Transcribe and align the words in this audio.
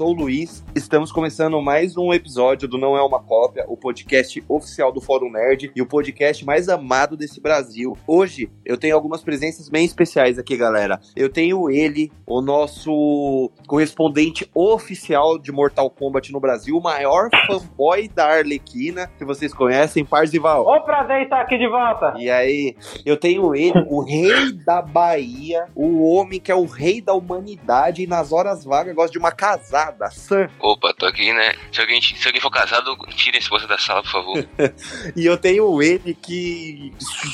sou 0.00 0.12
o 0.12 0.14
Luiz. 0.14 0.64
Estamos 0.74 1.12
começando 1.12 1.60
mais 1.60 1.94
um 1.94 2.10
episódio 2.10 2.66
do 2.66 2.78
Não 2.78 2.96
É 2.96 3.02
Uma 3.02 3.22
Cópia, 3.22 3.66
o 3.68 3.76
podcast 3.76 4.42
oficial 4.48 4.90
do 4.90 4.98
Fórum 4.98 5.30
Nerd 5.30 5.70
e 5.76 5.82
o 5.82 5.86
podcast 5.86 6.42
mais 6.42 6.70
amado 6.70 7.18
desse 7.18 7.38
Brasil. 7.38 7.94
Hoje 8.06 8.50
eu 8.64 8.78
tenho 8.78 8.94
algumas 8.94 9.22
presenças 9.22 9.68
bem 9.68 9.84
especiais 9.84 10.38
aqui, 10.38 10.56
galera. 10.56 10.98
Eu 11.14 11.28
tenho 11.28 11.68
ele, 11.68 12.10
o 12.26 12.40
nosso 12.40 13.50
correspondente 13.66 14.50
oficial 14.54 15.38
de 15.38 15.52
Mortal 15.52 15.90
Kombat 15.90 16.32
no 16.32 16.40
Brasil, 16.40 16.78
o 16.78 16.82
maior 16.82 17.28
fanboy 17.46 18.08
da 18.08 18.38
Arlequina, 18.38 19.06
que 19.18 19.24
vocês 19.26 19.52
conhecem, 19.52 20.02
Parzival. 20.02 20.66
Ô, 20.66 20.80
prazer 20.80 21.24
estar 21.24 21.42
aqui 21.42 21.58
de 21.58 21.68
volta. 21.68 22.14
E 22.16 22.30
aí, 22.30 22.74
eu 23.04 23.18
tenho 23.18 23.54
ele, 23.54 23.84
o 23.90 24.02
rei 24.02 24.50
da 24.64 24.80
Bahia, 24.80 25.66
o 25.74 26.02
homem 26.10 26.40
que 26.40 26.50
é 26.50 26.54
o 26.54 26.64
rei 26.64 27.02
da 27.02 27.12
humanidade 27.12 28.02
e 28.02 28.06
nas 28.06 28.32
horas 28.32 28.64
vagas 28.64 28.94
gosta 28.94 29.12
de 29.12 29.18
uma 29.18 29.30
casada 29.30 29.89
da 29.90 30.10
Sam. 30.10 30.48
Opa, 30.58 30.92
tô 30.94 31.06
aqui, 31.06 31.32
né? 31.32 31.54
Se 31.72 31.80
alguém, 31.80 32.00
se 32.00 32.26
alguém 32.26 32.40
for 32.40 32.50
casado, 32.50 32.96
tire 33.14 33.36
a 33.36 33.40
esposa 33.40 33.66
da 33.66 33.78
sala, 33.78 34.02
por 34.02 34.10
favor. 34.10 34.48
e 35.16 35.26
eu 35.26 35.36
tenho 35.36 35.82
ele 35.82 36.14
que 36.14 36.92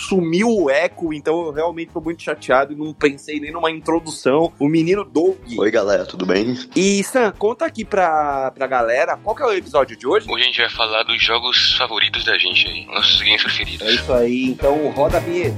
sumiu 0.09 0.49
o 0.49 0.71
eco, 0.71 1.13
então 1.13 1.47
eu 1.47 1.53
realmente 1.53 1.93
tô 1.93 2.01
muito 2.01 2.23
chateado 2.23 2.73
e 2.73 2.77
não 2.77 2.93
pensei 2.93 3.41
nem 3.41 3.53
numa 3.53 3.71
introdução. 3.71 4.53
O 4.59 4.69
menino 4.69 5.05
Doug. 5.05 5.37
Oi, 5.59 5.71
galera, 5.71 6.05
tudo 6.07 6.27
bem? 6.27 6.57
E 6.75 7.03
Sam, 7.05 7.33
conta 7.33 7.67
aqui 7.67 7.85
pra, 7.85 8.51
pra 8.51 8.67
galera 8.67 9.17
qual 9.17 9.35
que 9.35 9.43
é 9.43 9.47
o 9.47 9.53
episódio 9.53 9.97
de 9.97 10.07
hoje. 10.07 10.27
Hoje 10.31 10.43
a 10.43 10.47
gente 10.47 10.61
vai 10.61 10.71
falar 10.71 11.03
dos 11.03 11.23
jogos 11.23 11.75
favoritos 11.77 12.25
da 12.25 12.39
gente 12.39 12.67
aí, 12.69 12.87
nossos 12.87 13.21
games 13.21 13.43
preferidos. 13.43 13.87
É 13.87 13.91
isso 13.93 14.13
aí, 14.13 14.45
então 14.51 14.91
roda 14.91 15.17
a 15.19 15.21
vinheta. 15.21 15.57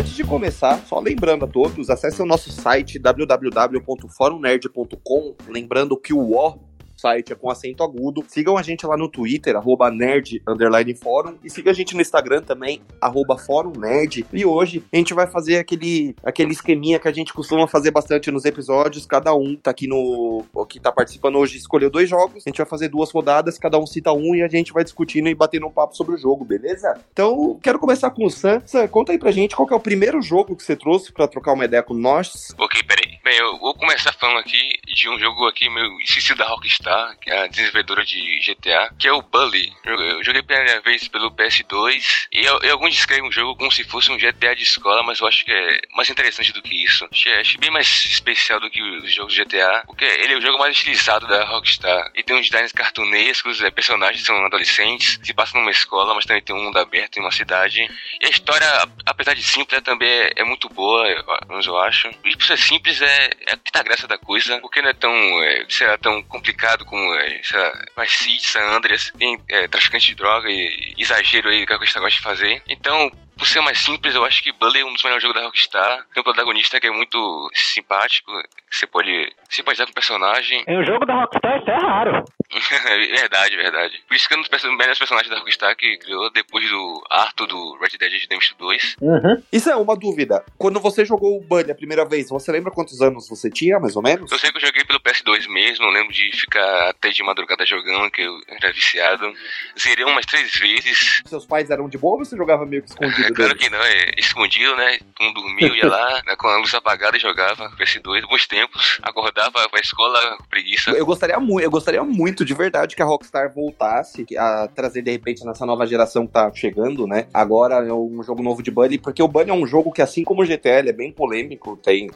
Antes 0.00 0.14
de 0.14 0.24
começar, 0.24 0.78
só 0.86 0.98
lembrando 0.98 1.44
a 1.44 1.46
todos, 1.46 1.90
acesse 1.90 2.22
o 2.22 2.24
nosso 2.24 2.50
site 2.50 2.98
www.forumnerd.com, 2.98 5.36
lembrando 5.46 5.94
que 5.94 6.14
o 6.14 6.32
O 6.32 6.69
site 7.00 7.32
é 7.32 7.36
com 7.36 7.50
acento 7.50 7.82
agudo. 7.82 8.24
Sigam 8.28 8.56
a 8.56 8.62
gente 8.62 8.86
lá 8.86 8.96
no 8.96 9.08
Twitter, 9.08 9.56
arroba 9.56 9.90
nerd, 9.90 10.42
underline 10.46 10.94
fórum, 10.94 11.36
e 11.42 11.50
siga 11.50 11.70
a 11.70 11.74
gente 11.74 11.94
no 11.94 12.00
Instagram 12.00 12.42
também, 12.42 12.82
arroba 13.00 13.38
fórum 13.38 13.72
nerd. 13.78 14.26
E 14.32 14.44
hoje 14.44 14.82
a 14.92 14.96
gente 14.96 15.14
vai 15.14 15.26
fazer 15.26 15.58
aquele, 15.58 16.14
aquele 16.22 16.52
esqueminha 16.52 16.98
que 16.98 17.08
a 17.08 17.12
gente 17.12 17.32
costuma 17.32 17.66
fazer 17.66 17.90
bastante 17.90 18.30
nos 18.30 18.44
episódios, 18.44 19.06
cada 19.06 19.34
um 19.34 19.56
tá 19.56 19.70
aqui 19.70 19.86
no, 19.86 20.44
que 20.68 20.78
tá 20.78 20.92
participando 20.92 21.36
hoje 21.36 21.56
escolheu 21.56 21.90
dois 21.90 22.08
jogos, 22.08 22.44
a 22.46 22.50
gente 22.50 22.58
vai 22.58 22.66
fazer 22.66 22.88
duas 22.88 23.10
rodadas, 23.10 23.58
cada 23.58 23.78
um 23.78 23.86
cita 23.86 24.12
um 24.12 24.34
e 24.34 24.42
a 24.42 24.48
gente 24.48 24.72
vai 24.72 24.84
discutindo 24.84 25.28
e 25.28 25.34
batendo 25.34 25.66
um 25.66 25.70
papo 25.70 25.96
sobre 25.96 26.14
o 26.14 26.18
jogo, 26.18 26.44
beleza? 26.44 26.94
Então, 27.12 27.58
quero 27.62 27.78
começar 27.78 28.10
com 28.10 28.24
o 28.24 28.30
Sam. 28.30 28.62
Sam, 28.66 28.86
conta 28.88 29.12
aí 29.12 29.18
pra 29.18 29.30
gente 29.30 29.56
qual 29.56 29.68
é 29.70 29.74
o 29.74 29.80
primeiro 29.80 30.20
jogo 30.20 30.54
que 30.56 30.62
você 30.62 30.76
trouxe 30.76 31.12
pra 31.12 31.28
trocar 31.28 31.52
uma 31.52 31.64
ideia 31.64 31.82
com 31.82 31.94
nós. 31.94 32.54
Ok, 32.58 32.82
peraí. 32.84 33.09
Bem, 33.22 33.36
eu 33.36 33.58
vou 33.58 33.74
começar 33.74 34.14
falando 34.14 34.38
aqui 34.38 34.80
de 34.86 35.06
um 35.06 35.18
jogo 35.18 35.46
aqui, 35.46 35.68
meu 35.68 36.00
esqueci 36.00 36.34
da 36.34 36.46
Rockstar, 36.46 37.18
que 37.18 37.30
é 37.30 37.42
a 37.42 37.46
desenvolvedora 37.48 38.02
de 38.02 38.40
GTA, 38.40 38.94
que 38.98 39.06
é 39.06 39.12
o 39.12 39.20
Bully. 39.20 39.70
Eu 39.84 40.24
joguei 40.24 40.42
pela 40.42 40.60
primeira 40.60 40.80
vez 40.80 41.06
pelo 41.06 41.30
PS2 41.30 42.02
e, 42.32 42.40
e 42.40 42.70
alguns 42.70 42.94
descrevem 42.94 43.28
o 43.28 43.32
jogo 43.32 43.56
como 43.56 43.70
se 43.70 43.84
fosse 43.84 44.10
um 44.10 44.16
GTA 44.16 44.56
de 44.56 44.62
escola, 44.62 45.02
mas 45.02 45.20
eu 45.20 45.26
acho 45.26 45.44
que 45.44 45.52
é 45.52 45.80
mais 45.94 46.08
interessante 46.08 46.50
do 46.50 46.62
que 46.62 46.82
isso. 46.82 47.06
Achei, 47.12 47.34
achei 47.34 47.60
bem 47.60 47.70
mais 47.70 47.86
especial 48.06 48.58
do 48.58 48.70
que 48.70 48.82
os 48.82 49.12
jogos 49.12 49.36
GTA, 49.36 49.82
porque 49.86 50.06
ele 50.06 50.32
é 50.32 50.38
o 50.38 50.42
jogo 50.42 50.58
mais 50.58 50.74
estilizado 50.74 51.26
da 51.26 51.44
Rockstar. 51.44 52.10
E 52.14 52.22
tem 52.22 52.34
uns 52.34 52.48
designs 52.48 52.72
cartunescos, 52.72 53.62
é, 53.62 53.70
personagens 53.70 54.24
são 54.24 54.34
adolescentes, 54.46 55.20
se 55.22 55.34
passa 55.34 55.58
numa 55.58 55.70
escola, 55.70 56.14
mas 56.14 56.24
também 56.24 56.42
tem 56.42 56.56
um 56.56 56.64
mundo 56.64 56.78
aberto 56.78 57.18
em 57.18 57.20
uma 57.20 57.32
cidade. 57.32 57.86
E 58.18 58.24
a 58.26 58.30
história, 58.30 58.66
apesar 59.04 59.34
de 59.34 59.42
simples, 59.42 59.78
é, 59.78 59.82
também 59.82 60.08
é, 60.08 60.32
é 60.36 60.44
muito 60.44 60.70
boa, 60.70 61.06
eu, 61.06 61.22
eu 61.66 61.78
acho. 61.78 62.08
E 62.24 62.34
por 62.34 62.46
ser 62.46 62.56
simples, 62.56 63.02
é, 63.02 63.19
é 63.20 63.56
que 63.56 63.72
tá 63.72 63.80
a 63.80 63.84
graça 63.84 64.06
da 64.06 64.18
coisa, 64.18 64.58
porque 64.60 64.82
não 64.82 64.90
é 64.90 64.94
tão, 64.94 65.12
é, 65.42 65.66
será 65.68 65.98
tão 65.98 66.22
complicado 66.24 66.84
como 66.84 67.14
é, 67.14 67.42
sei 67.42 67.58
lá, 67.58 68.06
City, 68.06 68.46
San 68.46 68.62
Andreas, 68.62 69.12
tem 69.18 69.40
é, 69.48 69.68
traficante 69.68 70.06
de 70.06 70.14
droga 70.14 70.50
e 70.50 70.94
exagero 70.98 71.48
aí 71.48 71.66
que 71.66 71.72
a 71.72 71.76
Rockstar 71.76 72.02
gosta 72.02 72.16
de 72.16 72.22
fazer. 72.22 72.62
Então, 72.68 73.10
por 73.36 73.46
ser 73.46 73.60
mais 73.62 73.78
simples, 73.78 74.14
eu 74.14 74.24
acho 74.24 74.42
que 74.42 74.52
Bully 74.52 74.80
é 74.80 74.84
um 74.84 74.92
dos 74.92 75.02
melhores 75.02 75.22
jogos 75.22 75.40
da 75.40 75.46
Rockstar. 75.46 76.06
Tem 76.12 76.20
um 76.20 76.24
protagonista 76.24 76.78
que 76.78 76.86
é 76.86 76.90
muito 76.90 77.50
simpático, 77.54 78.30
você 78.70 78.86
pode 78.86 79.32
simpatizar 79.48 79.86
com 79.86 79.92
o 79.92 79.94
personagem. 79.94 80.64
Em 80.66 80.78
um 80.78 80.84
jogo 80.84 81.04
da 81.04 81.14
Rockstar 81.14 81.58
isso 81.58 81.70
é 81.70 81.76
raro. 81.76 82.24
verdade, 83.20 83.56
verdade. 83.56 84.02
Por 84.06 84.14
isso 84.14 84.28
que 84.28 84.34
é 84.34 84.38
um 84.38 84.42
dos 84.42 84.50
melhores 84.76 84.98
personagens 84.98 85.30
da 85.30 85.38
Rockstar 85.38 85.76
que 85.76 85.98
criou 85.98 86.30
depois 86.30 86.68
do 86.68 87.02
Arthur 87.10 87.46
do 87.46 87.78
Red 87.80 87.98
Dead 87.98 88.12
Redemption 88.12 88.56
2. 88.58 88.96
Uhum. 89.00 89.42
Isso 89.52 89.70
é 89.70 89.76
uma 89.76 89.96
dúvida. 89.96 90.44
Quando 90.56 90.80
você 90.80 91.04
jogou 91.04 91.36
o 91.36 91.40
Bully 91.40 91.70
a 91.70 91.74
primeira 91.74 92.04
vez, 92.04 92.28
você 92.28 92.52
lembra 92.52 92.70
quantos 92.70 93.00
anos 93.00 93.28
você 93.28 93.50
tinha, 93.50 93.78
mais 93.78 93.96
ou 93.96 94.02
menos? 94.02 94.30
Eu 94.30 94.38
sei 94.38 94.50
que 94.50 94.58
eu 94.58 94.66
joguei 94.66 94.84
pelo 94.84 95.00
PS2 95.00 95.48
mesmo, 95.48 95.84
eu 95.86 95.90
lembro 95.90 96.12
de 96.12 96.30
ficar 96.32 96.90
até 96.90 97.10
de 97.10 97.22
madrugada 97.22 97.66
jogando, 97.66 98.10
que 98.10 98.22
eu 98.22 98.38
era 98.48 98.72
viciado. 98.72 99.32
Zerei 99.78 100.04
umas 100.04 100.26
três 100.26 100.52
vezes. 100.54 101.22
Seus 101.26 101.46
pais 101.46 101.70
eram 101.70 101.88
de 101.88 101.98
boa 101.98 102.14
ou 102.14 102.24
você 102.24 102.36
jogava 102.36 102.64
meio 102.64 102.82
que 102.82 102.90
escondido? 102.90 103.26
É, 103.26 103.32
claro 103.32 103.56
que 103.56 103.68
não, 103.68 103.82
é 103.82 104.12
escondido, 104.16 104.76
né? 104.76 104.98
Um 105.20 105.32
dormiu, 105.32 105.74
ia 105.74 105.88
lá, 105.88 106.22
né, 106.26 106.36
com 106.36 106.46
a 106.46 106.56
luz 106.58 106.72
apagada 106.74 107.16
e 107.16 107.20
jogava 107.20 107.70
PS2, 107.76 108.28
bons 108.28 108.46
tempos. 108.46 108.59
Acordava 109.02 109.68
pra 109.68 109.80
escola, 109.80 110.38
preguiça. 110.48 110.90
Eu 110.90 111.06
gostaria 111.06 111.38
muito, 111.38 111.64
eu 111.64 111.70
gostaria 111.70 112.02
muito 112.02 112.44
de 112.44 112.54
verdade 112.54 112.96
que 112.96 113.02
a 113.02 113.06
Rockstar 113.06 113.52
voltasse 113.52 114.26
a 114.36 114.68
trazer 114.68 115.02
de 115.02 115.10
repente 115.10 115.44
nessa 115.44 115.66
nova 115.66 115.86
geração 115.86 116.26
que 116.26 116.32
tá 116.32 116.50
chegando, 116.54 117.06
né? 117.06 117.26
Agora 117.32 117.86
é 117.86 117.92
um 117.92 118.22
jogo 118.22 118.42
novo 118.42 118.62
de 118.62 118.70
Bunny, 118.70 118.98
porque 118.98 119.22
o 119.22 119.28
Bunny 119.28 119.50
é 119.50 119.54
um 119.54 119.66
jogo 119.66 119.92
que, 119.92 120.02
assim 120.02 120.24
como 120.24 120.42
o 120.42 120.46
GTA, 120.46 120.88
é 120.88 120.92
bem 120.92 121.12
polêmico, 121.12 121.76
tem, 121.76 122.10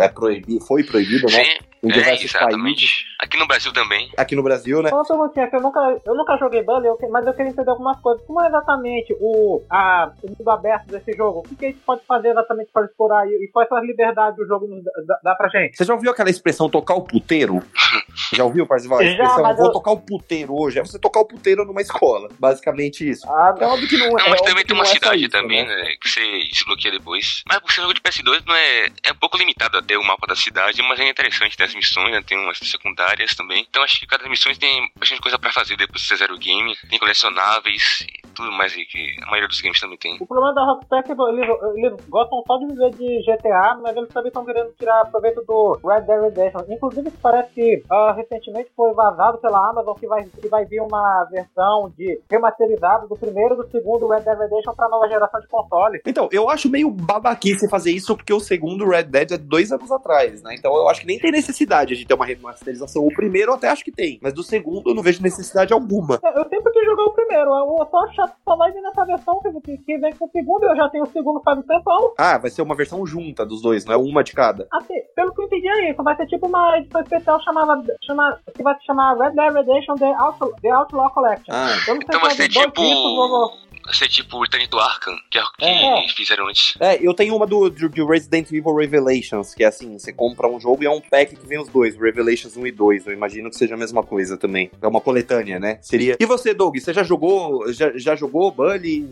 é 0.00 0.08
proibido, 0.08 0.64
foi 0.64 0.82
proibido, 0.82 1.26
né? 1.26 1.44
Sim. 1.44 1.67
Em 1.82 1.92
é, 1.92 2.14
exatamente. 2.14 2.86
Países. 2.86 3.04
Aqui 3.20 3.36
no 3.36 3.46
Brasil 3.46 3.72
também. 3.72 4.10
Aqui 4.16 4.36
no 4.36 4.42
Brasil, 4.42 4.82
né? 4.82 4.90
Nossa, 4.90 5.12
eu 5.12 5.18
nunca, 5.60 6.00
eu 6.04 6.14
nunca 6.14 6.36
joguei 6.36 6.62
Bully, 6.62 6.88
mas 7.10 7.26
eu 7.26 7.34
queria 7.34 7.50
entender 7.50 7.70
algumas 7.70 8.00
coisas. 8.00 8.24
Como 8.26 8.42
é 8.42 8.48
exatamente 8.48 9.16
o, 9.20 9.62
a, 9.70 10.12
o 10.22 10.28
mundo 10.28 10.50
aberto 10.50 10.86
desse 10.86 11.12
jogo? 11.16 11.40
O 11.40 11.42
que, 11.42 11.54
que 11.54 11.66
a 11.66 11.68
gente 11.68 11.80
pode 11.80 12.02
fazer 12.06 12.30
exatamente 12.30 12.70
para 12.72 12.86
explorar 12.86 13.26
e, 13.26 13.44
e 13.44 13.48
quais 13.48 13.68
são 13.68 13.78
as 13.78 13.84
liberdades 13.84 14.36
do 14.36 14.46
jogo 14.46 14.68
dá, 15.06 15.18
dá 15.22 15.34
pra 15.34 15.48
gente? 15.48 15.76
Você 15.76 15.84
já 15.84 15.94
ouviu 15.94 16.10
aquela 16.10 16.30
expressão 16.30 16.68
tocar 16.68 16.94
o 16.94 17.02
puteiro? 17.02 17.62
já 18.34 18.44
ouviu, 18.44 18.66
Parzival? 18.66 19.02
Já, 19.04 19.38
mas 19.38 19.56
vou 19.56 19.66
eu... 19.66 19.72
tocar 19.72 19.92
o 19.92 20.00
puteiro 20.00 20.54
hoje. 20.54 20.80
É 20.80 20.82
você 20.82 20.98
tocar 20.98 21.20
o 21.20 21.26
puteiro 21.26 21.64
numa 21.64 21.80
escola. 21.80 22.28
Basicamente 22.38 23.08
isso. 23.08 23.28
Ah, 23.28 23.54
é 23.58 23.66
óbvio 23.66 23.88
que 23.88 23.96
não, 23.96 24.10
não 24.10 24.18
é. 24.18 24.30
Mas 24.30 24.40
também 24.40 24.64
tem 24.64 24.74
uma 24.74 24.84
é 24.84 24.88
cidade 24.88 25.22
isso, 25.22 25.30
também, 25.30 25.66
né? 25.66 25.76
né? 25.76 25.94
Que 26.00 26.08
você 26.08 26.20
desbloqueia 26.50 26.92
depois. 26.92 27.42
Mas 27.48 27.60
por 27.60 27.72
ser 27.72 27.82
jogo 27.82 27.94
de 27.94 28.00
PS2 28.00 28.42
não 28.46 28.54
é, 28.54 28.86
é 29.04 29.12
um 29.12 29.16
pouco 29.16 29.36
limitado 29.36 29.78
até 29.78 29.96
o 29.96 30.04
mapa 30.04 30.26
da 30.26 30.34
cidade, 30.34 30.82
mas 30.82 30.98
é 30.98 31.08
interessante 31.08 31.56
ter 31.56 31.67
as 31.68 31.74
missões, 31.74 32.10
né? 32.10 32.22
Tem 32.26 32.38
umas 32.38 32.58
secundárias 32.58 33.34
também. 33.34 33.66
Então 33.68 33.82
acho 33.82 34.00
que 34.00 34.06
cada 34.06 34.28
missão 34.28 34.52
tem 34.54 34.90
bastante 34.96 35.20
coisa 35.20 35.38
pra 35.38 35.52
fazer 35.52 35.76
depois 35.76 36.02
de 36.02 36.16
zero 36.16 36.34
o 36.34 36.38
game. 36.38 36.74
Tem 36.88 36.98
colecionáveis 36.98 38.00
e 38.02 38.28
tudo 38.34 38.50
mais 38.52 38.72
aí 38.72 38.84
que 38.84 39.16
a 39.22 39.26
maioria 39.26 39.48
dos 39.48 39.60
games 39.60 39.80
também 39.80 39.98
tem. 39.98 40.16
O 40.20 40.26
problema 40.26 40.54
da 40.54 40.64
Rockstar 40.64 41.00
é 41.00 41.02
que 41.02 41.12
eles, 41.12 41.48
eles 41.76 42.08
gostam 42.08 42.42
só 42.46 42.56
de 42.58 42.66
viver 42.66 42.90
de 42.90 43.22
GTA, 43.22 43.78
mas 43.82 43.96
eles 43.96 44.08
também 44.08 44.28
estão 44.28 44.44
querendo 44.44 44.72
tirar 44.78 45.04
proveito 45.06 45.42
do 45.44 45.78
Red 45.84 46.02
Dead 46.02 46.20
Redemption. 46.22 46.64
Inclusive 46.68 47.10
parece 47.22 47.52
que 47.52 47.82
uh, 47.90 48.12
recentemente 48.14 48.70
foi 48.74 48.92
vazado 48.94 49.38
pela 49.38 49.68
Amazon 49.68 49.94
que 49.94 50.06
vai, 50.06 50.24
que 50.24 50.48
vai 50.48 50.64
vir 50.64 50.80
uma 50.80 51.24
versão 51.30 51.92
de 51.96 52.20
remasterizado 52.30 53.08
do 53.08 53.16
primeiro 53.16 53.54
e 53.54 53.56
do 53.58 53.70
segundo 53.70 54.08
Red 54.08 54.22
Dead 54.22 54.38
Redemption 54.38 54.74
pra 54.74 54.88
nova 54.88 55.08
geração 55.08 55.40
de 55.40 55.48
consoles. 55.48 56.00
Então, 56.06 56.28
eu 56.32 56.48
acho 56.48 56.70
meio 56.70 56.90
babaquice 56.90 57.68
fazer 57.68 57.92
isso 57.92 58.16
porque 58.16 58.32
o 58.32 58.40
segundo 58.40 58.88
Red 58.88 59.04
Dead 59.04 59.32
é 59.32 59.38
dois 59.38 59.72
anos 59.72 59.90
atrás, 59.90 60.42
né? 60.42 60.54
Então 60.54 60.74
eu 60.74 60.88
acho 60.88 61.00
que 61.00 61.06
nem 61.06 61.18
tem 61.18 61.30
necessidade 61.30 61.57
de 61.66 62.06
ter 62.06 62.14
uma 62.14 62.26
remasterização. 62.26 63.06
O 63.06 63.14
primeiro 63.14 63.52
eu 63.52 63.54
até 63.56 63.68
acho 63.68 63.84
que 63.84 63.92
tem, 63.92 64.18
mas 64.22 64.32
do 64.32 64.42
segundo 64.42 64.90
eu 64.90 64.94
não 64.94 65.02
vejo 65.02 65.22
necessidade 65.22 65.72
alguma. 65.72 66.18
É, 66.22 66.38
eu 66.38 66.48
sempre 66.48 66.72
quis 66.72 66.84
jogar 66.84 67.04
o 67.04 67.12
primeiro, 67.12 67.50
eu 67.50 67.88
só 67.90 67.98
acho 68.04 68.32
só 68.44 68.56
vai 68.56 68.72
vir 68.72 68.80
nessa 68.80 69.04
versão 69.04 69.40
que, 69.40 69.78
que 69.78 69.98
vem 69.98 70.12
com 70.14 70.26
o 70.26 70.30
segundo, 70.30 70.64
eu 70.64 70.76
já 70.76 70.88
tenho 70.88 71.04
o 71.04 71.08
segundo 71.08 71.40
faz 71.42 71.58
um 71.58 71.62
tempão. 71.62 72.14
Ah, 72.18 72.38
vai 72.38 72.50
ser 72.50 72.62
uma 72.62 72.74
versão 72.74 73.06
junta 73.06 73.44
dos 73.44 73.62
dois, 73.62 73.84
não 73.84 73.94
é 73.94 73.96
uma 73.96 74.24
de 74.24 74.32
cada. 74.32 74.66
Assim, 74.72 74.94
pelo 75.14 75.32
que 75.34 75.40
eu 75.40 75.46
entendi 75.46 75.68
é 75.68 75.90
isso, 75.90 76.02
vai 76.02 76.16
ser 76.16 76.26
tipo 76.26 76.46
uma 76.46 76.78
edição 76.78 77.00
especial 77.00 77.40
chamada, 77.42 77.82
chama, 78.04 78.38
que 78.54 78.62
vai 78.62 78.74
se 78.76 78.84
chamar 78.84 79.16
Red 79.16 79.32
Dead 79.32 79.52
Redemption 79.52 79.94
The 79.96 80.14
Outlaw, 80.14 80.52
The 80.60 80.70
Outlaw 80.70 81.10
Collection. 81.10 81.54
Ah. 81.54 81.76
então 81.88 82.20
vai 82.20 82.30
ser 82.32 82.48
tipo... 82.48 82.80
Discos, 82.80 83.67
ser 83.92 84.08
tipo 84.08 84.36
o 84.36 84.42
Return 84.42 84.66
to 84.68 84.78
Arkham, 84.78 85.14
que 85.30 85.38
é 85.38 85.42
o 85.42 85.46
que 85.58 85.64
É. 85.64 86.08
fizeram 86.16 86.48
antes. 86.48 86.74
É, 86.80 86.98
eu 87.04 87.14
tenho 87.14 87.34
uma 87.34 87.46
do, 87.46 87.68
do, 87.70 87.88
do 87.88 88.06
Resident 88.06 88.50
Evil 88.52 88.74
Revelations, 88.74 89.54
que 89.54 89.64
é 89.64 89.66
assim, 89.66 89.98
você 89.98 90.12
compra 90.12 90.48
um 90.48 90.60
jogo 90.60 90.82
e 90.82 90.86
é 90.86 90.90
um 90.90 91.00
pack 91.00 91.36
que 91.36 91.46
vem 91.46 91.58
os 91.60 91.68
dois, 91.68 91.96
Revelations 91.96 92.56
1 92.56 92.66
e 92.66 92.72
2. 92.72 93.06
Eu 93.06 93.12
imagino 93.12 93.50
que 93.50 93.56
seja 93.56 93.74
a 93.74 93.78
mesma 93.78 94.02
coisa 94.02 94.36
também. 94.36 94.70
É 94.80 94.86
uma 94.86 95.00
coletânea, 95.00 95.58
né? 95.58 95.78
Seria. 95.82 96.16
E 96.20 96.26
você, 96.26 96.52
Doug, 96.54 96.76
você 96.76 96.92
já 96.92 97.02
jogou. 97.02 97.72
Já, 97.72 97.92
já 97.96 98.14
jogou 98.16 98.50
Bully? 98.50 99.08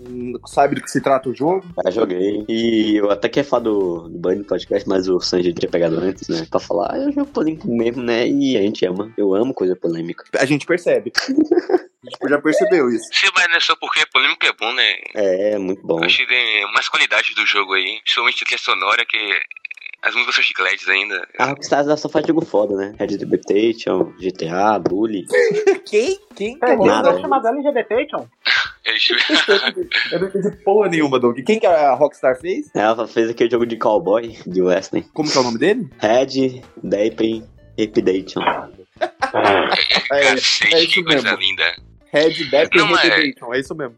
Sabe 0.46 0.74
do 0.76 0.80
que 0.82 0.90
se 0.90 1.00
trata 1.00 1.28
o 1.28 1.34
jogo? 1.34 1.64
Já 1.84 1.90
joguei. 1.90 2.44
E 2.48 2.96
eu 2.96 3.10
até 3.10 3.28
queria 3.28 3.48
falar 3.48 3.62
do, 3.62 4.08
do 4.08 4.18
Bunny 4.18 4.44
Podcast, 4.44 4.88
mas 4.88 5.08
o 5.08 5.20
Sanji 5.20 5.52
tinha 5.52 5.70
pegado 5.70 5.98
antes, 5.98 6.28
né? 6.28 6.46
Pra 6.50 6.60
falar, 6.60 6.94
ah, 6.94 6.98
um 7.08 7.12
jogo 7.12 7.30
polêmico 7.30 7.68
mesmo, 7.68 8.02
né? 8.02 8.26
E 8.28 8.56
a 8.56 8.60
gente 8.62 8.84
ama. 8.86 9.12
Eu 9.16 9.34
amo 9.34 9.54
coisa 9.54 9.74
polêmica. 9.76 10.24
A 10.38 10.44
gente 10.44 10.66
percebe. 10.66 11.12
A 12.06 12.10
gente 12.26 12.30
já 12.30 12.40
percebeu 12.40 12.88
isso. 12.90 13.04
Se 13.12 13.30
mas 13.34 13.48
não 13.48 13.56
é 13.56 13.60
só 13.60 13.74
porque 13.76 14.00
é 14.00 14.06
polêmico 14.06 14.46
é 14.46 14.52
bom, 14.52 14.72
né? 14.72 14.94
É, 15.14 15.52
é 15.52 15.58
muito 15.58 15.82
bom. 15.86 15.98
Eu 15.98 16.04
achei 16.04 16.24
que 16.26 16.32
tem 16.32 16.64
umas 16.66 16.88
qualidades 16.88 17.34
do 17.34 17.44
jogo 17.46 17.74
aí, 17.74 18.00
principalmente 18.02 18.42
a 18.42 18.46
trilha 18.46 18.58
sonora, 18.62 19.04
que 19.06 19.18
as 20.02 20.14
músicas 20.14 20.34
são 20.36 20.44
chicletes 20.44 20.88
ainda. 20.88 21.26
A 21.38 21.46
Rockstar 21.46 21.84
só 21.96 22.08
faz 22.08 22.26
jogo 22.26 22.44
foda, 22.44 22.76
né? 22.76 22.94
Red 22.98 23.08
Dead 23.08 23.28
Redemption, 23.28 24.12
GTA, 24.20 24.78
Bully. 24.78 25.26
Quem? 25.88 26.18
Quem? 26.36 26.58
Tem 26.58 26.78
um 26.78 26.84
Nada. 26.86 27.08
jogo 27.10 27.22
chamado 27.22 27.48
LGBtation? 27.48 28.28
Eu- 28.86 28.94
Eu 30.12 30.20
não 30.20 30.28
entendi 30.28 30.50
porra 30.62 30.88
nenhuma, 30.88 31.18
Doug. 31.18 31.40
Quem 31.44 31.58
que 31.58 31.66
a 31.66 31.92
Rockstar 31.94 32.38
fez? 32.40 32.70
Ela 32.72 33.08
fez 33.08 33.28
aquele 33.30 33.50
jogo 33.50 33.66
de 33.66 33.76
cowboy, 33.76 34.38
de 34.46 34.62
western. 34.62 35.04
Como 35.12 35.28
que 35.28 35.36
é 35.36 35.40
o 35.40 35.44
nome 35.44 35.58
dele? 35.58 35.88
Red 35.98 36.62
Dead 36.84 37.42
Redemption. 37.76 38.42
É, 40.12 40.34
Cacete, 40.34 40.74
é 40.74 40.84
isso 40.84 41.02
mesmo. 41.02 41.36
linda. 41.36 41.76
Red 42.12 42.30
Não, 42.74 42.86
mas- 42.88 43.02
Redemption, 43.02 43.54
é 43.54 43.60
isso 43.60 43.74
mesmo. 43.74 43.96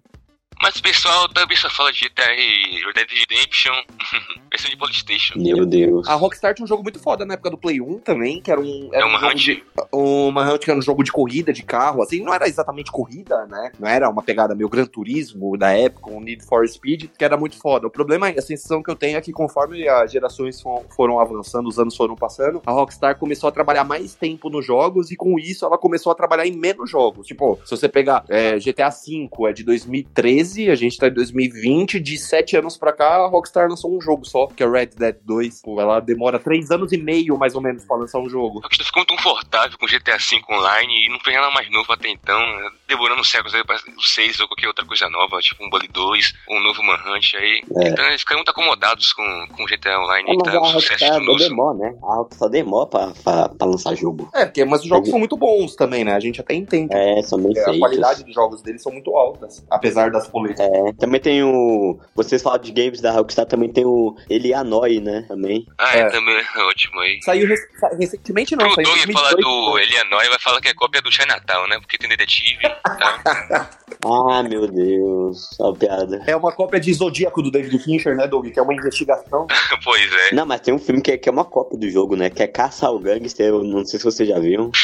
Mas 0.61 0.77
o 0.77 0.83
pessoal 0.83 1.29
também 1.29 1.57
só 1.57 1.71
fala 1.71 1.93
de 1.93 2.01
GTA 2.09 2.25
Red 2.27 2.93
Dead 2.95 3.09
Redemption, 3.29 3.73
versão 4.51 4.71
de 4.71 4.77
Polystation. 4.77 5.39
Meu 5.39 5.65
Deus. 5.65 6.09
A 6.09 6.15
Rockstar 6.15 6.55
tinha 6.55 6.65
um 6.65 6.69
jogo 6.69 6.83
muito 6.83 6.99
foda 6.99 7.25
na 7.25 7.35
época 7.35 7.51
do 7.51 7.59
Play 7.59 7.81
1 7.81 8.01
também, 8.01 8.41
que 8.43 8.51
era 8.51 8.61
um. 8.61 8.89
Era 8.93 9.03
É 9.03 9.07
um 9.07 9.11
uma 9.11 9.19
jogo 9.21 9.33
Hunt. 9.33 9.39
de, 9.45 9.65
uma 9.93 10.53
Hunt 10.53 10.65
que 10.65 10.71
era 10.71 10.79
um 10.79 10.83
jogo 10.83 11.05
de 11.05 11.13
corrida 11.13 11.53
de 11.53 11.63
carro, 11.63 12.03
assim, 12.03 12.23
não 12.23 12.35
era 12.35 12.49
exatamente 12.49 12.91
corrida, 12.91 13.47
né? 13.47 13.71
Não 13.79 13.89
era 13.89 14.09
uma 14.11 14.23
pegada 14.23 14.55
meio 14.55 14.69
Gran 14.69 14.85
Turismo 14.87 15.57
da 15.57 15.71
época, 15.73 16.11
um 16.11 16.21
Need 16.21 16.45
for 16.45 16.67
Speed, 16.69 17.07
que 17.17 17.25
era 17.25 17.37
muito 17.37 17.57
foda. 17.57 17.87
O 17.87 17.91
problema, 17.91 18.29
a 18.29 18.43
sensação 18.43 18.83
que 18.83 18.91
eu 18.91 18.97
tenho 18.97 19.17
é 19.17 19.21
que 19.21 19.33
conforme 19.33 19.89
as 19.89 20.11
gerações 20.11 20.61
fo- 20.61 20.85
foram 20.97 21.21
avançando, 21.21 21.69
os 21.69 21.79
anos 21.79 21.97
foram 21.97 22.17
passando, 22.17 22.61
a 22.67 22.73
Rockstar 22.73 23.17
começou 23.17 23.49
a 23.49 23.53
trabalhar 23.53 23.85
mais 23.85 24.15
tempo 24.15 24.51
nos 24.51 24.67
jogos 24.67 25.11
e 25.11 25.17
com 25.17 25.39
isso 25.39 25.65
ela 25.65 25.79
começou 25.79 26.11
a 26.11 26.15
trabalhar 26.15 26.47
em 26.47 26.57
menos 26.57 26.91
jogos. 26.91 27.27
Tipo, 27.27 27.59
se 27.65 27.71
você 27.71 27.89
pegar 27.89 28.25
é, 28.29 28.59
GTA 28.59 28.89
V 28.91 29.29
é 29.49 29.53
de 29.53 29.63
2013, 29.63 30.48
a 30.71 30.75
gente 30.75 30.97
tá 30.97 31.09
em 31.09 31.13
2020, 31.13 32.01
de 32.01 32.19
sete 32.19 32.57
anos 32.57 32.77
pra 32.77 32.93
cá, 32.93 33.17
a 33.17 33.27
Rockstar 33.27 33.69
lançou 33.69 33.97
um 33.97 34.01
jogo 34.01 34.25
só, 34.25 34.47
que 34.47 34.63
é 34.63 34.69
Red 34.69 34.91
Dead 34.97 35.17
2. 35.23 35.63
Pô, 35.63 35.81
ela 35.81 36.01
demora 36.01 36.39
três 36.39 36.71
anos 36.71 36.93
e 36.93 36.97
meio, 36.97 37.39
mais 37.39 37.55
ou 37.55 37.61
menos, 37.61 37.85
pra 37.85 37.97
lançar 37.97 38.19
um 38.19 38.29
jogo. 38.29 38.61
A 38.65 38.85
ficou 38.85 39.01
muito 39.01 39.17
confortável 39.17 39.79
com 39.79 39.87
GTA 39.87 40.17
V 40.17 40.43
online 40.51 41.07
e 41.07 41.09
não 41.09 41.21
fez 41.21 41.37
nada 41.37 41.51
mais 41.51 41.71
novo 41.71 41.93
até 41.93 42.09
então, 42.09 42.39
né? 42.39 42.71
Demorando 42.89 43.23
séculos 43.25 43.55
aí 43.55 43.63
para 43.65 43.77
o 43.77 44.03
6 44.03 44.41
ou 44.41 44.49
qualquer 44.49 44.67
outra 44.69 44.85
coisa 44.85 45.09
nova, 45.11 45.39
tipo 45.41 45.63
um 45.65 45.69
Bully 45.71 45.89
2 45.89 46.33
ou 46.49 46.57
um 46.57 46.61
novo 46.63 46.83
Manhunt 46.83 47.35
aí. 47.35 47.63
É. 47.77 47.89
Então 47.89 48.05
eles 48.07 48.21
ficaram 48.21 48.39
muito 48.39 48.51
acomodados 48.51 49.13
com, 49.13 49.47
com 49.57 49.65
GTA 49.67 50.01
Online 50.01 50.31
É, 50.31 50.35
mas 50.35 50.43
tá 50.53 50.59
a 50.59 50.63
um 50.63 50.65
sucesso 50.67 51.05
estrondoso. 51.05 51.49
demora, 51.49 51.79
né? 51.79 51.95
A 52.03 52.15
Rockstar 52.17 52.49
demora 52.49 52.87
pra, 52.87 53.13
pra, 53.23 53.49
pra 53.51 53.67
lançar 53.67 53.95
jogo. 53.95 54.31
É, 54.35 54.45
porque, 54.47 54.65
mas 54.65 54.81
os 54.83 54.89
jogos 54.89 55.11
são 55.11 55.19
muito 55.19 55.37
bons 55.37 55.77
também, 55.77 56.03
né? 56.05 56.15
A 56.15 56.21
gente 56.21 56.41
até 56.41 56.55
entende. 56.55 56.95
É, 56.95 57.23
são 57.23 57.39
bem 57.39 57.53
A 57.53 57.65
feitos. 57.65 57.79
qualidade 57.79 58.25
dos 58.25 58.35
jogos 58.35 58.63
deles 58.63 58.83
são 58.83 58.91
muito 58.93 59.15
altas, 59.17 59.65
apesar 59.71 60.11
das 60.11 60.27
polêmicas. 60.27 60.67
É, 60.67 60.93
também 60.99 61.21
tem 61.21 61.43
o. 61.43 61.99
Vocês 62.17 62.43
falam 62.43 62.59
de 62.59 62.73
games 62.73 63.01
da 63.01 63.13
Rockstar, 63.13 63.47
também 63.47 63.71
tem 63.71 63.85
o 63.85 64.17
Elianoi, 64.31 65.01
né? 65.01 65.25
Também. 65.29 65.67
Ah, 65.77 65.97
é, 65.97 66.01
É. 66.01 66.11
também 66.11 66.35
é 66.37 66.63
ótimo 66.63 67.01
aí. 67.01 67.21
Saiu 67.23 67.47
rec- 67.47 67.69
recentemente, 67.99 68.57
não, 68.57 68.71
Pro 68.73 68.81
em 68.81 68.85
Doug 68.85 68.97
falar 69.13 69.33
2018. 69.35 69.43
do 69.43 69.79
Elianói 69.79 70.29
vai 70.29 70.39
falar 70.39 70.61
que 70.61 70.69
é 70.69 70.75
cópia 70.75 71.03
do 71.03 71.13
Chinatown, 71.13 71.67
né? 71.69 71.79
Porque 71.81 71.99
tem 71.99 72.09
detetive, 72.09 72.59
tá? 72.83 73.71
Ah, 74.05 74.43
meu 74.45 74.69
Deus. 74.69 75.49
Ó, 75.59 75.73
piada. 75.73 76.23
É 76.27 76.37
uma 76.37 76.53
cópia 76.53 76.79
de 76.79 76.93
Zodíaco 76.95 77.43
do 77.43 77.51
David 77.51 77.77
Fincher, 77.81 78.17
né, 78.17 78.29
Doug? 78.29 78.47
Que 78.47 78.59
é 78.59 78.63
uma 78.63 78.75
investigação. 78.75 79.47
pois 79.85 80.13
é. 80.13 80.35
Não, 80.35 80.47
mas 80.47 80.61
tem 80.61 80.73
um 80.73 80.79
filme 80.79 81.03
que 81.03 81.13
é, 81.13 81.19
que 81.19 81.29
é 81.29 81.33
uma 81.33 81.45
cópia 81.45 81.77
do 81.77 81.91
jogo, 81.91 82.15
né? 82.15 82.31
Que 82.31 82.45
é 82.45 82.47
Caça 82.47 82.87
ao 82.87 82.99
Gangster. 82.99 83.49
Eu 83.49 83.65
não 83.65 83.85
sei 83.85 83.99
se 83.99 84.05
vocês 84.05 84.29
já 84.29 84.39
viram. 84.39 84.71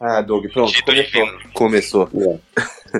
Ah, 0.00 0.20
Doug, 0.20 0.44
pronto, 0.52 0.72
começou. 0.84 1.26
Começou. 1.54 2.08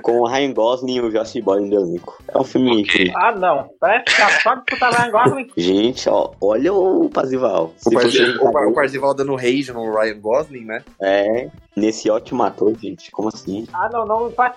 Com 0.02 0.20
o 0.20 0.26
Ryan 0.26 0.52
Gosling 0.52 0.96
e 0.96 1.00
o 1.00 1.10
Josh 1.10 1.36
Brolin 1.42 1.70
do 1.70 1.76
elenco. 1.76 2.22
É 2.28 2.36
um 2.38 2.44
filme 2.44 2.70
Ok. 2.70 2.80
incrível. 2.82 3.14
Ah, 3.16 3.32
não. 3.32 3.70
Parece 3.80 4.04
que 4.04 4.42
só 4.42 4.54
de 4.54 4.60
escutar 4.66 4.90
Ryan 4.90 5.10
Gosling. 5.12 5.50
Gente, 5.56 6.08
ó, 6.08 6.32
olha 6.40 6.72
o 6.74 7.08
Pazival. 7.08 7.72
O, 7.86 7.90
Parzival, 7.90 8.10
você 8.36 8.38
o, 8.66 8.70
o 8.70 8.74
Parzival 8.74 9.14
dando 9.14 9.34
rage 9.36 9.72
no 9.72 9.94
Ryan 9.94 10.18
Gosling, 10.20 10.64
né? 10.64 10.82
É, 11.00 11.48
nesse 11.74 12.10
ótimo 12.10 12.42
ator, 12.42 12.74
gente. 12.78 13.10
Como 13.10 13.28
assim? 13.28 13.66
Ah, 13.72 13.88
não, 13.90 14.04
não. 14.04 14.30
Fla- 14.32 14.52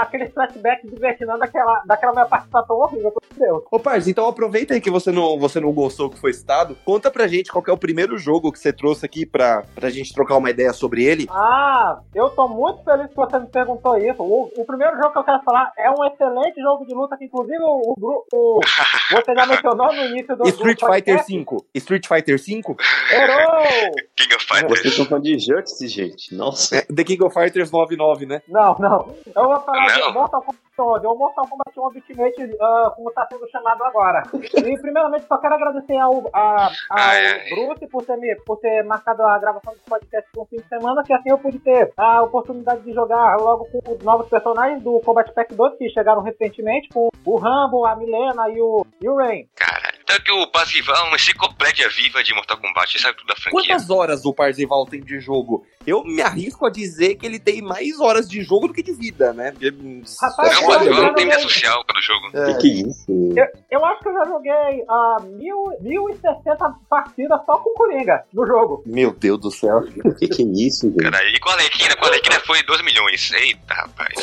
aquele 0.00 0.28
flashback 0.30 0.86
do 0.88 0.96
Vietnã 0.96 1.38
daquela, 1.38 1.82
daquela 1.86 2.12
minha 2.12 2.26
participação 2.26 2.76
horrível, 2.76 3.12
por 3.12 3.22
Deus. 3.36 3.62
Ô, 3.70 3.78
Parzi, 3.78 4.10
então 4.10 4.26
aproveita 4.26 4.74
aí 4.74 4.80
que 4.80 4.90
você 4.90 5.12
não, 5.12 5.38
você 5.38 5.60
não 5.60 5.72
gostou 5.72 6.10
que 6.10 6.18
foi 6.18 6.32
citado. 6.32 6.76
Conta 6.84 7.10
pra 7.10 7.28
gente 7.28 7.52
qual 7.52 7.62
que 7.62 7.70
é 7.70 7.72
o 7.72 7.78
primeiro 7.78 8.16
jogo 8.18 8.50
que 8.50 8.58
você 8.58 8.72
trouxe 8.72 9.04
aqui 9.06 9.24
pra, 9.24 9.62
pra 9.74 9.90
gente 9.90 10.12
trocar 10.12 10.36
uma 10.36 10.50
ideia 10.50 10.72
sobre 10.72 11.04
ele. 11.04 11.28
Ah, 11.30 11.79
eu 12.14 12.30
tô 12.30 12.48
muito 12.48 12.82
feliz 12.84 13.08
que 13.08 13.14
você 13.16 13.38
me 13.38 13.46
perguntou 13.46 13.96
isso. 13.98 14.22
O, 14.22 14.50
o 14.56 14.64
primeiro 14.64 14.96
jogo 14.96 15.12
que 15.12 15.18
eu 15.18 15.24
quero 15.24 15.42
falar 15.42 15.72
é 15.76 15.90
um 15.90 16.04
excelente 16.04 16.60
jogo 16.60 16.84
de 16.86 16.94
luta 16.94 17.16
que, 17.16 17.24
inclusive, 17.24 17.58
o, 17.62 17.94
o, 17.98 18.24
o- 18.32 18.60
você 19.12 19.34
já 19.34 19.46
mencionou 19.46 19.92
no 19.92 20.04
início 20.04 20.36
do, 20.36 20.46
Street 20.48 20.80
do 20.80 20.86
Fighter. 20.86 21.24
V. 21.26 21.46
Street 21.74 22.06
Fighter 22.06 22.36
V? 22.38 22.76
Errou! 23.12 23.92
King 24.16 24.34
of 24.34 24.46
Vocês 24.46 24.60
Fighters. 24.60 24.84
estão 24.86 25.06
falando 25.06 25.24
de 25.24 25.38
Justice, 25.38 25.88
gente. 25.88 26.34
Nossa. 26.34 26.76
É, 26.76 26.82
The 26.82 27.04
King 27.04 27.24
of 27.24 27.34
Fighters 27.34 27.70
99, 27.70 28.26
né? 28.26 28.42
Não, 28.48 28.76
não. 28.78 29.14
Eu 29.34 29.44
vou 29.48 29.60
falar 29.60 29.86
Não. 29.98 30.08
de 30.08 30.12
Mortal 30.14 30.42
Kombat 30.42 30.60
11, 30.78 31.06
ou 31.06 31.18
Mortal 31.18 31.46
Kombat 31.48 31.78
1 31.78 31.82
Ultimate, 31.82 32.56
ah, 32.60 32.92
como 32.96 33.10
tá 33.12 33.26
sendo 33.30 33.48
chamado 33.50 33.82
agora. 33.84 34.22
E, 34.34 34.78
primeiramente, 34.80 35.26
só 35.26 35.36
quero 35.38 35.54
agradecer 35.54 35.96
ao, 35.98 36.22
a, 36.32 36.70
ao. 36.90 37.66
Bruce 37.66 37.86
por 37.88 38.04
ter, 38.04 38.16
me, 38.16 38.34
por 38.46 38.56
ter 38.58 38.82
marcado 38.84 39.22
a 39.22 39.38
gravação 39.38 39.72
do 39.72 39.78
podcast 39.88 40.30
por 40.32 40.42
um 40.42 40.46
fim 40.46 40.56
de 40.56 40.68
semana, 40.68 41.02
que 41.04 41.12
assim 41.12 41.30
eu 41.30 41.38
pude 41.38 41.58
ter 41.58 41.69
a 41.96 42.22
oportunidade 42.22 42.82
de 42.82 42.92
jogar 42.92 43.36
logo 43.36 43.66
com 43.66 43.92
os 43.92 43.98
novos 44.04 44.28
personagens 44.28 44.82
do 44.82 45.00
Combat 45.00 45.32
Pack 45.32 45.54
2, 45.54 45.76
que 45.76 45.88
chegaram 45.90 46.22
recentemente, 46.22 46.88
com 46.88 47.08
o 47.24 47.36
Rambo, 47.36 47.84
a 47.84 47.96
Milena 47.96 48.48
e 48.50 48.60
o, 48.60 48.84
e 49.00 49.08
o 49.08 49.16
Rain. 49.16 49.46
Então 50.12 50.20
que 50.24 50.32
o 50.32 50.46
Pazival 50.48 50.96
é 50.96 51.02
uma 51.08 51.16
enciclopédia 51.16 51.88
viva 51.88 52.22
de 52.24 52.34
Mortal 52.34 52.56
Kombat, 52.58 52.96
ele 52.96 53.02
sabe 53.02 53.16
tudo 53.16 53.28
da 53.28 53.36
franquia. 53.36 53.52
Quantas 53.52 53.90
horas 53.90 54.24
o 54.24 54.32
Parzival 54.34 54.84
tem 54.86 55.00
de 55.00 55.20
jogo? 55.20 55.64
Eu 55.86 56.02
me 56.04 56.20
arrisco 56.20 56.66
a 56.66 56.70
dizer 56.70 57.14
que 57.14 57.24
ele 57.24 57.38
tem 57.38 57.62
mais 57.62 58.00
horas 58.00 58.28
de 58.28 58.42
jogo 58.42 58.68
do 58.68 58.74
que 58.74 58.82
de 58.82 58.92
vida, 58.92 59.32
né? 59.32 59.54
Rapaz, 60.20 60.52
Não, 60.56 60.64
o 60.64 60.66
Pazival 60.66 60.98
eu 60.98 61.02
não 61.06 61.14
tem 61.14 61.24
joguei- 61.24 61.24
vida 61.26 61.38
social 61.40 61.84
para 61.86 61.98
o 61.98 62.02
jogo. 62.02 62.30
Que 62.32 62.38
É. 62.38 62.54
que 62.58 62.66
é 62.66 62.88
isso? 62.88 63.04
Eu, 63.36 63.46
eu 63.70 63.84
acho 63.86 64.00
que 64.02 64.08
eu 64.08 64.12
já 64.14 64.24
joguei 64.26 64.84
ah, 64.88 65.16
mil, 65.22 65.56
1060 65.80 66.74
partidas 66.88 67.40
só 67.46 67.58
com 67.58 67.72
Coringa 67.74 68.24
no 68.32 68.46
jogo. 68.46 68.82
Meu 68.84 69.12
Deus 69.12 69.40
do 69.40 69.50
céu. 69.50 69.82
Que 70.18 70.26
que 70.28 70.42
é 70.42 70.46
isso, 70.46 70.88
gente? 70.90 71.02
Caralho, 71.02 71.28
e 71.28 71.38
com 71.40 71.48
a 71.50 71.52
Alequina? 71.54 71.96
Com 71.96 72.04
a 72.04 72.08
Alequina 72.08 72.40
foi 72.40 72.62
12 72.64 72.82
milhões. 72.82 73.30
Eita, 73.32 73.74
rapaz. 73.74 74.14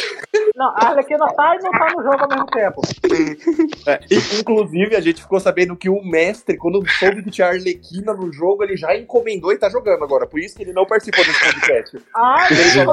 Não, 0.56 0.68
a 0.76 0.88
Arlequina 0.90 1.26
tá 1.34 1.56
e 1.56 1.64
não 1.64 1.72
tá 1.72 1.94
no 1.96 2.04
jogo 2.04 2.22
ao 2.24 2.30
mesmo 2.30 2.46
tempo. 2.48 2.82
É, 3.88 4.00
inclusive, 4.40 4.96
a 4.96 5.00
gente 5.02 5.22
ficou 5.22 5.40
sabendo 5.40 5.76
que 5.78 5.90
o 5.90 6.04
mestre, 6.04 6.58
quando 6.58 6.84
soube 7.00 7.24
que 7.24 7.32
tinha 7.32 7.48
Arlequina 7.48 8.14
no 8.14 8.32
jogo, 8.34 8.64
ele 8.64 8.76
já 8.76 8.96
encomendou 8.98 9.52
e 9.52 9.58
tá 9.58 9.70
jogando 9.70 10.04
agora. 10.04 10.26
Por 10.28 10.40
isso 10.40 10.56
que 10.56 10.64
ele 10.64 10.74
não 10.74 10.86
participou 10.86 11.24
desse 11.24 11.40
podcast. 11.40 11.98
Ah, 12.16 12.48
Ele 12.50 12.86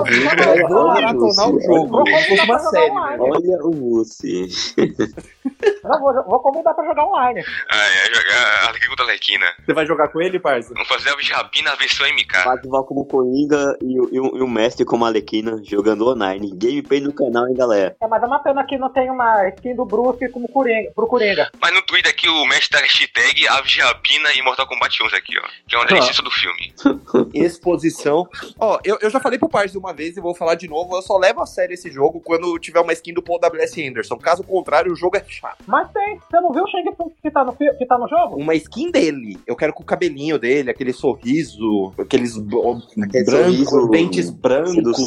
vou 0.69 0.87
maratonar 0.89 1.51
o 1.51 1.61
jogo. 1.61 1.87
Vou 1.89 2.05
Como 2.05 2.43
uma 2.45 2.59
série, 2.59 2.87
jogar 2.87 3.11
né? 3.11 3.19
online. 3.19 3.23
Olha 3.23 3.59
o 3.65 3.97
Lucy. 3.99 4.49
Não, 5.83 6.01
vou, 6.01 6.13
vou 6.25 6.41
convidar 6.41 6.73
pra 6.75 6.85
jogar 6.85 7.05
online. 7.07 7.43
Ah, 7.71 7.77
é, 7.77 8.15
jogar 8.15 8.65
a 8.65 8.69
Alequina 8.69 8.89
contra 8.91 9.05
a 9.05 9.09
Alequina. 9.09 9.47
Você 9.65 9.73
vai 9.75 9.87
jogar 9.87 10.09
com 10.09 10.21
ele, 10.21 10.39
parça? 10.41 10.73
Vamos 10.73 10.89
fazer 10.89 11.11
a 11.11 11.21
Jabi 11.21 11.63
na 11.63 11.75
versão 11.75 12.07
MK. 12.07 12.43
Pazival 12.45 12.85
como 12.85 13.05
Coringa 13.05 13.77
e, 13.83 14.01
o- 14.01 14.09
e 14.13 14.21
o- 14.21 14.37
e 14.39 14.43
o 14.43 14.49
mestre 14.49 14.85
como 14.85 15.05
Alequina 15.05 15.61
jogando 15.65 16.07
online. 16.09 16.51
Gameplay 16.55 17.01
no 17.01 17.13
canal, 17.13 17.47
hein, 17.49 17.55
galera? 17.55 17.97
É, 18.01 18.07
mas 18.07 18.23
é 18.23 18.27
uma 18.27 18.39
pena 18.43 18.65
que 18.67 18.79
não 18.79 18.91
tem 18.91 19.11
uma 19.11 19.49
skin 19.51 19.75
do 19.75 19.85
Bruce 19.85 20.29
como 20.31 20.49
Coringa, 20.49 20.91
pro 20.95 21.07
Coringa. 21.07 21.51
Mas 21.61 21.75
no 21.75 21.83
Twitter 21.83 22.11
aqui 22.11 22.29
o 22.29 22.47
mestre 22.47 22.74
está 22.75 22.81
hashtag 22.81 23.49
Aves 23.49 23.71
de 23.71 23.81
Rapina 23.81 24.29
e 24.37 24.43
Mortal 24.43 24.67
Kombat 24.67 25.03
11 25.03 25.15
aqui, 25.15 25.35
ó. 25.39 25.49
Que 25.69 25.77
é 25.77 25.79
uma 25.79 25.87
delícia 25.87 26.23
do 26.23 26.31
filme. 26.31 26.75
Exposição. 27.33 28.29
Ó, 28.59 28.79
eu, 28.85 28.99
eu 29.01 29.11
já 29.11 29.21
falei 29.21 29.39
pro 29.39 29.49
Parse 29.49 29.79
uma 29.79 29.93
vez 29.93 30.17
e 30.17 30.21
vou 30.21 30.35
falar 30.35 30.57
de 30.57 30.69
novo. 30.69 30.97
Eu 30.97 31.03
só 31.03 31.17
levo 31.17 31.41
a 31.41 31.47
sério 31.47 31.75
esse 31.75 31.91
jogo 31.91 32.21
quando 32.21 32.59
tiver 32.59 32.81
uma 32.81 32.93
skin 32.93 33.15
do 33.15 33.23
Paul 33.23 33.39
W.S. 33.39 33.87
Anderson. 33.87 34.17
Caso 34.17 34.43
contrário, 34.43 34.93
o 34.93 34.97
jogo 34.97 35.17
é 35.17 35.25
chato. 35.25 35.65
Mas 35.67 35.91
tem, 35.93 36.19
você 36.19 36.41
não 36.41 36.53
viu 36.53 36.65
o 36.65 36.69
Shang 36.69 36.91
Tsung 36.93 37.13
que 37.23 37.31
tá 37.31 37.45
no, 37.45 37.55
que 37.55 37.87
tá 37.87 37.99
no 37.99 38.09
jogo? 38.09 38.37
Uma 38.37 38.55
skin 38.55 38.91
dele. 38.91 39.39
Eu 39.47 39.57
quero 39.57 39.73
com 39.73 39.83
o 39.83 39.87
cabelinho 39.87 40.39
dele, 40.39 40.71
aquele 40.71 40.93
sorriso, 40.93 41.93
aqueles 41.99 42.35
Aquele 42.37 43.25
brancos, 43.25 43.31
sorriso 43.31 43.89
dentes 43.89 44.31
brancos, 44.31 45.07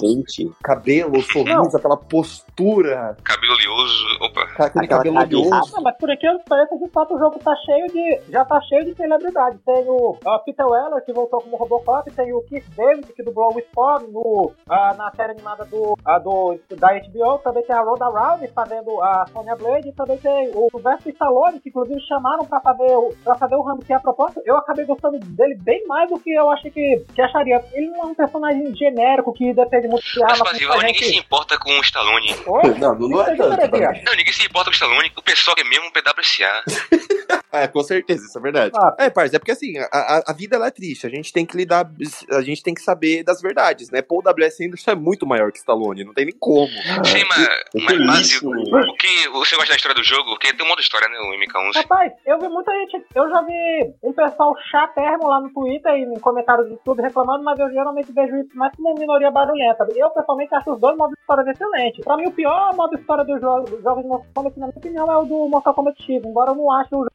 cabelo, 0.64 1.22
sorriso, 1.22 1.76
aquela 1.76 1.98
postura, 1.98 3.18
Cabelo 3.24 3.54
oleoso. 3.54 4.06
Opa. 4.22 4.42
aquele 4.42 4.86
Aquela 4.86 4.88
cabelo 4.88 5.18
oleoso. 5.18 5.74
Não, 5.74 5.84
mas 5.84 5.98
por 5.98 6.10
aqui 6.10 6.28
parece 6.48 6.78
de 6.78 6.90
fato 6.90 7.16
o 7.16 7.20
jogo 7.20 7.40
tá 7.48 7.56
cheio 7.66 7.88
de. 7.88 8.32
Já 8.32 8.44
tá 8.44 8.60
cheio 8.62 8.84
de 8.86 8.96
celebridade. 8.96 9.58
Tem 9.66 9.86
o 9.88 10.18
ah, 10.26 10.40
Peter 10.40 10.66
Weller, 10.68 11.04
que 11.06 11.14
voltou 11.14 11.42
como 11.42 11.56
Robocop, 11.56 12.12
tem 12.12 12.34
o 12.34 12.42
Keith 12.42 12.66
David, 12.76 13.14
que 13.14 13.24
dublou 13.24 13.56
o 13.56 13.60
Spawn 13.60 14.08
no, 14.10 14.52
ah, 14.70 14.94
na 14.98 15.12
série 15.16 15.32
animada 15.32 15.64
do, 15.66 15.98
ah, 16.06 16.20
do, 16.20 16.60
da 16.78 16.90
HBO, 16.90 17.40
também 17.40 17.64
tem 17.64 17.76
a 17.76 17.82
Rhoda 17.82 18.06
Rousey 18.06 18.50
fazendo 18.54 19.02
a 19.02 19.26
Sonya 19.32 19.56
Blade, 19.56 19.90
e 19.90 19.94
também 19.94 20.18
tem 20.18 20.52
o 20.54 20.68
Sylvester 20.72 21.14
Stallone, 21.14 21.60
que 21.60 21.70
inclusive 21.70 22.00
chamaram 22.02 22.46
pra 22.46 22.60
fazer 22.60 22.92
o, 22.96 23.16
pra 23.24 23.36
fazer 23.36 23.56
o 23.56 23.62
Rambo, 23.62 23.86
que 23.86 23.94
é 23.94 23.96
a 23.96 24.00
proposta. 24.00 24.42
Eu 24.46 24.58
acabei 24.58 24.86
gostando 24.86 25.18
dele 25.20 25.56
bem 25.56 25.86
mais 25.88 26.10
do 26.10 26.20
que 26.20 26.34
eu 26.34 26.50
achei 26.50 26.70
que, 26.70 27.06
que 27.16 27.22
acharia. 27.22 27.64
Ele 27.74 27.88
não 27.88 28.04
é 28.04 28.06
um 28.08 28.16
personagem 28.16 28.76
genérico 28.76 29.34
que 29.34 29.54
depende 29.54 29.88
muito 29.88 30.04
de 30.04 30.20
Mas, 30.20 30.42
arma. 30.42 30.50
A 30.50 30.78
ninguém 30.78 30.96
se 30.96 31.06
gente- 31.06 31.20
importa 31.20 31.58
com 31.58 31.70
o 31.72 31.82
Stallone. 31.82 32.36
Oi? 32.46 32.80
Não, 32.80 32.96
não, 32.96 33.10
não 33.10 33.22
é 33.26 33.32
é 33.32 33.36
tanto. 33.36 34.04
Não, 34.04 34.16
ninguém 34.16 34.34
se 34.34 34.46
importa 34.46 34.66
com 34.66 34.72
o 34.72 34.74
Stallone. 34.74 35.12
O 35.16 35.22
pessoal 35.22 35.56
que 35.56 35.62
é 35.62 35.66
mesmo 35.66 35.86
um 35.86 35.92
PWCA. 35.92 37.38
É, 37.64 37.68
com 37.68 37.84
certeza, 37.84 38.26
isso 38.26 38.38
é 38.38 38.42
verdade. 38.42 38.72
Ah. 38.76 38.96
É, 39.00 39.10
parça, 39.10 39.36
é 39.36 39.40
porque 39.40 39.52
assim, 39.52 39.78
a, 39.78 40.24
a, 40.28 40.34
vida 40.34 40.56
ela 40.56 40.68
é 40.68 40.72
triste, 40.72 41.06
a 41.06 41.10
gente 41.10 41.32
tem 41.34 41.46
que 41.46 41.58
lidar, 41.58 41.90
a 42.32 42.42
gente 42.42 42.64
tem 42.64 42.74
que 42.74 42.82
saber 42.82 43.24
das 43.24 43.42
verdades, 43.42 43.90
né? 43.90 44.02
Paul 44.02 44.22
W.S. 44.22 44.64
Anderson 44.66 44.92
é 44.92 44.96
muito 44.96 45.26
maior 45.26 45.52
que 45.52 45.58
Stallone, 45.58 46.04
não 46.04 46.14
tem 46.14 46.26
nem 46.26 46.36
como. 46.38 46.68
Sim, 47.06 47.24
mas, 47.30 47.48
que 47.72 47.84
mas 47.84 48.08
base, 48.08 48.22
isso? 48.22 48.50
o 48.50 48.98
que 48.98 49.30
você 49.30 49.56
gosta 49.56 49.70
da 49.70 49.76
história 49.76 49.96
do 49.96 50.04
jogo? 50.04 50.32
Porque 50.32 50.54
tem 50.54 50.66
um 50.66 50.70
monte 50.70 50.80
de 50.80 50.84
história, 50.84 51.08
né? 51.08 51.18
O 51.20 51.32
MK11. 51.34 51.82
Rapaz, 51.82 52.14
eu 52.26 52.40
vi 52.40 52.48
muita 52.48 52.72
gente. 52.72 53.06
Eu 53.16 53.30
já 53.30 53.42
vi 53.42 53.94
um 54.04 54.14
pessoal 54.14 54.54
chatérrimo 54.72 55.28
lá 55.28 55.42
no 55.42 55.52
Twitter 55.52 55.94
e 55.94 56.04
em 56.04 56.20
comentários 56.20 56.68
do 56.68 56.74
YouTube 56.74 57.02
reclamando, 57.02 57.44
mas 57.44 57.60
eu 57.60 57.70
geralmente 57.70 58.12
vejo 58.12 58.36
isso 58.38 58.56
mais 58.56 58.76
como 58.76 58.90
uma 58.90 59.00
minoria 59.00 59.32
barulhenta. 59.32 59.88
Eu, 59.96 60.10
pessoalmente, 60.12 60.54
acho 60.56 60.72
os 60.72 60.80
dois 60.80 60.98
modos 60.98 61.16
de 61.16 61.22
história 61.22 61.50
excelentes. 61.50 62.04
Pra 62.04 62.18
mim, 62.18 62.28
o 62.28 62.32
pior 62.32 62.76
modo 62.76 62.96
de 62.96 63.02
história 63.02 63.24
dos 63.24 63.40
jogos, 63.42 63.70
dos 63.70 63.82
jogos 63.82 64.04
de 64.04 64.10
Mortal 64.10 64.28
Kombat, 64.34 64.60
na 64.60 64.68
minha 64.68 64.78
opinião, 64.78 65.12
é 65.12 65.18
o 65.18 65.26
do 65.26 65.50
Mortal 65.50 65.74
Kombat 65.74 66.02
X, 66.04 66.24
embora 66.24 66.52
eu 66.52 66.56
não 66.56 66.72
ache 66.72 66.94
o 66.94 67.00
jogo 67.00 67.12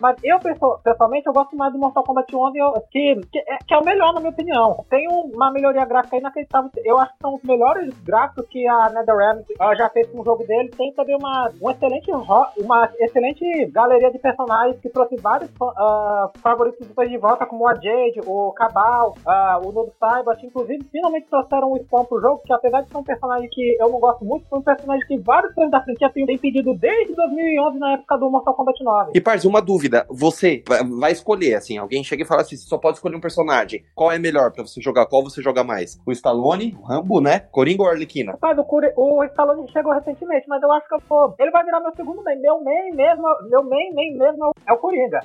Mas 0.00 0.16
eu, 0.22 0.38
pessoalmente, 0.40 1.26
eu 1.26 1.32
gosto 1.32 1.56
mais 1.56 1.72
do 1.72 1.78
Mortal 1.78 2.04
Kombat 2.04 2.34
11, 2.34 2.58
eu- 2.58 2.72
que, 2.90 3.20
que, 3.32 3.38
é, 3.38 3.58
que 3.66 3.74
é 3.74 3.78
o 3.78 3.84
melhor, 3.84 4.12
na 4.12 4.20
minha 4.20 4.30
opinião. 4.32 4.84
Tem 4.90 5.08
um- 5.08 5.30
uma 5.34 5.50
melhoria 5.50 5.84
gráfica 5.84 6.16
inacreditável. 6.16 6.70
Eu 6.84 6.98
acho 6.98 7.12
que 7.12 7.18
são 7.20 7.34
os 7.34 7.42
melhores 7.42 7.94
gráficos 8.02 8.46
que 8.48 8.66
a 8.66 8.90
NetherRealm 8.90 9.40
já 9.76 9.88
fez 9.90 10.08
com 10.10 10.20
o 10.20 10.24
jogo 10.24 10.44
dele. 10.46 10.68
Tem 10.76 10.92
também 10.92 11.16
uma, 11.16 11.50
um 11.60 11.70
excelente 11.70 12.10
uma 12.58 12.88
excelente 13.00 13.66
galeria 13.66 14.10
de 14.10 14.18
personagens 14.18 14.78
que 14.80 14.88
trouxe 14.88 15.16
vários 15.16 15.50
ah, 15.76 16.30
favoritos 16.42 16.86
depois 16.86 17.08
de 17.08 17.16
volta, 17.18 17.46
como 17.46 17.66
a 17.68 17.74
Jade, 17.74 18.20
o 18.26 18.52
Cabal, 18.52 19.14
ah, 19.26 19.60
o 19.64 19.72
Noob 19.72 19.90
Saibot. 19.98 20.44
Inclusive, 20.44 20.84
finalmente 20.90 21.26
trouxeram 21.28 21.72
o 21.72 21.76
Spawn 21.78 22.04
pro 22.04 22.20
jogo, 22.20 22.42
que 22.44 22.52
apesar 22.52 22.82
de 22.82 22.88
ser 22.90 22.96
um 22.96 23.02
personagem 23.04 23.48
que 23.50 23.76
eu 23.80 23.88
não 23.90 23.98
gosto 24.00 24.24
muito, 24.24 24.46
foi 24.48 24.58
um 24.58 24.62
personagem 24.62 25.06
que 25.06 25.18
vários 25.18 25.54
fãs 25.54 25.70
da 25.70 25.82
franquia 25.82 26.10
têm 26.10 26.26
pedido 26.38 26.74
desde 26.74 27.14
2011, 27.14 27.78
na 27.78 27.92
época 27.94 28.16
do 28.18 28.30
Mortal 28.30 28.54
Kombat 28.54 28.82
9. 28.82 29.12
E, 29.14 29.20
parça, 29.34 29.48
uma 29.48 29.60
dúvida, 29.60 30.06
você 30.08 30.62
vai- 30.68 31.12
escolher, 31.12 31.54
assim, 31.54 31.78
alguém 31.78 32.02
chega 32.04 32.22
e 32.22 32.26
fala 32.26 32.42
assim, 32.42 32.56
você 32.56 32.66
só 32.68 32.78
pode 32.78 32.96
escolher 32.96 33.16
um 33.16 33.20
personagem, 33.20 33.84
qual 33.94 34.10
é 34.12 34.18
melhor 34.18 34.52
pra 34.52 34.62
você 34.66 34.80
jogar, 34.80 35.06
qual 35.06 35.22
você 35.22 35.40
joga 35.42 35.62
mais? 35.64 35.98
O 36.06 36.12
Stallone, 36.12 36.76
o 36.80 36.84
Rambo, 36.84 37.20
né? 37.20 37.40
Coringa 37.50 37.82
ou 37.82 37.88
Arlequina? 37.88 38.32
Rapaz, 38.32 38.58
o, 38.58 38.64
Curi- 38.64 38.92
o 38.96 39.22
Stallone 39.24 39.70
chegou 39.72 39.92
recentemente, 39.92 40.46
mas 40.48 40.62
eu 40.62 40.70
acho 40.72 40.88
que 40.88 40.94
eu 40.94 41.02
vou. 41.08 41.34
Ele 41.38 41.50
vai 41.50 41.64
virar 41.64 41.80
meu 41.80 41.94
segundo 41.94 42.22
main. 42.22 42.36
Meu 42.40 42.62
main 42.62 42.92
mesmo, 42.94 43.22
meu 43.48 43.62
main, 43.62 43.92
main 43.94 44.16
mesmo 44.16 44.52
é 44.66 44.72
o- 44.72 44.78
Coringa. 44.78 45.20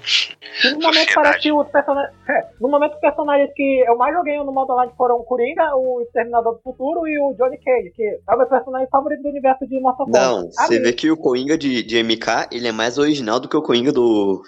E 0.64 0.70
no 0.74 0.80
momento 0.80 1.14
parece 1.16 1.40
que 1.40 1.52
os 1.52 1.68
personagens. 1.70 2.14
É, 2.30 2.48
no 2.62 2.70
momento 2.70 2.94
os 2.94 3.00
personagens 3.00 3.52
que 3.56 3.84
eu 3.86 3.98
mais 3.98 4.14
joguei 4.16 4.38
no 4.38 4.52
modo 4.54 4.72
online 4.74 4.92
foram 4.98 5.16
o 5.18 5.24
Coringa, 5.24 5.76
o 5.76 6.02
Exterminador 6.02 6.54
do 6.56 6.62
Futuro 6.62 7.06
e 7.08 7.20
o 7.20 7.34
Johnny 7.34 7.58
Cage, 7.58 7.92
que 7.96 8.04
é 8.04 8.36
o 8.36 8.38
meu 8.38 8.48
personagem 8.48 8.88
favorito 8.90 9.22
do 9.24 9.30
universo 9.30 9.68
de 9.68 9.80
Mortal 9.82 10.06
Kombat. 10.06 10.26
Não, 10.26 10.50
A 10.58 10.66
você 10.68 10.80
vê 10.80 10.94
que 10.94 11.12
o 11.12 11.18
Coringa 11.18 11.58
de, 11.58 11.84
de 11.84 12.02
MK, 12.04 12.48
ele 12.54 12.68
é 12.68 12.72
mais 12.72 12.98
original 12.98 13.40
do 13.40 13.50
que 13.50 13.58
o 13.58 13.62
Coringa 13.62 13.92
do 13.92 13.99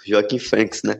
Joaquim 0.06 0.38
Phoenix, 0.38 0.82
né? 0.84 0.94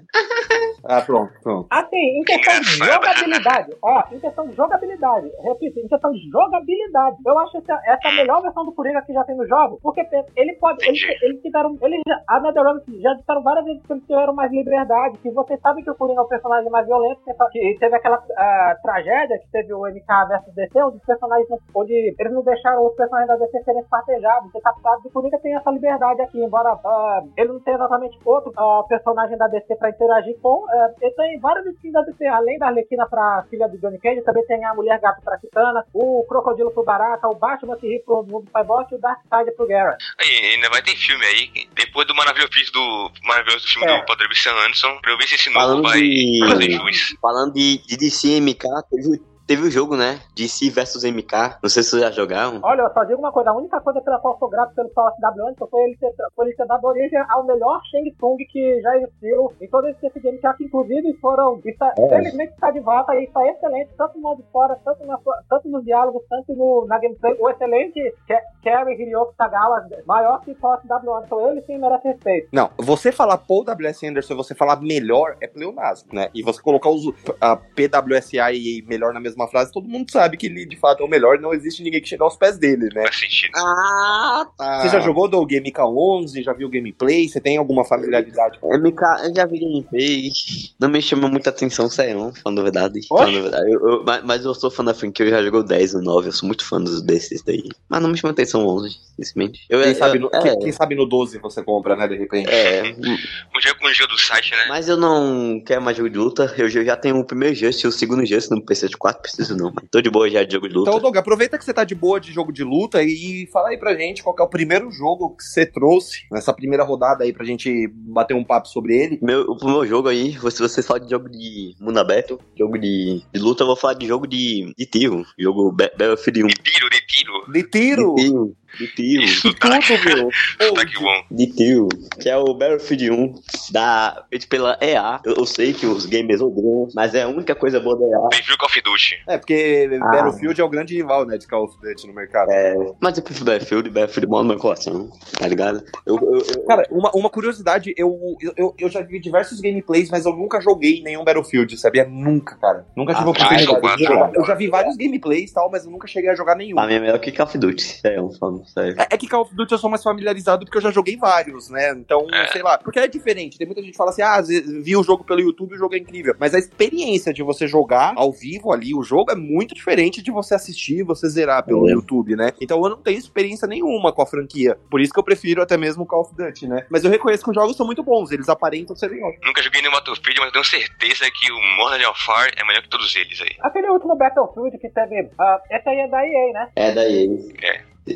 Ah, 0.84 1.00
pronto, 1.00 1.32
pronto. 1.44 1.66
Assim, 1.70 2.18
em 2.18 2.24
questão 2.24 2.60
de 2.60 2.74
Engraçado. 2.74 2.92
jogabilidade, 3.14 3.76
ó, 3.82 4.02
em 4.10 4.18
questão 4.18 4.48
de 4.48 4.56
jogabilidade, 4.56 5.30
repito, 5.44 5.78
em 5.78 5.86
questão 5.86 6.10
de 6.10 6.28
jogabilidade, 6.28 7.16
eu 7.24 7.38
acho 7.38 7.56
essa, 7.58 7.80
essa 7.86 8.08
a 8.08 8.12
melhor 8.12 8.42
versão 8.42 8.64
do 8.64 8.72
Coringa 8.72 9.00
que 9.02 9.12
já 9.12 9.22
tem 9.22 9.36
no 9.36 9.46
jogo, 9.46 9.78
porque 9.80 10.04
ele 10.34 10.54
pode, 10.54 10.84
eles, 10.84 11.40
tiveram, 11.40 11.78
eles 11.82 12.00
já, 12.04 12.20
a 12.28 12.40
NetherRealm 12.40 12.78
já 13.00 13.14
disseram 13.14 13.42
várias 13.44 13.64
vezes 13.64 13.82
que 13.86 13.92
eles 13.92 14.04
tiveram 14.06 14.34
mais 14.34 14.50
liberdade, 14.50 15.18
que 15.18 15.30
vocês 15.30 15.60
sabem 15.60 15.84
que 15.84 15.90
o 15.90 15.94
Coringa 15.94 16.20
é 16.20 16.24
o 16.24 16.28
personagem 16.28 16.68
mais 16.68 16.84
violento, 16.84 17.20
que, 17.24 17.32
que 17.72 17.78
teve 17.78 17.94
aquela 17.94 18.20
ah, 18.36 18.76
tragédia 18.82 19.38
que 19.38 19.50
teve 19.52 19.72
o 19.72 19.86
MK 19.86 20.26
versus 20.28 20.52
DC, 20.54 20.82
onde 20.82 20.96
os 20.96 21.04
personagens, 21.04 21.48
não- 21.48 21.58
onde 21.76 21.94
eles 22.18 22.32
não 22.32 22.42
deixaram 22.42 22.84
os 22.84 22.94
personagens 22.96 23.28
da 23.28 23.36
DC 23.36 23.62
serem 23.62 23.82
espartejados, 23.82 24.50
decapitados, 24.52 25.04
e 25.04 25.08
o 25.08 25.12
Coringa 25.12 25.38
tem 25.38 25.54
essa 25.54 25.70
liberdade 25.70 26.22
aqui, 26.22 26.42
embora 26.42 26.70
ah, 26.84 27.22
ele 27.36 27.52
não 27.52 27.60
tenha 27.60 27.76
exatamente 27.76 28.18
outro 28.44 28.52
ah, 28.56 28.82
personagem 28.88 29.36
da 29.38 29.46
DC 29.48 29.76
pra 29.76 29.90
interagir 29.90 30.36
com, 30.40 30.64
ah, 30.68 30.90
ele 31.00 31.14
tem 31.14 31.38
várias 31.40 31.66
skins 31.66 31.92
da 31.92 32.02
DC, 32.02 32.26
além 32.26 32.58
da 32.58 32.66
Arlequina 32.66 33.06
pra 33.08 33.44
filha 33.50 33.68
do 33.68 33.78
Johnny 33.78 33.98
Cage, 33.98 34.22
também 34.22 34.44
tem 34.46 34.64
a 34.64 34.74
Mulher 34.74 35.00
Gato 35.00 35.22
pra 35.22 35.38
Kitana, 35.38 35.84
o 35.92 36.24
Crocodilo 36.28 36.70
pro 36.72 36.84
Baraka, 36.84 37.28
o 37.28 37.34
Batman 37.34 37.76
que 37.76 37.86
ri 37.86 38.02
pro 38.04 38.22
Noob 38.22 38.48
Saibot 38.50 38.86
e 38.92 38.94
o 38.96 39.00
Darkseid 39.00 39.52
pro 39.56 39.66
Garrett. 39.66 40.04
Aí, 40.20 40.54
ainda 40.54 40.68
vai 40.70 40.82
ter 40.82 40.96
filme 40.96 41.24
aí. 41.24 41.50
Depois 41.74 42.06
do 42.06 42.14
maravilhoso 42.14 42.52
do 42.72 43.10
maravilhoso 43.24 43.66
filme 43.68 43.90
É. 43.90 43.98
do 44.00 44.06
Padre 44.06 44.26
Luciano 44.28 44.58
Anderson, 44.60 44.98
pra 45.00 45.12
eu 45.12 45.18
ver 45.18 45.26
se 45.28 45.34
esse 45.34 45.48
novo 45.50 45.60
Falando 45.66 45.82
vai 45.82 46.00
de- 46.00 46.46
fazer 46.48 46.70
jus. 46.70 47.16
Falando 47.20 47.52
de, 47.54 47.78
de 47.86 47.96
DC 47.96 48.40
MK, 48.40 48.66
teve, 48.90 49.20
teve 49.52 49.68
o 49.68 49.70
jogo, 49.70 49.96
né? 49.96 50.18
DC 50.34 50.70
versus 50.70 51.04
MK. 51.04 51.58
Não 51.62 51.68
sei 51.68 51.82
se 51.82 51.90
vocês 51.90 52.02
já 52.02 52.10
jogaram. 52.10 52.58
Olha, 52.62 52.82
eu 52.82 52.92
só 52.92 53.04
digo 53.04 53.18
uma 53.18 53.30
coisa, 53.30 53.50
a 53.50 53.54
única 53.56 53.78
coisa 53.82 54.00
pela 54.00 54.18
qual 54.18 54.32
eu 54.34 54.38
sou 54.38 54.48
grato 54.48 54.74
pelo 54.74 54.90
Sol 54.94 55.10
SW 55.10 55.42
Anderson 55.42 55.66
foi 55.70 55.80
ele, 55.82 55.96
ter, 55.98 56.12
foi 56.34 56.46
ele 56.46 56.56
ter 56.56 56.66
dado 56.66 56.84
origem 56.86 57.18
ao 57.28 57.44
melhor 57.44 57.80
Shang 57.90 58.10
Tsung 58.12 58.36
que 58.50 58.80
já 58.80 58.96
existiu 58.96 59.52
em 59.60 59.68
todo 59.68 59.88
esse 59.88 60.20
game, 60.20 60.38
que 60.38 60.64
inclusive 60.64 61.12
foram, 61.20 61.60
está, 61.66 61.92
felizmente 62.08 62.52
está 62.54 62.70
de 62.70 62.80
volta 62.80 63.14
e 63.14 63.24
está 63.24 63.46
excelente, 63.46 63.90
tanto 63.98 64.14
no 64.16 64.22
modo 64.22 64.40
história, 64.40 64.76
tanto, 64.84 65.04
na, 65.06 65.18
tanto 65.50 65.68
nos 65.68 65.84
diálogos, 65.84 66.22
tanto 66.30 66.54
no, 66.54 66.86
na 66.88 66.98
gameplay, 66.98 67.36
o 67.38 67.50
excelente 67.50 68.00
Ke- 68.26 68.40
Kerry 68.62 68.94
Hiroki 69.02 69.36
Tagawa, 69.36 69.86
maior 70.06 70.40
que 70.40 70.52
o 70.52 70.56
Sol 70.60 70.78
SW 70.78 71.14
Anderson, 71.14 71.48
ele 71.50 71.62
sim 71.62 71.76
merece 71.78 72.08
respeito. 72.08 72.48
Não, 72.52 72.70
você 72.78 73.12
falar 73.12 73.36
Paul 73.38 73.64
W.S. 73.64 74.06
Anderson 74.06 74.32
e 74.32 74.36
você 74.36 74.54
falar 74.54 74.80
melhor 74.80 75.36
é 75.42 75.46
pleonasmo, 75.46 76.08
né? 76.14 76.30
E 76.34 76.42
você 76.42 76.62
colocar 76.62 76.88
os, 76.88 77.04
a 77.40 77.56
PWSA 77.56 78.52
e 78.52 78.82
melhor 78.88 79.12
na 79.12 79.20
mesma 79.20 79.41
frase, 79.48 79.72
todo 79.72 79.88
mundo 79.88 80.10
sabe 80.10 80.36
que 80.36 80.46
ele 80.46 80.64
de 80.66 80.76
fato 80.76 81.02
é 81.02 81.06
o 81.06 81.08
melhor, 81.08 81.38
não 81.38 81.52
existe 81.52 81.82
ninguém 81.82 82.00
que 82.00 82.08
chegue 82.08 82.22
aos 82.22 82.36
pés 82.36 82.58
dele, 82.58 82.88
né? 82.94 83.02
Faz 83.04 83.18
sentido. 83.18 83.52
Ah, 83.56 84.46
tá. 84.56 84.80
Você 84.82 84.88
já 84.90 85.00
jogou 85.00 85.28
do 85.28 85.44
Game 85.46 85.70
K11, 85.72 86.42
já 86.42 86.52
viu 86.52 86.68
gameplay? 86.68 87.28
Você 87.28 87.40
tem 87.40 87.56
alguma 87.56 87.84
familiaridade? 87.84 88.58
MK, 88.62 89.02
eu 89.24 89.34
já 89.34 89.46
vi 89.46 89.58
gameplay. 89.60 90.30
Não 90.78 90.88
me 90.88 91.00
chama 91.02 91.28
muita 91.28 91.50
atenção, 91.50 91.88
sério, 91.88 92.32
falando 92.42 92.60
a 92.60 92.62
verdade. 92.62 93.00
Falando 93.08 93.38
a 93.38 93.42
verdade. 93.42 93.70
Eu- 93.72 93.80
eu- 93.88 94.04
mas, 94.24 94.44
eu 94.44 94.54
sou 94.54 94.70
fã 94.70 94.84
da 94.84 94.94
franquia, 94.94 95.26
eu 95.26 95.30
já 95.30 95.42
joguei 95.42 95.60
o 95.60 95.62
10, 95.62 95.94
o 95.94 96.02
9, 96.02 96.28
eu 96.28 96.32
sou 96.32 96.46
muito 96.46 96.64
fã 96.64 96.80
dos 96.80 97.02
desses 97.02 97.42
daí. 97.42 97.64
Mas 97.88 98.02
não 98.02 98.08
me 98.10 98.16
chama 98.18 98.32
atenção 98.32 98.64
o 98.64 98.68
11, 98.76 98.96
simplesmente. 99.10 99.60
Eu, 99.68 99.80
Quem 99.80 99.88
eu- 99.90 99.94
sabe, 99.96 100.18
no, 100.18 100.28
é, 100.32 100.40
quem, 100.40 100.58
quem 100.58 100.72
sabe 100.72 100.94
no 100.94 101.06
12 101.06 101.38
você 101.38 101.62
compra, 101.62 101.96
né, 101.96 102.06
de 102.08 102.16
repente? 102.16 102.48
é, 102.50 102.82
Um 102.92 103.60
jogo 103.60 103.78
com 103.80 103.86
o 103.86 103.92
jogo 103.94 104.12
do 104.12 104.18
site, 104.18 104.50
né? 104.52 104.66
mas 104.68 104.88
eu 104.88 104.96
não 104.96 105.62
quero 105.64 105.82
mais 105.82 105.96
jogo 105.96 106.08
de 106.10 106.18
luta. 106.18 106.52
Eu 106.56 106.68
já 106.68 106.96
tenho 106.96 107.18
o 107.18 107.24
primeiro 107.24 107.54
Just 107.54 107.82
e 107.82 107.86
o 107.86 107.92
segundo 107.92 108.24
Just 108.24 108.50
no 108.50 108.60
PC 108.64 108.88
de 108.88 108.96
4, 108.96 109.21
preciso 109.22 109.56
não. 109.56 109.72
Mas 109.74 109.84
tô 109.90 110.00
de 110.02 110.10
boa 110.10 110.28
já 110.28 110.42
de 110.42 110.52
jogo 110.52 110.68
de 110.68 110.74
luta. 110.74 110.90
Então, 110.90 111.00
Doug, 111.00 111.16
aproveita 111.16 111.56
que 111.56 111.64
você 111.64 111.72
tá 111.72 111.84
de 111.84 111.94
boa 111.94 112.20
de 112.20 112.32
jogo 112.32 112.52
de 112.52 112.62
luta 112.64 113.02
e 113.02 113.48
fala 113.52 113.68
aí 113.68 113.78
pra 113.78 113.94
gente 113.94 114.22
qual 114.22 114.34
que 114.34 114.42
é 114.42 114.44
o 114.44 114.48
primeiro 114.48 114.90
jogo 114.90 115.36
que 115.36 115.44
você 115.44 115.64
trouxe 115.64 116.26
nessa 116.30 116.52
primeira 116.52 116.84
rodada 116.84 117.24
aí 117.24 117.32
pra 117.32 117.44
gente 117.46 117.88
bater 117.94 118.34
um 118.34 118.44
papo 118.44 118.68
sobre 118.68 118.96
ele. 118.96 119.18
Meu, 119.22 119.44
o 119.46 119.64
meu 119.64 119.86
jogo 119.86 120.08
aí, 120.08 120.32
se 120.50 120.60
você 120.60 120.82
fala 120.82 121.00
de 121.00 121.10
jogo 121.10 121.28
de 121.30 121.74
mundo 121.80 121.98
aberto, 121.98 122.38
jogo 122.58 122.76
de, 122.78 123.22
de 123.32 123.40
luta, 123.40 123.62
eu 123.62 123.66
vou 123.68 123.76
falar 123.76 123.94
de 123.94 124.06
jogo 124.06 124.26
de, 124.26 124.74
de 124.76 124.86
tiro. 124.86 125.24
Jogo 125.38 125.70
Ba- 125.72 125.90
Battlefield 125.96 126.44
1. 126.44 126.46
De 126.48 126.54
tiro, 126.56 126.90
de 126.90 127.06
tiro. 127.06 127.52
De 127.52 127.62
tiro! 127.62 128.14
De 128.14 128.22
tiro. 128.24 128.56
De 128.78 128.86
tio. 128.88 129.22
Isso, 129.22 129.52
Tudo, 129.54 129.68
meu. 129.70 130.74
Tá 130.74 130.86
que 130.86 130.98
bom. 130.98 131.22
De 131.30 131.46
tio. 131.46 131.88
Que 132.20 132.28
é 132.28 132.36
o 132.36 132.54
Battlefield 132.54 133.10
1 133.10 133.34
da, 133.70 134.24
feito 134.30 134.48
pela 134.48 134.78
EA. 134.80 135.20
Eu, 135.24 135.34
eu 135.36 135.46
sei 135.46 135.72
que 135.72 135.86
os 135.86 136.06
gamers 136.06 136.40
odeiam, 136.40 136.88
mas 136.94 137.14
é 137.14 137.22
a 137.22 137.28
única 137.28 137.54
coisa 137.54 137.78
boa 137.80 137.96
da 137.98 138.04
EA. 138.06 138.28
Prefiro 138.30 138.56
Call 138.58 138.68
of 138.68 138.80
Duty. 138.80 139.22
É, 139.28 139.38
porque 139.38 139.88
Ah. 140.02 140.10
Battlefield 140.10 140.60
é 140.60 140.64
o 140.64 140.68
grande 140.68 140.94
rival, 140.94 141.26
né, 141.26 141.36
de 141.38 141.46
Call 141.46 141.64
of 141.64 141.76
Duty 141.80 142.06
no 142.06 142.14
mercado. 142.14 142.50
É, 142.50 142.74
mas 143.00 143.16
eu 143.18 143.22
prefiro 143.24 143.44
Battlefield, 143.46 143.90
Battlefield 143.90 144.26
mora 144.28 144.42
no 144.44 144.48
meu 144.50 144.58
coração, 144.58 145.10
tá 145.38 145.46
ligado? 145.46 145.82
Eu, 146.06 146.16
eu, 146.16 146.38
eu- 146.38 146.64
Cara, 146.66 146.86
uma, 146.90 147.10
uma 147.14 147.30
curiosidade, 147.30 147.94
eu, 147.96 148.18
eu, 148.56 148.74
eu 148.78 148.88
já 148.88 149.00
vi 149.02 149.20
diversos 149.20 149.60
gameplays, 149.60 150.10
mas 150.10 150.24
eu 150.24 150.32
nunca 150.34 150.60
joguei 150.60 151.02
nenhum 151.02 151.24
Battlefield, 151.24 151.76
sabia? 151.78 152.04
Nunca, 152.04 152.56
cara. 152.56 152.86
Nunca 152.96 153.12
tive 153.14 153.26
Ah, 153.26 153.30
oportunidade 153.30 153.64
jogar. 153.64 153.98
jogado. 153.98 154.36
Eu 154.36 154.44
já 154.46 154.54
vi 154.54 154.68
vários 154.68 154.96
gameplays 154.96 155.50
e 155.50 155.54
tal, 155.54 155.70
mas 155.70 155.84
eu 155.84 155.90
nunca 155.90 156.06
cheguei 156.06 156.30
a 156.30 156.34
jogar 156.34 156.54
nenhum. 156.56 156.76
pra 156.76 156.86
mim 156.86 156.94
é 156.94 157.00
melhor 157.00 157.18
que 157.18 157.30
Call 157.32 157.46
of 157.46 157.58
Duty. 157.58 158.00
É, 158.04 158.20
um 158.20 158.30
É, 158.76 159.14
é 159.14 159.18
que 159.18 159.28
Call 159.28 159.42
of 159.42 159.54
Duty 159.54 159.72
eu 159.72 159.78
sou 159.78 159.90
mais 159.90 160.02
familiarizado 160.02 160.64
porque 160.64 160.78
eu 160.78 160.82
já 160.82 160.90
joguei 160.90 161.16
vários, 161.16 161.68
né? 161.70 161.90
Então, 161.92 162.26
É. 162.32 162.48
sei 162.48 162.62
lá. 162.62 162.78
Porque 162.78 162.98
é 162.98 163.08
diferente. 163.08 163.58
Tem 163.58 163.66
muita 163.66 163.80
gente 163.82 163.92
que 163.92 163.96
fala 163.96 164.10
assim: 164.10 164.22
ah, 164.22 164.40
vi 164.82 164.96
o 164.96 165.02
jogo 165.02 165.24
pelo 165.24 165.40
YouTube 165.40 165.72
e 165.72 165.74
o 165.76 165.78
jogo 165.78 165.94
é 165.94 165.98
incrível. 165.98 166.34
Mas 166.38 166.54
a 166.54 166.58
experiência 166.58 167.32
de 167.32 167.42
você 167.42 167.66
jogar 167.66 168.12
ao 168.16 168.32
vivo 168.32 168.72
ali 168.72 168.94
o 168.94 169.02
jogo 169.02 169.30
é 169.32 169.34
muito 169.34 169.74
diferente 169.74 170.22
de 170.22 170.30
você 170.30 170.54
assistir 170.54 170.98
e 170.98 171.02
você 171.02 171.28
zerar 171.28 171.64
pelo 171.64 171.88
É. 171.88 171.92
YouTube, 171.92 172.36
né? 172.36 172.52
Então 172.60 172.82
eu 172.82 172.90
não 172.90 172.96
tenho 172.96 173.18
experiência 173.18 173.66
nenhuma 173.68 174.12
com 174.12 174.22
a 174.22 174.26
franquia. 174.26 174.76
Por 174.90 175.00
isso 175.00 175.12
que 175.12 175.18
eu 175.18 175.24
prefiro 175.24 175.62
até 175.62 175.76
mesmo 175.76 176.06
Call 176.06 176.22
of 176.22 176.34
Duty, 176.36 176.66
né? 176.68 176.86
Mas 176.90 177.04
eu 177.04 177.10
reconheço 177.10 177.44
que 177.44 177.50
os 177.50 177.54
jogos 177.54 177.76
são 177.76 177.86
muito 177.86 178.02
bons, 178.02 178.30
eles 178.30 178.48
aparentam 178.48 178.94
ser 178.96 179.08
bons. 179.08 179.34
Nunca 179.44 179.62
joguei 179.62 179.80
nenhum 179.80 179.92
Battlefield, 179.94 180.38
mas 180.40 180.46
eu 180.46 180.52
tenho 180.52 180.64
certeza 180.64 181.30
que 181.30 181.52
o 181.52 181.60
Modern 181.76 182.04
Warfare 182.04 182.52
é 182.56 182.64
melhor 182.64 182.82
que 182.82 182.88
todos 182.88 183.14
eles 183.16 183.40
aí. 183.40 183.56
Aquele 183.60 183.88
último 183.90 184.16
Battlefield 184.16 184.78
que 184.78 184.88
teve. 184.88 185.30
ah, 185.38 185.60
esse 185.70 185.88
aí 185.88 185.98
é 185.98 186.08
da 186.08 186.26
EA, 186.26 186.52
né? 186.52 186.68
É 186.76 186.92
daí. 186.92 187.52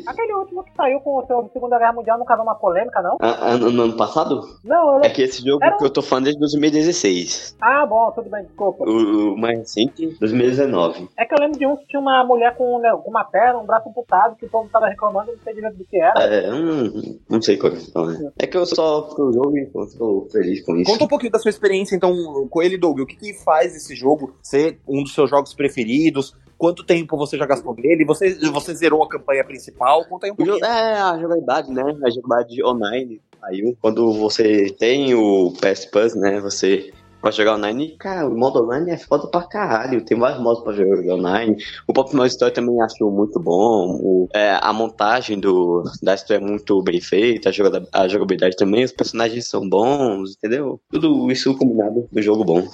Aquele 0.05 0.33
último 0.33 0.63
que 0.63 0.75
saiu 0.75 0.99
com 0.99 1.17
o 1.17 1.25
seu 1.25 1.49
Segunda 1.53 1.77
Guerra 1.77 1.93
Mundial 1.93 2.17
não 2.17 2.25
causou 2.25 2.45
uma 2.45 2.55
polêmica, 2.55 3.01
não? 3.01 3.17
Ah, 3.21 3.53
ah, 3.53 3.57
no 3.57 3.71
no 3.71 3.83
ano 3.83 3.97
passado? 3.97 4.41
Não, 4.63 4.95
eu 4.95 5.01
É 5.03 5.09
que 5.09 5.21
esse 5.21 5.43
jogo 5.43 5.63
Era 5.63 5.77
que 5.77 5.85
eu 5.85 5.89
tô 5.89 6.01
falando 6.01 6.25
desde 6.25 6.39
2016. 6.39 7.55
Ah, 7.61 7.85
bom, 7.85 8.11
tudo 8.11 8.29
bem, 8.29 8.43
desculpa. 8.43 8.83
O, 8.83 9.33
o 9.33 9.37
mais 9.37 9.59
recente, 9.59 10.17
2019. 10.19 11.09
É 11.17 11.25
que 11.25 11.33
eu 11.33 11.39
lembro 11.39 11.57
de 11.57 11.65
um 11.65 11.77
que 11.77 11.87
tinha 11.87 11.99
uma 11.99 12.23
mulher 12.23 12.55
com, 12.57 12.79
né, 12.79 12.91
com 12.91 13.09
uma 13.09 13.23
perna, 13.23 13.59
um 13.59 13.65
braço 13.65 13.87
amputado, 13.87 14.35
que 14.35 14.45
o 14.45 14.49
povo 14.49 14.69
tava 14.69 14.87
reclamando, 14.87 15.31
eu 15.31 15.37
não 15.37 15.43
sei 15.43 15.53
direito 15.53 15.77
do 15.77 15.85
que 15.85 15.99
era. 15.99 16.19
É, 16.21 16.53
hum, 16.53 17.19
não 17.29 17.41
sei 17.41 17.57
qual 17.57 17.71
é 17.71 17.75
a 17.75 18.05
né? 18.07 18.31
É 18.39 18.47
que 18.47 18.57
eu 18.57 18.65
só 18.65 19.03
pro 19.03 19.31
jogo 19.31 19.57
e 19.57 19.69
eu 19.73 19.97
tô 19.97 20.27
feliz 20.31 20.65
com 20.65 20.75
isso. 20.75 20.91
Conta 20.91 21.05
um 21.05 21.07
pouquinho 21.07 21.31
da 21.31 21.39
sua 21.39 21.49
experiência, 21.49 21.95
então, 21.95 22.13
com 22.49 22.61
ele, 22.61 22.77
Doug. 22.77 22.99
O 22.99 23.05
que, 23.05 23.15
que 23.15 23.33
faz 23.43 23.75
esse 23.75 23.95
jogo 23.95 24.35
ser 24.41 24.79
um 24.87 25.03
dos 25.03 25.13
seus 25.13 25.29
jogos 25.29 25.53
preferidos? 25.53 26.35
Quanto 26.57 26.83
tempo 26.83 27.15
você 27.15 27.37
já 27.37 27.45
gastou 27.45 27.75
nele? 27.77 28.03
Você, 28.05 28.35
você 28.51 28.73
zerou 28.73 29.03
a 29.03 29.07
campanha 29.07 29.43
principal? 29.43 30.05
Conta 30.05 30.25
aí 30.25 30.31
um 30.31 30.35
pouquinho. 30.35 30.63
é, 30.65 30.99
a 30.99 31.17
jogabilidade, 31.17 31.71
né? 31.71 31.83
A 32.03 32.09
jogabilidade 32.09 32.63
online 32.63 33.21
saiu. 33.39 33.77
Quando 33.81 34.11
você 34.13 34.75
tem 34.77 35.13
o 35.13 35.53
PS 35.53 35.85
Plus, 35.85 36.15
né? 36.15 36.39
Você 36.39 36.91
pode 37.21 37.35
jogar 37.37 37.55
online. 37.55 37.95
Cara, 37.99 38.27
o 38.27 38.37
modo 38.37 38.63
online 38.63 38.91
é 38.91 38.97
foda 38.97 39.27
pra 39.27 39.43
caralho. 39.47 40.03
Tem 40.05 40.17
vários 40.17 40.41
modos 40.41 40.63
pra 40.63 40.73
jogar 40.73 41.13
online. 41.15 41.55
O 41.87 41.93
próprio 41.93 42.17
modo 42.17 42.27
história 42.27 42.53
também 42.53 42.81
acho 42.81 43.09
muito 43.11 43.39
bom. 43.39 43.97
O- 44.01 44.29
é, 44.33 44.57
a 44.61 44.71
montagem 44.73 45.39
do, 45.39 45.83
da 46.01 46.13
história 46.15 46.41
é 46.41 46.45
muito 46.45 46.81
bem 46.81 47.01
feita. 47.01 47.49
A, 47.49 47.51
joga- 47.51 47.87
a 47.93 48.07
jogabilidade 48.07 48.55
também. 48.55 48.83
Os 48.83 48.91
personagens 48.91 49.47
são 49.47 49.67
bons, 49.67 50.35
entendeu? 50.37 50.79
Tudo 50.91 51.31
isso 51.31 51.55
combinado 51.57 52.07
do 52.11 52.21
jogo 52.21 52.43
bom. 52.43 52.67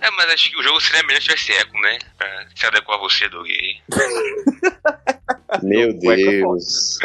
É, 0.00 0.10
mas 0.16 0.30
acho 0.32 0.50
que 0.50 0.58
o 0.58 0.62
jogo 0.62 0.80
seria 0.80 1.02
melhor 1.04 1.20
se 1.20 1.26
tivesse 1.28 1.52
eco, 1.52 1.76
né? 1.80 1.98
Pra 2.16 2.46
se 2.54 2.66
adequar 2.66 2.96
a 2.96 3.00
você, 3.00 3.28
Doug. 3.28 3.46
Meu 5.62 5.98
pra 5.98 6.14
Deus. 6.16 6.98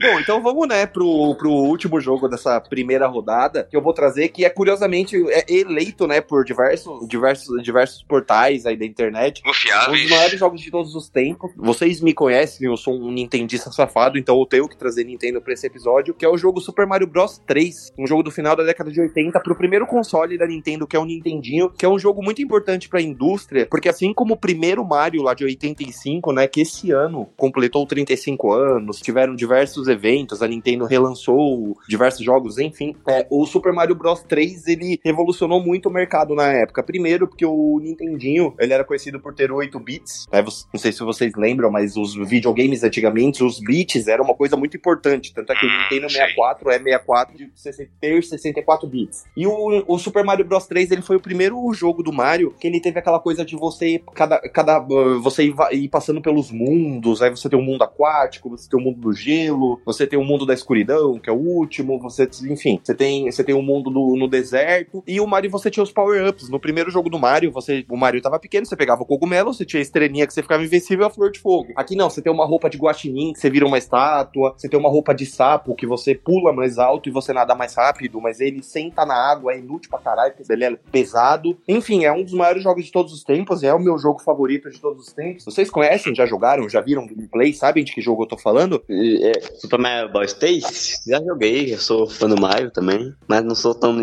Bom, 0.00 0.18
então 0.18 0.42
vamos, 0.42 0.66
né, 0.66 0.86
pro, 0.86 1.34
pro 1.34 1.50
último 1.50 2.00
jogo 2.00 2.26
dessa 2.26 2.58
primeira 2.58 3.06
rodada, 3.06 3.68
que 3.70 3.76
eu 3.76 3.82
vou 3.82 3.92
trazer, 3.92 4.28
que 4.28 4.46
é 4.46 4.48
curiosamente 4.48 5.14
é 5.28 5.44
eleito, 5.46 6.06
né, 6.06 6.22
por 6.22 6.42
diversos, 6.42 7.06
diversos, 7.06 7.62
diversos 7.62 8.02
portais 8.02 8.64
aí 8.64 8.78
da 8.78 8.86
internet. 8.86 9.42
Um 9.90 9.92
dos 9.92 10.08
maiores 10.08 10.40
jogos 10.40 10.62
de 10.62 10.70
todos 10.70 10.94
os 10.94 11.10
tempos. 11.10 11.50
Vocês 11.54 12.00
me 12.00 12.14
conhecem, 12.14 12.66
eu 12.66 12.78
sou 12.78 12.98
um 12.98 13.10
nintendista 13.10 13.70
safado, 13.70 14.16
então 14.16 14.38
eu 14.40 14.46
tenho 14.46 14.66
que 14.66 14.76
trazer 14.76 15.04
Nintendo 15.04 15.38
pra 15.42 15.52
esse 15.52 15.66
episódio, 15.66 16.14
que 16.14 16.24
é 16.24 16.28
o 16.28 16.38
jogo 16.38 16.62
Super 16.62 16.86
Mario 16.86 17.06
Bros 17.06 17.38
3, 17.46 17.92
um 17.98 18.06
jogo 18.06 18.22
do 18.22 18.30
final 18.30 18.56
da 18.56 18.62
década 18.62 18.90
de 18.90 19.02
80 19.02 19.38
pro 19.40 19.54
primeiro 19.54 19.86
console 19.86 20.38
da 20.38 20.46
Nintendo, 20.46 20.86
que 20.86 20.96
é 20.96 20.98
o 20.98 21.04
Nintendinho, 21.04 21.68
que 21.68 21.84
é 21.84 21.88
um 21.88 21.98
jogo 21.98 22.22
muito 22.22 22.40
importante 22.40 22.88
pra 22.88 23.02
indústria, 23.02 23.66
porque 23.70 23.88
assim 23.88 24.14
como 24.14 24.32
o 24.32 24.38
primeiro 24.38 24.82
Mario 24.82 25.22
lá 25.22 25.34
de 25.34 25.44
85, 25.44 26.32
né, 26.32 26.46
que 26.46 26.62
esse 26.62 26.90
ano 26.90 27.28
completou 27.36 27.84
35 27.86 28.50
anos, 28.50 28.98
tiveram 28.98 29.36
diversos 29.36 29.89
eventos, 29.90 30.42
a 30.42 30.48
Nintendo 30.48 30.86
relançou 30.86 31.76
diversos 31.88 32.24
jogos, 32.24 32.58
enfim, 32.58 32.96
é, 33.06 33.26
o 33.28 33.44
Super 33.44 33.72
Mario 33.72 33.94
Bros. 33.94 34.22
3, 34.22 34.66
ele 34.68 35.00
revolucionou 35.04 35.62
muito 35.62 35.88
o 35.88 35.92
mercado 35.92 36.34
na 36.34 36.52
época. 36.52 36.82
Primeiro 36.82 37.26
porque 37.26 37.44
o 37.44 37.78
Nintendinho, 37.82 38.54
ele 38.58 38.72
era 38.72 38.84
conhecido 38.84 39.20
por 39.20 39.34
ter 39.34 39.50
8 39.50 39.78
bits, 39.78 40.26
né, 40.32 40.42
não 40.42 40.80
sei 40.80 40.92
se 40.92 41.00
vocês 41.00 41.32
lembram, 41.36 41.70
mas 41.70 41.96
os 41.96 42.14
videogames 42.14 42.82
antigamente, 42.82 43.44
os 43.44 43.60
bits 43.60 44.08
eram 44.08 44.24
uma 44.24 44.34
coisa 44.34 44.56
muito 44.56 44.76
importante, 44.76 45.34
tanto 45.34 45.52
é 45.52 45.56
que 45.56 45.66
o 45.66 45.68
Nintendo 45.68 46.08
sei. 46.08 46.20
64 46.20 46.70
é 46.70 46.78
64 46.78 47.36
de 47.36 47.50
60 47.54 47.90
ter 48.00 48.22
64 48.22 48.88
bits. 48.88 49.24
E 49.36 49.46
o, 49.46 49.84
o 49.86 49.98
Super 49.98 50.24
Mario 50.24 50.44
Bros. 50.44 50.66
3, 50.66 50.90
ele 50.90 51.02
foi 51.02 51.16
o 51.16 51.20
primeiro 51.20 51.72
jogo 51.72 52.02
do 52.02 52.12
Mario 52.12 52.54
que 52.58 52.66
ele 52.66 52.80
teve 52.80 52.98
aquela 52.98 53.18
coisa 53.18 53.44
de 53.44 53.56
você 53.56 54.00
cada, 54.14 54.38
cada 54.38 54.80
uh, 54.80 55.20
você 55.20 55.44
ir, 55.44 55.54
ir 55.72 55.88
passando 55.88 56.20
pelos 56.20 56.50
mundos, 56.50 57.22
aí 57.22 57.30
você 57.30 57.48
tem 57.48 57.58
um 57.58 57.62
mundo 57.62 57.82
aquático, 57.82 58.50
você 58.50 58.68
tem 58.68 58.78
o 58.78 58.82
mundo 58.82 59.00
do 59.00 59.12
gelo, 59.12 59.79
você 59.84 60.06
tem 60.06 60.18
o 60.18 60.24
mundo 60.24 60.46
da 60.46 60.54
escuridão, 60.54 61.18
que 61.18 61.28
é 61.28 61.32
o 61.32 61.36
último, 61.36 61.98
você, 61.98 62.28
enfim, 62.48 62.80
você 62.82 62.94
tem 62.94 63.30
você 63.30 63.44
tem 63.44 63.54
o 63.54 63.62
mundo 63.62 63.90
do, 63.90 64.16
no 64.16 64.28
deserto 64.28 65.02
e 65.06 65.20
o 65.20 65.26
Mario 65.26 65.50
você 65.50 65.70
tinha 65.70 65.82
os 65.82 65.92
power-ups. 65.92 66.48
No 66.48 66.60
primeiro 66.60 66.90
jogo 66.90 67.10
do 67.10 67.18
Mario, 67.18 67.50
você 67.50 67.84
o 67.88 67.96
Mario 67.96 68.22
tava 68.22 68.38
pequeno, 68.38 68.66
você 68.66 68.76
pegava 68.76 69.02
o 69.02 69.06
cogumelo, 69.06 69.52
você 69.52 69.64
tinha 69.64 69.80
a 69.80 69.82
estrelinha 69.82 70.26
que 70.26 70.34
você 70.34 70.42
ficava 70.42 70.62
invencível 70.62 71.06
a 71.06 71.10
flor 71.10 71.30
de 71.30 71.38
fogo. 71.38 71.72
Aqui 71.76 71.96
não, 71.96 72.10
você 72.10 72.22
tem 72.22 72.32
uma 72.32 72.46
roupa 72.46 72.68
de 72.68 72.78
guaxinim 72.78 73.32
que 73.32 73.40
você 73.40 73.50
vira 73.50 73.66
uma 73.66 73.78
estátua, 73.78 74.54
você 74.56 74.68
tem 74.68 74.78
uma 74.78 74.88
roupa 74.88 75.14
de 75.14 75.26
sapo 75.26 75.74
que 75.74 75.86
você 75.86 76.14
pula 76.14 76.52
mais 76.52 76.78
alto 76.78 77.08
e 77.08 77.12
você 77.12 77.32
nada 77.32 77.54
mais 77.54 77.74
rápido, 77.74 78.20
mas 78.20 78.40
ele 78.40 78.62
senta 78.62 79.04
na 79.04 79.14
água, 79.14 79.52
é 79.52 79.58
inútil 79.58 79.90
pra 79.90 79.98
caralho, 79.98 80.34
porque 80.34 80.52
ele 80.52 80.64
é 80.64 80.76
pesado. 80.90 81.56
Enfim, 81.68 82.04
é 82.04 82.12
um 82.12 82.22
dos 82.22 82.32
maiores 82.32 82.62
jogos 82.62 82.84
de 82.84 82.92
todos 82.92 83.12
os 83.12 83.24
tempos, 83.24 83.62
é 83.62 83.72
o 83.72 83.78
meu 83.78 83.98
jogo 83.98 84.20
favorito 84.20 84.70
de 84.70 84.80
todos 84.80 85.08
os 85.08 85.12
tempos. 85.12 85.44
Vocês 85.44 85.70
conhecem, 85.70 86.14
já 86.14 86.26
jogaram, 86.26 86.68
já 86.68 86.80
viram 86.80 87.06
gameplay, 87.06 87.52
sabem 87.52 87.84
de 87.84 87.92
que 87.92 88.00
jogo 88.00 88.22
eu 88.22 88.26
tô 88.26 88.36
falando? 88.36 88.82
É, 88.88 89.32
Super 89.70 89.78
Mario 89.78 90.12
Bros 90.12 90.32
3? 90.32 91.02
Já 91.06 91.22
joguei, 91.22 91.72
eu 91.72 91.78
sou 91.78 92.10
fã 92.10 92.28
do 92.28 92.40
Mario 92.40 92.72
também, 92.72 93.14
mas 93.28 93.44
não 93.44 93.54
sou 93.54 93.72
tão. 93.72 93.94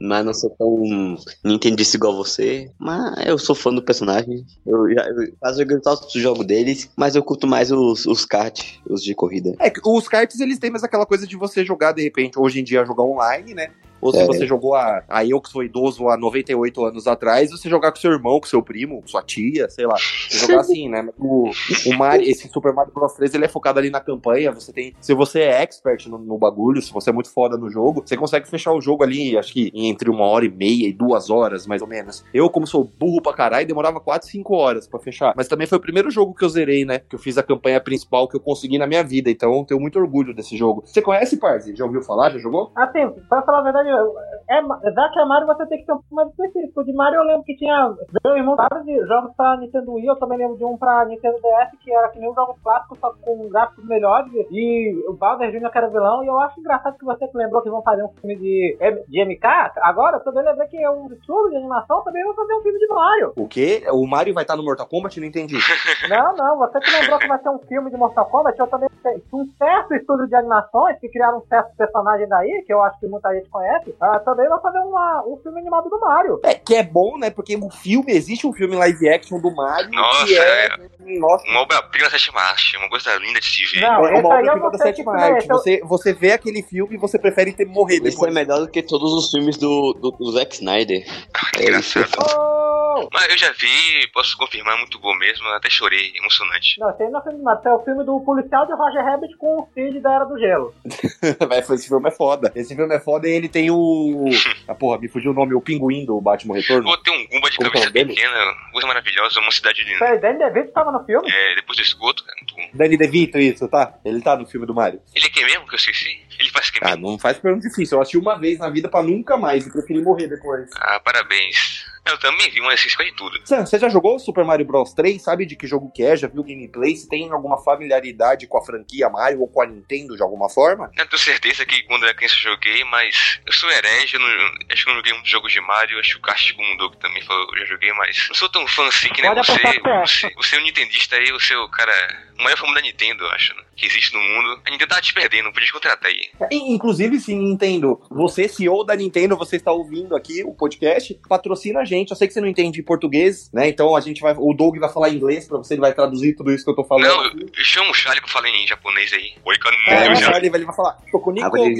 Mas 0.00 0.24
não 0.24 0.34
sou 0.34 0.50
tão 0.50 1.16
nintendista 1.44 1.96
igual 1.96 2.16
você. 2.16 2.68
Mas 2.78 3.26
eu 3.26 3.38
sou 3.38 3.54
fã 3.54 3.72
do 3.72 3.82
personagem. 3.82 4.44
Eu 4.66 4.92
já 4.92 5.04
quase 5.38 5.60
joguei 5.60 5.80
todos 5.80 6.14
os 6.14 6.20
jogos 6.20 6.44
deles, 6.44 6.90
mas 6.96 7.14
eu 7.14 7.22
curto 7.22 7.46
mais 7.46 7.70
os, 7.70 8.06
os 8.06 8.24
kart, 8.24 8.60
os 8.88 9.02
de 9.02 9.14
corrida. 9.14 9.54
É, 9.60 9.72
os 9.84 10.08
karts 10.08 10.40
eles 10.40 10.58
têm 10.58 10.70
mais 10.70 10.82
aquela 10.82 11.06
coisa 11.06 11.26
de 11.26 11.36
você 11.36 11.64
jogar, 11.64 11.92
de 11.92 12.02
repente, 12.02 12.38
hoje 12.38 12.60
em 12.60 12.64
dia, 12.64 12.84
jogar 12.84 13.04
online, 13.04 13.54
né? 13.54 13.70
Ou 14.00 14.12
se 14.12 14.20
É. 14.20 14.26
você 14.26 14.46
jogou 14.46 14.74
a, 14.74 15.02
a 15.08 15.24
eu 15.24 15.40
que 15.40 15.48
sou 15.50 15.62
idoso 15.62 16.08
há 16.08 16.16
98 16.16 16.84
anos 16.84 17.06
atrás, 17.06 17.50
você 17.50 17.68
jogar 17.68 17.90
com 17.92 17.98
seu 17.98 18.12
irmão, 18.12 18.40
com 18.40 18.46
seu 18.46 18.62
primo, 18.62 19.02
sua 19.06 19.22
tia, 19.22 19.68
sei 19.68 19.86
lá. 19.86 19.96
Você 19.96 20.38
jogar 20.38 20.60
assim, 20.60 20.88
né? 20.88 21.08
O, 21.18 21.50
o 21.86 21.94
Mario, 21.96 22.28
esse 22.28 22.48
Super 22.48 22.72
Mario 22.72 22.92
Bros 22.92 23.12
3 23.14 23.34
ele 23.34 23.44
é 23.44 23.48
focado 23.48 23.78
ali 23.78 23.90
na 23.90 24.00
campanha. 24.00 24.52
Você 24.52 24.72
tem. 24.72 24.94
Se 25.00 25.14
você 25.14 25.40
é 25.40 25.62
expert 25.62 26.06
no, 26.08 26.18
no 26.18 26.38
bagulho, 26.38 26.80
se 26.82 26.92
você 26.92 27.10
é 27.10 27.12
muito 27.12 27.30
foda 27.30 27.56
no 27.56 27.68
jogo, 27.70 28.02
você 28.04 28.16
consegue 28.16 28.48
fechar 28.48 28.72
o 28.72 28.80
jogo 28.80 29.02
ali, 29.02 29.36
acho 29.36 29.52
que 29.52 29.70
entre 29.74 30.10
uma 30.10 30.24
hora 30.26 30.44
e 30.44 30.48
meia 30.50 30.88
e 30.88 30.92
duas 30.92 31.30
horas, 31.30 31.66
mais 31.66 31.82
ou 31.82 31.88
menos. 31.88 32.24
Eu, 32.32 32.48
como 32.50 32.66
sou 32.66 32.84
burro 32.84 33.20
pra 33.22 33.32
caralho, 33.32 33.66
demorava 33.66 34.00
4, 34.00 34.28
5 34.28 34.54
horas 34.54 34.86
pra 34.86 34.98
fechar. 35.00 35.34
Mas 35.36 35.48
também 35.48 35.66
foi 35.66 35.78
o 35.78 35.80
primeiro 35.80 36.10
jogo 36.10 36.34
que 36.34 36.44
eu 36.44 36.48
zerei, 36.48 36.84
né? 36.84 36.98
Que 37.00 37.14
eu 37.14 37.18
fiz 37.18 37.36
a 37.38 37.42
campanha 37.42 37.80
principal 37.80 38.28
que 38.28 38.36
eu 38.36 38.40
consegui 38.40 38.78
na 38.78 38.86
minha 38.86 39.02
vida. 39.02 39.30
Então 39.30 39.56
eu 39.58 39.64
tenho 39.64 39.80
muito 39.80 39.98
orgulho 39.98 40.34
desse 40.34 40.56
jogo. 40.56 40.82
Você 40.84 41.00
conhece, 41.02 41.36
Parzi? 41.36 41.74
Já 41.74 41.84
ouviu 41.84 42.02
falar? 42.02 42.30
Já 42.30 42.38
jogou? 42.38 42.70
Assim, 42.76 43.08
pra 43.28 43.42
falar 43.42 43.58
a 43.60 43.62
verdade, 43.62 43.87
eu- 43.88 44.14
é, 44.48 44.62
já 44.92 45.08
que 45.10 45.20
é 45.20 45.24
Mario, 45.24 45.46
você 45.46 45.66
tem 45.66 45.78
que 45.78 45.86
ter 45.86 45.92
um 45.92 45.96
pouco 45.96 46.14
mais 46.14 46.28
específico. 46.30 46.84
De 46.84 46.92
Mario 46.92 47.18
eu 47.20 47.24
lembro 47.24 47.42
que 47.44 47.56
tinha, 47.56 47.94
meu 48.24 48.36
irmão, 48.36 48.56
vários 48.56 49.08
jogos 49.08 49.32
pra 49.36 49.56
Nintendo 49.56 49.92
Wii, 49.94 50.06
eu 50.06 50.16
também 50.16 50.38
lembro 50.38 50.56
de 50.56 50.64
um 50.64 50.76
pra 50.76 51.04
Nintendo 51.04 51.36
DS, 51.40 51.78
que 51.82 51.92
era 51.92 52.08
que 52.08 52.18
nem 52.18 52.28
os 52.28 52.34
jogos 52.34 52.56
clássicos, 52.62 52.98
só 52.98 53.12
com 53.22 53.48
gráficos 53.48 53.84
melhores, 53.86 54.30
e 54.50 55.04
o 55.08 55.12
Bowser 55.14 55.50
Jr. 55.50 55.70
que 55.70 55.78
era 55.78 55.88
vilão, 55.88 56.22
e 56.22 56.26
eu 56.26 56.38
acho 56.40 56.58
engraçado 56.60 56.96
que 56.98 57.04
você 57.04 57.26
que 57.28 57.36
lembrou 57.36 57.62
que 57.62 57.70
vão 57.70 57.82
fazer 57.82 58.02
um 58.02 58.08
filme 58.20 58.36
de, 58.36 58.76
de 59.08 59.24
MK, 59.24 59.46
agora 59.82 60.16
eu 60.16 60.24
também 60.24 60.44
lembrei 60.44 60.68
que 60.68 60.82
é 60.82 60.90
um 60.90 61.06
estudo 61.12 61.50
de 61.50 61.56
animação, 61.56 62.02
também 62.02 62.24
vão 62.24 62.34
fazer 62.34 62.54
um 62.54 62.62
filme 62.62 62.78
de 62.78 62.86
Mario. 62.88 63.32
O 63.36 63.48
quê? 63.48 63.84
O 63.90 64.06
Mario 64.06 64.34
vai 64.34 64.44
estar 64.44 64.56
no 64.56 64.62
Mortal 64.64 64.86
Kombat? 64.86 65.18
Não 65.20 65.26
entendi. 65.26 65.56
Não, 66.08 66.34
não, 66.36 66.56
você 66.58 66.78
que 66.80 66.90
lembrou 66.90 67.18
que 67.18 67.26
vai 67.28 67.38
ter 67.38 67.50
um 67.50 67.58
filme 67.58 67.90
de 67.90 67.96
Mortal 67.96 68.26
Kombat, 68.26 68.58
eu 68.58 68.66
também. 68.66 68.88
Um 69.32 69.46
certo 69.58 69.94
estúdio 69.94 70.26
de 70.26 70.34
animações 70.34 70.98
que 70.98 71.08
criaram 71.08 71.38
um 71.38 71.46
certo 71.46 71.74
personagem 71.76 72.28
daí, 72.28 72.62
que 72.66 72.72
eu 72.72 72.82
acho 72.82 72.98
que 73.00 73.06
muita 73.06 73.32
gente 73.34 73.48
conhece, 73.48 73.77
ah, 74.00 74.18
também 74.20 74.38
daí 74.38 74.48
vai 74.48 74.60
fazer 74.60 74.78
uma, 74.78 75.24
um 75.26 75.36
filme 75.42 75.58
animado 75.60 75.88
do 75.90 75.98
Mario. 76.00 76.40
É, 76.44 76.54
que 76.54 76.74
é 76.74 76.82
bom, 76.82 77.18
né? 77.18 77.30
Porque 77.30 77.56
o 77.56 77.70
filme, 77.70 78.12
existe 78.12 78.46
um 78.46 78.52
filme 78.52 78.76
live 78.76 79.08
action 79.08 79.40
do 79.40 79.54
Mario 79.54 79.90
Nossa, 79.90 80.24
que 80.26 80.38
é. 80.38 80.66
é. 80.66 81.18
Nossa, 81.18 81.44
Uma 81.48 81.60
obra-prima 81.62 82.04
da 82.06 82.10
sétima 82.10 82.40
arte, 82.40 82.76
uma 82.76 82.88
coisa 82.88 83.14
linda 83.16 83.40
de 83.40 83.46
se 83.46 83.64
ver. 83.74 83.80
Não, 83.80 84.06
é 84.06 84.20
uma 84.20 84.34
aí 84.36 84.46
eu 84.46 84.52
obra 84.52 84.62
não 84.64 84.70
da 84.70 84.78
sei 84.78 84.86
sétima 84.88 85.16
é 85.18 85.32
arte. 85.32 85.48
eu- 85.48 85.56
Você, 85.56 85.80
você 85.84 86.12
vê 86.12 86.32
aquele 86.32 86.62
filme 86.62 86.94
e 86.94 86.98
você 86.98 87.18
prefere 87.18 87.52
ter 87.52 87.66
morrido 87.66 88.06
Esse 88.08 88.24
é 88.24 88.30
melhor 88.30 88.60
do 88.60 88.68
que 88.68 88.82
todos 88.82 89.12
os 89.12 89.30
filmes 89.30 89.56
do, 89.56 89.94
do, 89.94 90.10
do 90.10 90.32
Zack 90.32 90.54
Snyder. 90.54 91.04
Ah, 91.34 91.50
que 91.52 91.62
engraçado. 91.62 92.08
Oh! 92.38 93.08
Mas 93.12 93.28
eu 93.30 93.38
já 93.38 93.52
vi, 93.52 94.06
posso 94.12 94.36
confirmar, 94.36 94.74
é 94.74 94.78
muito 94.78 94.98
bom 94.98 95.14
mesmo, 95.16 95.46
até 95.48 95.70
chorei, 95.70 96.12
emocionante. 96.16 96.78
Não, 96.80 96.90
esse 96.90 97.02
aí 97.02 97.10
não 97.10 97.20
é 97.20 97.22
filme 97.22 97.36
animado, 97.36 97.58
esse 97.60 97.68
é 97.68 97.72
o 97.72 97.84
filme 97.84 98.04
do 98.04 98.20
policial 98.20 98.66
de 98.66 98.72
Roger 98.74 99.04
Rabbit 99.04 99.36
com 99.36 99.60
o 99.62 99.68
Cid 99.72 100.00
da 100.00 100.14
Era 100.14 100.24
do 100.24 100.38
Gelo. 100.38 100.74
Vai, 101.48 101.58
Esse 101.60 101.88
filme 101.88 102.08
é 102.08 102.12
foda. 102.12 102.52
Esse 102.54 102.74
filme 102.74 102.94
é 102.94 103.00
foda 103.00 103.28
e 103.28 103.32
ele 103.32 103.48
tem 103.48 103.67
o. 103.70 104.24
Ah, 104.66 104.74
porra, 104.74 104.98
me 104.98 105.08
fugiu 105.08 105.30
o 105.30 105.34
nome, 105.34 105.54
o 105.54 105.60
pinguim 105.60 106.04
do 106.04 106.20
Batman 106.20 106.56
Retorno. 106.56 106.84
Pô, 106.88 106.96
tem 106.98 107.14
um 107.14 107.26
Gumba 107.28 107.50
de 107.50 107.56
Como 107.56 107.68
é 107.68 107.72
cabeça 107.72 107.90
dele? 107.90 108.14
pequena, 108.14 108.54
coisa 108.72 108.86
maravilhosa, 108.86 109.40
uma 109.40 109.50
cidade 109.50 109.82
linda. 109.84 109.98
Peraí, 109.98 110.18
Danny 110.20 110.38
DeVito 110.38 110.72
tava 110.72 110.92
no 110.92 111.04
filme? 111.04 111.30
É, 111.30 111.54
depois 111.56 111.76
do 111.76 111.82
esgoto, 111.82 112.24
cara, 112.24 112.36
bom. 112.50 112.68
Danny 112.74 112.96
DeVito, 112.96 113.38
isso, 113.38 113.68
tá? 113.68 113.94
Ele 114.04 114.20
tá 114.20 114.36
no 114.36 114.46
filme 114.46 114.66
do 114.66 114.74
Mario. 114.74 115.00
Ele 115.14 115.26
é 115.26 115.28
quem 115.30 115.44
mesmo 115.44 115.66
que 115.66 115.74
eu 115.74 115.78
esqueci? 115.78 116.20
Ele 116.38 116.50
faz 116.50 116.70
quem 116.70 116.80
Ah, 116.84 116.90
mesmo? 116.90 117.10
não 117.10 117.18
faz 117.18 117.38
pergunta 117.38 117.68
difícil. 117.68 117.96
Eu 117.98 118.02
assisti 118.02 118.18
uma 118.18 118.38
vez 118.38 118.58
na 118.58 118.68
vida 118.70 118.88
pra 118.88 119.02
nunca 119.02 119.36
mais 119.36 119.66
e 119.66 119.72
preferi 119.72 120.00
morrer 120.02 120.28
depois. 120.28 120.68
Ah, 120.76 121.00
parabéns. 121.00 121.84
Eu 122.08 122.18
também 122.18 122.50
vi, 122.50 122.60
mas 122.60 122.80
fiz 122.80 122.94
quase 122.96 123.12
tudo. 123.12 123.38
Sam, 123.44 123.64
você 123.66 123.78
já 123.78 123.88
jogou 123.88 124.18
Super 124.18 124.44
Mario 124.44 124.66
Bros 124.66 124.92
3? 124.94 125.20
Sabe 125.22 125.44
de 125.46 125.56
que 125.56 125.66
jogo 125.66 125.90
que 125.94 126.02
é? 126.02 126.16
Já 126.16 126.26
viu 126.28 126.42
gameplay? 126.42 126.96
Se 126.96 127.08
tem 127.08 127.30
alguma 127.30 127.58
familiaridade 127.62 128.46
com 128.46 128.58
a 128.58 128.64
franquia 128.64 129.08
Mario 129.08 129.40
ou 129.40 129.48
com 129.48 129.62
a 129.62 129.66
Nintendo 129.66 130.16
de 130.16 130.22
alguma 130.22 130.48
forma? 130.48 130.90
Eu 130.96 131.06
tenho 131.06 131.18
certeza 131.22 131.64
que 131.66 131.82
quando 131.84 132.04
era 132.04 132.14
criança 132.14 132.36
eu 132.36 132.52
joguei, 132.52 132.84
mas 132.84 133.40
eu 133.46 133.52
sou 133.52 133.70
herege, 133.70 134.14
eu 134.14 134.20
não, 134.20 134.28
acho 134.72 134.84
que 134.84 134.90
eu 134.90 134.94
não 134.94 134.96
joguei 135.00 135.12
muitos 135.12 135.30
jogos 135.30 135.52
de 135.52 135.60
Mario, 135.60 135.98
acho 136.00 136.10
que 136.14 136.18
o 136.18 136.22
Castigo 136.22 136.62
Mudou 136.62 136.90
que 136.90 136.98
também 136.98 137.22
falou, 137.22 137.46
eu 137.52 137.58
já 137.60 137.64
joguei, 137.66 137.92
mas 137.92 138.26
não 138.28 138.34
sou 138.34 138.48
tão 138.48 138.66
fã 138.66 138.86
assim 138.88 139.08
que 139.10 139.22
nem 139.22 139.32
Pode 139.34 139.46
você. 139.46 139.58
Você, 140.00 140.34
você 140.36 140.56
é 140.56 140.58
um 140.58 140.62
Nintendista 140.62 141.16
aí, 141.16 141.30
você 141.32 141.54
é 141.54 141.58
o 141.58 141.68
cara, 141.68 141.92
o 142.38 142.42
maior 142.42 142.56
fã 142.56 142.72
da 142.72 142.80
Nintendo, 142.80 143.24
eu 143.24 143.30
acho, 143.32 143.54
né, 143.54 143.62
que 143.76 143.86
existe 143.86 144.14
no 144.14 144.20
mundo. 144.20 144.60
A 144.66 144.70
Nintendo 144.70 144.94
tá 144.94 145.00
te 145.00 145.12
perdendo, 145.12 145.52
podia 145.52 145.66
te 145.66 145.72
contratar 145.72 146.10
aí. 146.10 146.30
In- 146.50 146.74
Inclusive, 146.74 147.18
se 147.20 147.34
Nintendo, 147.34 148.00
você, 148.10 148.48
CEO 148.48 148.84
da 148.84 148.94
Nintendo, 148.94 149.36
você 149.36 149.56
está 149.56 149.72
ouvindo 149.72 150.14
aqui 150.16 150.42
o 150.44 150.54
podcast, 150.54 151.14
patrocina 151.28 151.80
a 151.80 151.84
gente. 151.84 151.97
Eu 152.10 152.16
sei 152.16 152.26
que 152.28 152.34
você 152.34 152.40
não 152.40 152.48
entende 152.48 152.82
português, 152.82 153.50
né? 153.52 153.68
Então 153.68 153.94
a 153.96 154.00
gente 154.00 154.20
vai. 154.20 154.34
O 154.36 154.52
Doug 154.54 154.76
vai 154.78 154.88
falar 154.92 155.10
inglês 155.10 155.46
pra 155.46 155.58
você, 155.58 155.74
ele 155.74 155.80
vai 155.80 155.92
traduzir 155.92 156.34
tudo 156.34 156.52
isso 156.52 156.64
que 156.64 156.70
eu 156.70 156.74
tô 156.76 156.84
falando. 156.84 157.08
Não, 157.08 157.24
eu, 157.24 157.32
eu 157.40 157.64
chamo 157.64 157.90
o 157.90 157.94
Charlie 157.94 158.20
pra 158.20 158.30
falar 158.30 158.48
em 158.48 158.66
japonês 158.66 159.12
aí. 159.12 159.32
Oi, 159.44 159.58
cara, 159.58 159.76
É, 159.88 160.08
eu 160.08 160.12
o 160.12 160.16
Charlie 160.16 160.50
ele 160.54 160.64
vai 160.64 160.74
falar. 160.74 160.98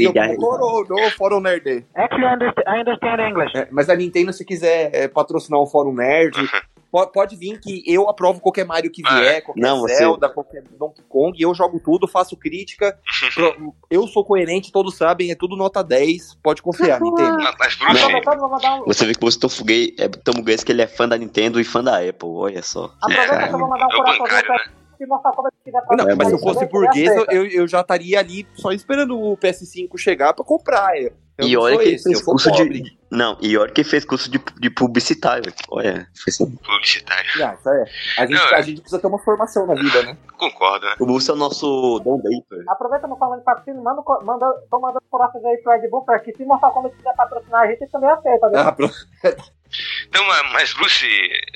Yokokoro, 0.03 0.87
no 0.89 1.11
Fórum 1.13 1.41
Nerd. 1.41 1.85
Actually, 1.95 2.25
I 2.25 2.35
understand, 2.35 2.65
I 2.67 2.81
understand 2.81 3.21
English. 3.29 3.57
É, 3.57 3.69
mas 3.71 3.89
a 3.89 3.95
Nintendo, 3.97 4.33
se 4.33 4.45
quiser 4.45 4.91
é, 4.95 5.09
patrocinar 5.09 5.61
o 5.61 5.67
Fórum 5.67 5.95
Nerd, 5.95 6.37
po- 6.91 7.07
pode 7.09 7.37
vir 7.37 7.59
que 7.61 7.83
eu 7.87 8.09
aprovo 8.09 8.41
qualquer 8.41 8.65
Mario 8.67 8.91
que 8.91 9.03
vier, 9.03 9.43
qualquer 9.43 9.61
Não, 9.61 9.81
você- 9.81 9.97
Zelda, 9.97 10.29
qualquer 10.29 10.63
Donkey 10.79 11.03
Kong, 11.09 11.41
eu 11.43 11.55
jogo 11.55 11.81
tudo, 11.81 12.07
faço 12.09 12.37
crítica. 12.37 12.99
Eu 13.91 14.07
sou 14.07 14.25
coerente, 14.25 14.71
todos 14.71 14.97
sabem, 14.97 15.31
é 15.31 15.35
tudo 15.35 15.57
nota 15.57 15.83
10. 15.83 16.35
Pode 16.43 16.61
confiar, 16.63 17.01
Nintendo. 17.03 17.39
Mas, 17.59 17.79
mas 17.79 18.03
Ah. 18.65 18.81
Você 18.87 19.07
vê 19.07 19.15
que 19.15 19.21
você 19.21 19.39
tão 19.39 19.49
fuguei, 19.49 19.95
é 19.99 20.09
tão 20.09 20.35
burguês 20.35 20.63
que 20.63 20.71
ele 20.73 20.83
é 20.83 20.87
fã 20.87 21.09
da 21.09 21.17
Nintendo 21.17 21.61
e 21.61 21.65
fã 21.65 21.83
da 21.83 21.99
Apple, 21.99 22.29
olha 22.29 22.63
só. 22.63 22.93
Aproveita 23.01 23.49
que 23.49 23.55
eu 23.55 23.59
vou 23.59 23.69
mandar 23.69 23.87
um 23.87 23.91
é 23.91 23.97
o 23.97 24.03
coraçãozinho 24.03 24.45
pra 24.45 24.57
né? 24.57 25.93
Não, 25.97 26.09
É, 26.11 26.15
mas 26.15 26.29
se 26.29 26.35
eu 26.35 26.39
fosse 26.41 26.67
burguês, 26.67 27.09
eu, 27.31 27.47
eu, 27.47 27.69
já 27.69 27.81
estaria 27.83 28.19
ali 28.19 28.47
só 28.55 28.73
esperando 28.73 29.19
o 29.19 29.37
PS5 29.37 29.97
chegar 29.97 30.33
pra 30.35 30.45
comprar. 30.45 30.97
Eu, 31.01 31.13
E 31.41 31.55
não 31.55 31.63
olha 31.63 31.79
que 31.79 31.89
esse, 31.91 32.11
pobre. 32.51 32.83
de. 32.83 32.98
Não, 33.11 33.39
e 33.41 33.57
olha 33.57 33.73
que 33.73 33.83
fez 33.83 34.05
curso 34.05 34.31
de, 34.31 34.39
de 34.61 34.69
publicitário. 34.71 35.53
Olha, 35.71 36.07
fez 36.15 36.41
assim. 36.41 36.57
publicitário. 36.57 37.25
Ah, 37.43 37.55
isso 37.59 37.69
é. 37.71 37.85
A 38.19 38.27
gente, 38.27 38.35
Não, 38.39 38.49
é. 38.49 38.55
a 38.55 38.61
gente 38.61 38.81
precisa 38.83 39.01
ter 39.01 39.07
uma 39.07 39.19
formação 39.19 39.67
na 39.67 39.75
vida, 39.75 40.03
né? 40.03 40.17
Concordo, 40.37 40.85
né? 40.87 40.95
O 41.01 41.05
Lúcio 41.07 41.31
é 41.33 41.35
o 41.35 41.39
nosso 41.39 41.99
Don 42.01 42.19
Draper. 42.21 42.65
Aproveita 42.69 43.07
no 43.07 43.17
falando 43.17 43.39
de 43.39 43.45
patrocínio, 43.45 43.83
manda, 43.83 44.03
manda, 44.25 44.47
tô 44.71 44.79
mandando 44.79 45.05
corações 45.11 45.45
aí 45.45 45.57
pro 45.59 45.73
Ed 45.75 45.89
Boon, 45.89 46.05
pra 46.05 46.19
que 46.21 46.33
se 46.37 46.45
mostrar 46.45 46.71
como 46.71 46.89
ele 46.89 46.97
quiser 46.97 47.15
patrocinar 47.17 47.63
a 47.63 47.67
gente, 47.67 47.81
ele 47.83 47.91
também 47.91 48.11
aceita, 48.11 48.49
né? 48.51 48.59
Ah, 48.61 48.73
pro- 48.73 48.91
Então, 50.09 50.25
mas- 50.53 50.73
Bruce, 50.75 51.07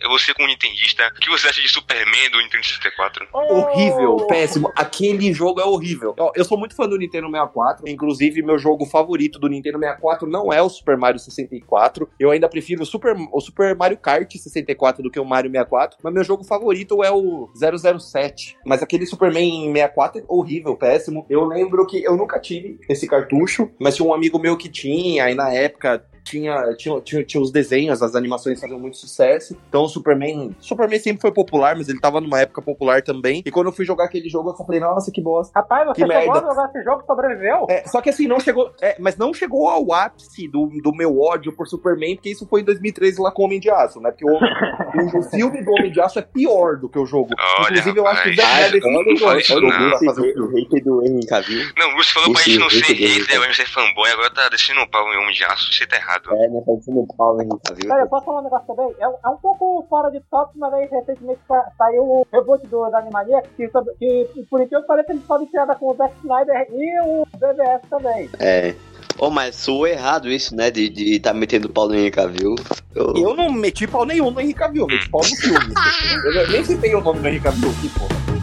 você 0.09 0.35
como 0.35 0.49
nintendista, 0.49 1.07
o 1.17 1.21
que 1.21 1.31
você 1.31 1.49
acha 1.49 1.61
de 1.63 1.69
Superman 1.69 2.31
do 2.31 2.39
Nintendo 2.39 2.65
64? 2.67 3.27
horrível, 3.33 4.17
Oh! 4.17 4.27
péssimo. 4.27 4.73
Aquele 4.77 5.33
jogo 5.33 5.61
é 5.61 5.65
horrível. 5.65 6.15
Eu 6.35 6.45
sou 6.45 6.59
muito 6.59 6.75
fã 6.75 6.89
do 6.89 6.97
Nintendo 6.99 7.29
64. 7.31 7.89
Inclusive, 7.89 8.43
meu 8.43 8.59
jogo 8.59 8.85
favorito 8.87 9.39
do 9.39 9.49
Nintendo 9.49 9.79
64 9.79 10.29
não 10.29 10.53
é 10.53 10.61
o 10.61 10.69
Super 10.69 10.97
Mario 10.97 11.19
64. 11.19 12.09
Eu 12.19 12.31
ainda 12.31 12.49
prefiro 12.49 12.83
o 12.83 12.87
Super, 12.87 13.15
o 13.33 13.41
Super 13.41 13.75
Mario 13.77 13.97
Kart 13.97 14.31
64 14.31 15.03
do 15.03 15.11
que 15.11 15.19
o 15.21 15.25
Mario 15.25 15.51
64. 15.51 15.99
Mas 16.03 16.13
meu 16.13 16.25
jogo 16.25 16.45
favorito 16.45 17.03
é 17.03 17.11
o 17.11 17.51
007. 17.55 18.57
Mas 18.67 18.83
aquele 18.83 19.07
Superman 19.07 19.73
64 19.73 20.21
é 20.21 20.25
horrível, 20.29 20.77
péssimo. 20.77 21.27
Eu 21.29 21.45
lembro 21.45 21.87
que 21.87 22.03
eu 22.05 22.17
nunca 22.17 22.39
tive 22.41 22.79
esse 22.89 23.07
cartucho, 23.07 23.71
mas 23.81 23.97
tinha 23.97 24.07
um 24.09 24.13
amigo 24.15 24.39
meu 24.39 24.57
que 24.57 24.69
tinha, 24.69 25.25
aí 25.25 25.35
na 25.35 25.53
época 25.53 26.05
tinha, 26.25 26.75
tinha, 26.77 27.01
tinha, 27.01 27.25
tinha 27.25 27.41
os 27.43 27.51
desenhos, 27.51 28.03
as 28.03 28.15
animações 28.15 28.61
faziam 28.61 28.79
muito 28.79 28.97
sucesso. 28.97 29.57
Então 29.69 29.85
o 29.85 29.89
Superman. 29.89 30.55
Superman 30.61 30.99
sempre 30.99 31.21
foi 31.21 31.33
popular, 31.33 31.77
mas 31.77 31.89
ele 31.89 32.01
tava 32.01 32.21
numa 32.21 32.41
época 32.41 32.63
popular 32.63 33.03
também. 33.03 33.43
E 33.45 33.51
quando 33.51 33.67
eu 33.67 33.73
fui 33.73 33.85
jogar 33.85 34.05
aquele 34.05 34.29
jogo, 34.29 34.51
eu 34.51 34.55
falei, 34.55 34.81
nossa, 34.81 35.11
que 35.11 35.21
bosta. 35.21 35.53
Rapaz, 35.59 35.87
você 35.89 36.05
Que 36.05 36.13
chegou 36.13 36.33
merda. 36.35 36.47
a 36.47 36.51
jogar 36.51 36.71
esse 36.71 36.85
jogo 36.85 37.03
e 37.03 37.07
sobreviveu? 37.07 37.67
É, 37.69 37.87
só 37.87 38.01
que 38.01 38.11
assim, 38.11 38.27
não 38.27 38.41
chegou. 38.41 38.73
é, 38.81 38.97
mas 38.99 39.17
não 39.17 39.35
chegou 39.35 39.69
ao 39.69 39.93
ápice 39.93 40.49
do, 40.49 40.67
do 40.83 40.93
meu 40.95 41.21
ódio 41.21 41.53
por 41.53 41.67
Superman, 41.67 42.17
porque 42.17 42.31
isso 42.31 42.47
foi 42.47 42.61
em 42.61 42.65
2013 42.65 43.21
lá 43.21 43.31
com 43.31 43.43
o 43.43 43.45
Homem 43.47 43.61
de 43.61 43.71
Aço, 43.71 44.01
né? 44.01 44.11
Porque 44.11 44.25
o, 44.25 44.33
o, 44.37 45.19
o 45.19 45.23
filme 45.31 45.63
do 45.63 45.71
Homem 45.73 45.91
de 45.91 46.01
Aço 46.01 46.19
é 46.19 46.23
pior 46.23 46.77
do 46.77 46.89
que 46.89 46.99
o 46.99 47.07
jogo. 47.07 47.31
Olha, 47.59 47.71
Inclusive, 47.71 47.99
eu 47.99 48.07
acho 48.07 48.23
que 48.23 48.31
o 48.31 48.37
Zack 48.37 48.49
rapaz. 48.49 48.67
Snyder 48.75 48.93
Não 48.93 49.13
isso 49.39 49.61
não. 49.61 50.47
o 50.47 50.55
hater 50.55 50.85
do 50.85 51.07
Henry 51.07 51.27
Cavill. 51.27 51.67
Não, 51.77 52.03
falou 52.05 52.33
pra 52.33 52.43
gente 52.43 52.59
não 52.59 52.71
ser 52.71 52.93
hater 52.93 53.41
mas 53.41 53.57
ser 53.57 53.67
fanboy, 53.67 54.11
agora 54.11 54.31
tá 54.31 54.49
descendo 54.49 54.81
um 54.81 54.87
pau 54.87 55.07
em 55.13 55.17
homem 55.19 55.33
de 55.35 55.45
aço, 55.45 55.73
você 55.73 55.87
tá 55.87 55.97
errado. 55.97 56.12
É, 56.35 56.49
né? 56.49 56.63
Tá. 56.67 57.75
Peraí, 57.75 58.01
eu 58.03 58.09
posso 58.09 58.25
falar 58.27 58.41
um 58.41 58.45
negócio 58.45 58.67
também? 58.67 58.95
É, 58.99 59.05
é 59.05 59.29
um 59.29 59.37
pouco 59.37 59.87
fora 59.89 60.11
de 60.11 60.21
tópico, 60.31 60.59
mas 60.59 60.73
aí 60.75 60.87
recentemente 60.87 61.41
sa- 61.49 61.71
saiu 61.79 62.03
o 62.05 62.27
reboot 62.33 62.67
do, 62.67 62.89
da 62.91 62.99
Animania, 62.99 63.43
que, 63.57 63.69
que 63.69 64.47
por 64.51 64.61
incrível 64.61 64.83
que 64.83 64.87
pareça, 64.87 65.13
eles 65.13 65.25
podem 65.25 65.47
piada 65.47 65.75
com 65.75 65.91
o 65.91 65.95
Zack 65.95 66.15
Snyder 66.23 66.67
e 66.71 67.01
o 67.03 67.27
BBS 67.39 67.83
também. 67.89 68.31
É. 68.39 68.75
Oh, 69.19 69.31
mas 69.31 69.55
soou 69.57 69.87
errado 69.87 70.29
isso, 70.29 70.57
né? 70.57 70.71
De, 70.71 70.89
de 70.89 71.21
tá 71.21 71.35
metendo 71.35 71.69
pau 71.69 71.87
no 71.87 71.95
Henry 71.95 72.11
Cavill. 72.11 72.55
Eu... 72.95 73.13
Eu 73.17 73.37
não 73.37 73.53
meti 73.53 73.87
pau 73.87 74.05
nenhum 74.05 74.31
no 74.31 74.41
Henrique 74.41 74.59
Cavill, 74.59 74.83
eu 74.83 74.89
meti 74.89 75.09
pau 75.11 75.21
no 75.21 75.37
filme. 75.37 75.75
Eu 76.35 76.51
nem 76.51 76.65
citei 76.65 76.95
o 76.95 77.01
nome 77.01 77.21
do 77.21 77.29
Henrique 77.29 77.45
Cavill 77.45 77.71
aqui, 77.71 77.89
pô. 77.91 78.42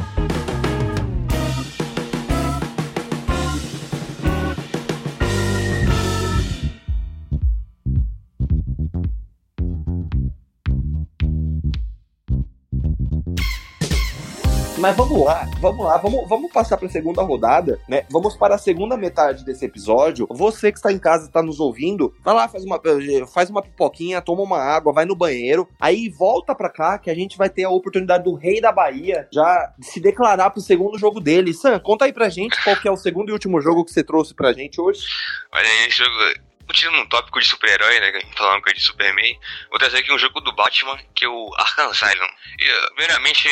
Mas 14.80 14.96
vamos 14.96 15.26
lá, 15.26 15.46
vamos 15.60 15.86
lá, 15.86 15.98
vamos, 15.98 16.30
vamos 16.30 16.52
passar 16.54 16.78
para 16.78 16.88
a 16.88 16.90
segunda 16.90 17.22
rodada, 17.22 17.82
né? 17.86 18.06
Vamos 18.10 18.38
para 18.38 18.56
a 18.56 18.58
segunda 18.58 18.96
metade 18.96 19.44
desse 19.44 19.66
episódio. 19.66 20.26
Você 20.32 20.72
que 20.72 20.78
está 20.78 20.90
em 20.90 20.98
casa, 20.98 21.26
está 21.26 21.44
nos 21.44 21.60
ouvindo, 21.60 22.16
vai 22.24 22.34
lá, 22.34 22.48
faz 22.48 22.64
uma, 22.64 22.80
faz 23.28 23.50
uma 23.50 23.62
pipoquinha, 23.62 24.22
toma 24.22 24.42
uma 24.42 24.58
água, 24.58 24.94
vai 24.94 25.04
no 25.04 25.18
banheiro, 25.18 25.68
aí 25.82 26.08
volta 26.08 26.56
pra 26.56 26.70
cá 26.70 26.98
que 26.98 27.10
a 27.10 27.14
gente 27.14 27.38
vai 27.38 27.50
ter 27.50 27.66
a 27.66 27.70
oportunidade 27.70 28.24
do 28.24 28.36
Rei 28.36 28.62
da 28.62 28.72
Bahia 28.72 29.28
já 29.34 29.74
se 29.82 30.00
declarar 30.00 30.50
pro 30.50 30.62
segundo 30.62 30.98
jogo 30.98 31.20
dele. 31.20 31.54
Sam, 31.54 31.78
conta 31.80 32.06
aí 32.06 32.14
pra 32.14 32.30
gente 32.30 32.64
qual 32.64 32.78
que 32.78 32.88
é 32.88 32.92
o 32.92 32.96
segundo 32.96 33.30
e 33.30 33.34
último 33.34 33.60
jogo 33.60 33.84
que 33.84 33.92
você 33.92 34.02
trouxe 34.02 34.34
pra 34.34 34.54
gente 34.54 34.80
hoje. 34.80 35.02
Olha, 35.54 35.68
esse 35.88 35.98
jogo. 35.98 36.49
Continuando 36.70 37.02
um 37.02 37.10
tópico 37.10 37.40
de 37.40 37.48
super-herói, 37.48 38.00
né? 38.00 38.12
Falando 38.38 38.54
uma 38.58 38.62
coisa 38.62 38.78
de 38.78 38.86
Superman, 38.86 39.40
vou 39.72 39.80
trazer 39.80 39.98
aqui 39.98 40.14
um 40.14 40.20
jogo 40.20 40.40
do 40.40 40.52
Batman, 40.52 41.00
que 41.16 41.26
é 41.26 41.28
o 41.28 41.52
Arkham 41.58 41.90
Asylum. 41.90 42.28
E, 42.60 42.72
uh, 42.72 42.94
primeiramente, 42.94 43.48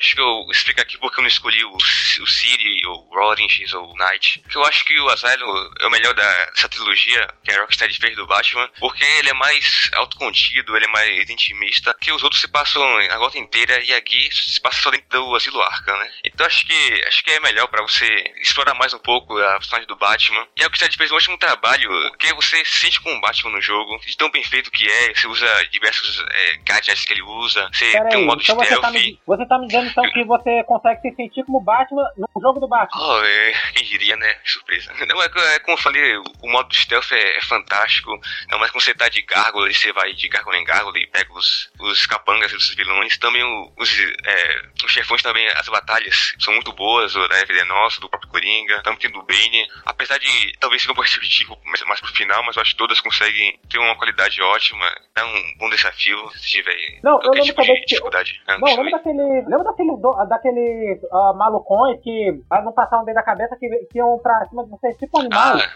acho 0.00 0.14
que 0.14 0.20
eu 0.22 0.46
explico 0.50 0.80
aqui 0.80 0.96
porque 0.96 1.20
eu 1.20 1.22
não 1.22 1.28
escolhi 1.28 1.62
o, 1.62 1.76
o 1.76 2.26
City, 2.26 2.86
ou 2.86 3.06
Orange, 3.18 3.66
ou 3.76 3.94
Knight. 3.98 4.38
Porque 4.40 4.56
eu 4.56 4.64
acho 4.64 4.82
que 4.86 4.98
o 4.98 5.08
Asylum 5.10 5.70
é 5.78 5.86
o 5.86 5.90
melhor 5.90 6.14
da- 6.14 6.44
dessa 6.52 6.66
trilogia 6.70 7.28
que 7.44 7.52
a 7.52 7.60
Rockstar 7.60 7.92
fez 7.92 8.16
do 8.16 8.26
Batman, 8.26 8.70
porque 8.80 9.04
ele 9.04 9.28
é 9.28 9.34
mais 9.34 9.90
autocontido, 9.92 10.74
ele 10.74 10.86
é 10.86 10.88
mais 10.88 11.28
intimista, 11.28 11.94
que 12.00 12.12
os 12.12 12.22
outros 12.22 12.40
se 12.40 12.48
passam 12.48 12.82
a 12.96 13.18
gota 13.18 13.38
inteira 13.38 13.78
e 13.84 13.92
aqui 13.92 14.30
se 14.32 14.58
passa 14.62 14.80
só 14.80 14.90
dentro 14.90 15.06
do 15.10 15.36
Asilo 15.36 15.60
Arkham, 15.60 15.98
né? 15.98 16.10
Então 16.24 16.46
acho 16.46 16.66
que 16.66 17.04
acho 17.06 17.22
que 17.22 17.30
é 17.30 17.40
melhor 17.40 17.66
pra 17.68 17.82
você 17.82 18.06
explorar 18.40 18.72
mais 18.72 18.94
um 18.94 18.98
pouco 19.00 19.38
a 19.38 19.58
personagem 19.58 19.86
do 19.86 19.96
Batman. 19.96 20.48
E 20.56 20.62
a 20.62 20.64
Rockstar 20.64 20.90
fez 20.96 21.12
um 21.12 21.16
ótimo 21.16 21.36
trabalho, 21.36 21.90
porque 22.08 22.32
você 22.32 22.53
você 22.54 22.64
se 22.64 22.80
sente 22.80 23.00
com 23.00 23.12
o 23.12 23.20
Batman 23.20 23.50
no 23.52 23.60
jogo, 23.60 23.98
de 23.98 24.16
tão 24.16 24.30
bem 24.30 24.44
feito 24.44 24.70
que 24.70 24.86
é, 24.88 25.14
você 25.14 25.26
usa 25.26 25.46
diversos 25.70 26.24
é, 26.30 26.56
gadgets 26.64 27.04
que 27.04 27.12
ele 27.12 27.22
usa, 27.22 27.68
você 27.72 27.90
Pera 27.92 28.08
tem 28.08 28.18
um 28.18 28.26
modo 28.26 28.42
então 28.42 28.56
você 28.56 28.66
stealth. 28.66 28.82
tá, 28.82 28.90
me, 28.90 29.20
você 29.26 29.46
tá 29.46 29.58
me 29.58 29.66
dizendo 29.66 29.88
então 29.88 30.04
que 30.12 30.24
você 30.24 30.62
consegue 30.64 31.00
se 31.00 31.14
sentir 31.16 31.44
como 31.44 31.60
Batman 31.60 32.04
no 32.16 32.40
jogo 32.40 32.60
do 32.60 32.68
Batman? 32.68 33.02
Oh, 33.02 33.22
é, 33.24 33.52
quem 33.74 33.86
diria, 33.86 34.16
né? 34.16 34.36
Surpresa. 34.44 34.92
Não, 35.06 35.22
é, 35.22 35.26
é 35.54 35.58
como 35.60 35.76
eu 35.76 35.82
falei, 35.82 36.16
o 36.16 36.48
modo 36.48 36.74
stealth 36.74 37.12
é, 37.12 37.38
é 37.38 37.40
fantástico. 37.42 38.10
Não, 38.50 38.58
mas 38.58 38.70
quando 38.70 38.82
você 38.82 38.94
tá 38.94 39.08
de 39.08 39.22
gárgula 39.22 39.68
e 39.68 39.74
você 39.74 39.92
vai 39.92 40.12
de 40.12 40.28
gárgula 40.28 40.56
em 40.56 40.64
gárgula 40.64 40.98
e 40.98 41.06
pega 41.06 41.32
os, 41.32 41.70
os 41.80 42.06
capangas 42.06 42.52
e 42.52 42.56
os 42.56 42.74
vilões, 42.74 43.18
também 43.18 43.42
os, 43.76 43.98
é, 44.24 44.62
os 44.84 44.92
chefões 44.92 45.22
também, 45.22 45.46
as 45.48 45.68
batalhas 45.68 46.34
são 46.38 46.54
muito 46.54 46.72
boas, 46.72 47.14
o 47.16 47.28
da 47.28 47.44
Venenosa, 47.44 48.00
do 48.00 48.08
próprio 48.08 48.30
Coringa, 48.30 48.82
também 48.82 48.98
tem 48.98 49.10
do 49.10 49.22
Bane. 49.22 49.68
Apesar 49.86 50.18
de 50.18 50.52
talvez 50.60 50.82
ser 50.82 50.90
um 50.90 50.94
pouco 50.94 51.08
repetitivo 51.14 51.58
mais, 51.64 51.82
mais 51.82 52.00
pro 52.00 52.12
final, 52.12 52.43
mas 52.46 52.56
eu 52.56 52.62
acho 52.62 52.72
que 52.72 52.78
todas 52.78 53.00
conseguem 53.00 53.58
ter 53.68 53.78
uma 53.78 53.96
qualidade 53.96 54.40
ótima. 54.42 54.84
É 55.16 55.24
um 55.24 55.58
bom 55.58 55.68
desafio 55.70 56.16
se 56.32 56.48
tiver 56.50 56.74
Não, 57.02 57.12
eu 57.14 57.20
qualquer 57.20 57.30
lembro 57.30 57.44
tipo 57.44 57.62
de 57.62 57.74
que- 57.80 57.86
dificuldade. 57.86 58.42
Ah, 58.46 58.58
Não, 58.58 58.68
eu 58.68 58.76
lembra 58.76 58.90
daquele. 58.98 59.22
Lembra 59.42 59.64
daquele, 59.64 59.96
do- 59.96 60.24
daquele 60.28 61.00
ah, 61.12 61.32
malucões 61.34 62.00
que 62.02 62.40
ah, 62.50 62.62
não 62.62 62.72
passavam 62.72 63.04
bem 63.04 63.14
da 63.14 63.22
cabeça 63.22 63.56
que, 63.56 63.68
que 63.90 63.98
iam 63.98 64.18
pra 64.22 64.44
cima 64.48 64.64
de 64.64 64.70
vocês, 64.70 64.96
tipo 64.98 65.18
animal? 65.20 65.56
Ah, 65.58 65.70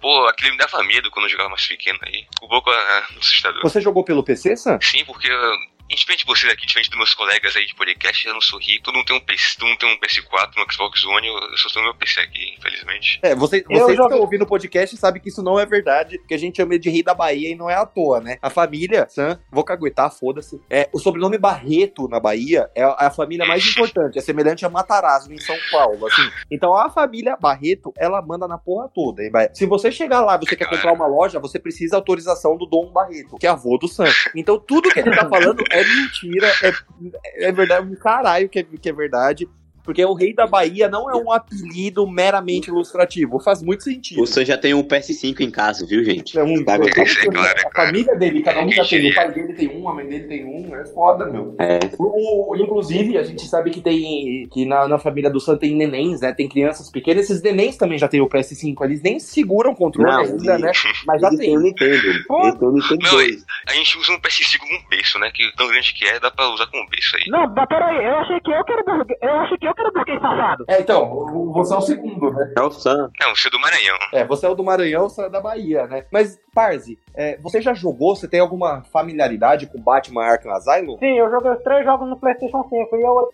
pô, 0.00 0.26
aquele 0.26 0.52
me 0.52 0.58
dava 0.58 0.82
medo 0.82 1.10
quando 1.10 1.26
eu 1.26 1.30
jogava 1.30 1.48
mais 1.50 1.66
pequeno 1.66 1.98
aí. 2.04 2.26
Um 2.42 2.48
pouco 2.48 2.70
ah, 2.70 3.06
assustador. 3.18 3.62
Você 3.62 3.80
jogou 3.80 4.04
pelo 4.04 4.22
PC, 4.22 4.56
Sam? 4.56 4.78
Sim, 4.80 5.04
porque 5.04 5.30
uh, 5.32 5.56
diferente 5.94 6.20
de 6.20 6.26
vocês 6.26 6.52
aqui, 6.52 6.66
diferente 6.66 6.88
dos 6.90 6.98
meus 6.98 7.14
colegas 7.14 7.56
aí 7.56 7.66
de 7.66 7.74
podcast, 7.74 8.26
eu 8.26 8.34
não 8.34 8.40
sou 8.40 8.58
rico, 8.58 8.84
todo 8.84 8.94
mundo 8.96 9.06
tem 9.06 9.16
um 9.16 9.20
PC, 9.20 9.58
todo 9.58 9.68
mundo 9.68 9.78
tem 9.78 9.92
um 9.92 9.98
PS4, 9.98 10.50
um 10.58 10.72
Xbox 10.72 11.04
One, 11.04 11.26
eu, 11.26 11.56
só 11.56 11.68
tenho 11.70 11.84
meu 11.84 11.94
PC 11.94 12.20
aqui, 12.20 12.54
infelizmente. 12.58 13.18
É, 13.22 13.34
você, 13.34 13.64
Eu 13.68 13.80
vocês 13.80 13.98
que 13.98 14.02
estão 14.02 14.20
ouvindo 14.20 14.42
o 14.42 14.46
podcast 14.46 14.96
sabem 14.96 15.20
que 15.20 15.28
isso 15.28 15.42
não 15.42 15.58
é 15.58 15.66
verdade, 15.66 16.18
que 16.26 16.34
a 16.34 16.38
gente 16.38 16.56
chama 16.56 16.78
de 16.78 16.90
rei 16.90 17.02
da 17.02 17.14
Bahia 17.14 17.50
e 17.50 17.54
não 17.54 17.68
é 17.68 17.74
à 17.74 17.84
toa, 17.86 18.20
né? 18.20 18.38
A 18.40 18.50
família 18.50 19.06
Sam, 19.08 19.38
vou 19.50 19.64
caguetar, 19.64 20.10
foda-se. 20.10 20.60
É, 20.70 20.88
o 20.92 20.98
sobrenome 20.98 21.38
Barreto 21.38 22.08
na 22.08 22.20
Bahia 22.20 22.70
é 22.74 22.82
a, 22.82 23.06
a 23.06 23.10
família 23.10 23.46
mais 23.46 23.66
importante, 23.66 24.18
é 24.18 24.22
semelhante 24.22 24.64
a 24.64 24.70
Matarazzo 24.70 25.32
em 25.32 25.38
São 25.38 25.56
Paulo, 25.70 26.06
assim. 26.06 26.30
Então 26.50 26.74
a 26.74 26.88
família 26.90 27.36
Barreto, 27.36 27.92
ela 27.96 28.22
manda 28.22 28.46
na 28.48 28.58
porra 28.58 28.88
toda. 28.94 29.22
hein, 29.22 29.30
Bahia? 29.30 29.50
Se 29.54 29.66
você 29.66 29.90
chegar 29.90 30.20
lá, 30.20 30.36
você 30.36 30.56
quer 30.56 30.68
comprar 30.68 30.92
uma 30.92 31.06
loja, 31.06 31.38
você 31.38 31.58
precisa 31.58 31.96
autorização 31.96 32.56
do 32.56 32.66
Dom 32.66 32.90
Barreto, 32.92 33.36
que 33.38 33.46
é 33.46 33.50
avô 33.50 33.76
do 33.78 33.88
Sam. 33.88 34.10
Então 34.34 34.58
tudo 34.58 34.90
que 34.90 34.98
ele 35.00 35.14
tá 35.14 35.28
falando 35.28 35.62
é 35.70 35.81
mentira, 35.84 36.46
é, 36.62 37.46
é 37.48 37.52
verdade, 37.52 37.86
um 37.86 37.94
caralho 37.94 38.48
que 38.48 38.58
é, 38.58 38.62
que 38.62 38.88
é 38.88 38.92
verdade. 38.92 39.48
Porque 39.84 40.04
o 40.04 40.14
rei 40.14 40.32
da 40.34 40.46
Bahia 40.46 40.88
não 40.88 41.10
é 41.10 41.14
um 41.16 41.30
apelido 41.32 42.06
meramente 42.06 42.68
ilustrativo. 42.70 43.40
Faz 43.40 43.62
muito 43.62 43.82
sentido. 43.84 44.22
O 44.22 44.26
Sam 44.26 44.44
já 44.44 44.56
tem 44.56 44.74
um 44.74 44.82
PS5 44.82 45.40
em 45.40 45.50
casa, 45.50 45.86
viu, 45.86 46.04
gente? 46.04 46.38
É 46.38 46.42
um, 46.44 46.62
Tá 46.64 46.78
bom. 46.78 46.84
É 46.86 47.26
claro, 47.30 47.60
a 47.66 47.70
família 47.86 48.14
dele, 48.16 48.42
cada 48.42 48.62
um 48.64 48.70
já 48.70 48.84
tem. 48.84 49.10
O 49.10 49.14
pai 49.14 49.32
dele 49.32 49.52
tem 49.54 49.68
um, 49.68 49.88
a 49.88 49.94
mãe 49.94 50.06
dele 50.06 50.24
tem 50.28 50.44
um. 50.44 50.74
É 50.76 50.84
foda, 50.86 51.26
meu. 51.26 51.54
É. 51.58 51.78
O- 51.98 52.54
inclusive, 52.56 53.18
a 53.18 53.22
gente 53.22 53.46
sabe 53.46 53.70
que 53.70 53.80
tem. 53.80 54.46
Que 54.52 54.64
na, 54.64 54.86
na 54.86 54.98
família 54.98 55.30
do 55.30 55.40
Sam 55.40 55.56
tem 55.56 55.74
nenéns, 55.74 56.20
né? 56.20 56.32
Tem 56.32 56.48
crianças 56.48 56.90
pequenas. 56.90 57.24
Esses 57.24 57.42
nenéns 57.42 57.76
também 57.76 57.98
já 57.98 58.08
tem 58.08 58.20
o 58.20 58.28
PS5. 58.28 58.84
Eles 58.84 59.02
nem 59.02 59.18
seguram 59.18 59.72
o 59.72 59.76
controle 59.76 60.10
Não, 60.10 60.20
ainda, 60.20 60.58
né? 60.58 60.72
Mas 61.06 61.20
já 61.20 61.28
tem 61.30 61.38
tem. 61.38 61.56
o 61.56 61.60
Nintendo. 61.60 61.94
Ele 61.94 62.22
tem 62.24 62.68
o 62.68 62.72
Nintendo 62.72 63.02
Não, 63.02 63.10
2. 63.10 63.44
A 63.68 63.72
gente 63.72 63.98
usa 63.98 64.12
um 64.12 64.20
PS5 64.20 64.58
como 64.58 64.88
berço, 64.88 65.18
né? 65.18 65.30
Que 65.34 65.50
tão 65.56 65.68
grande 65.68 65.92
que 65.94 66.04
é, 66.06 66.20
dá 66.20 66.30
pra 66.30 66.48
usar 66.50 66.66
como 66.68 66.88
berço 66.88 67.16
aí. 67.16 67.24
Não, 67.28 67.52
mas 67.54 67.66
peraí, 67.68 68.04
eu 68.04 68.16
achei 68.18 68.40
que 68.40 68.50
eu 68.52 68.64
quero. 68.64 68.82
Eu 69.20 69.34
achei 69.40 69.58
que 69.58 69.66
eu 69.66 69.71
quero 69.74 69.92
burguês 69.92 70.20
safado. 70.20 70.64
É, 70.68 70.80
então, 70.80 71.12
o- 71.12 71.52
você 71.52 71.74
é 71.74 71.76
o 71.76 71.80
segundo, 71.80 72.30
né? 72.32 72.52
É 72.56 72.62
o 72.62 72.70
Sam. 72.70 73.10
Não, 73.20 73.34
você 73.34 73.48
é 73.48 73.50
do 73.50 73.60
Maranhão. 73.60 73.96
É, 74.12 74.24
você 74.24 74.46
é 74.46 74.48
o 74.48 74.54
do 74.54 74.64
Maranhão, 74.64 75.08
você 75.08 75.22
é 75.22 75.28
da 75.28 75.40
Bahia, 75.40 75.86
né? 75.86 76.04
Mas, 76.12 76.38
Parzi, 76.54 76.98
é, 77.14 77.36
você 77.38 77.60
já 77.60 77.72
jogou? 77.74 78.14
Você 78.16 78.28
tem 78.28 78.40
alguma 78.40 78.82
familiaridade 78.92 79.66
com 79.66 79.80
Batman 79.80 80.24
Arkham 80.24 80.52
Asylum? 80.52 80.98
Sim, 80.98 81.18
eu 81.18 81.30
joguei 81.30 81.50
os 81.52 81.62
três 81.62 81.84
jogos 81.84 82.08
no 82.08 82.18
PlayStation 82.18 82.62
5 82.68 82.96
e 82.96 83.02
eu. 83.02 83.32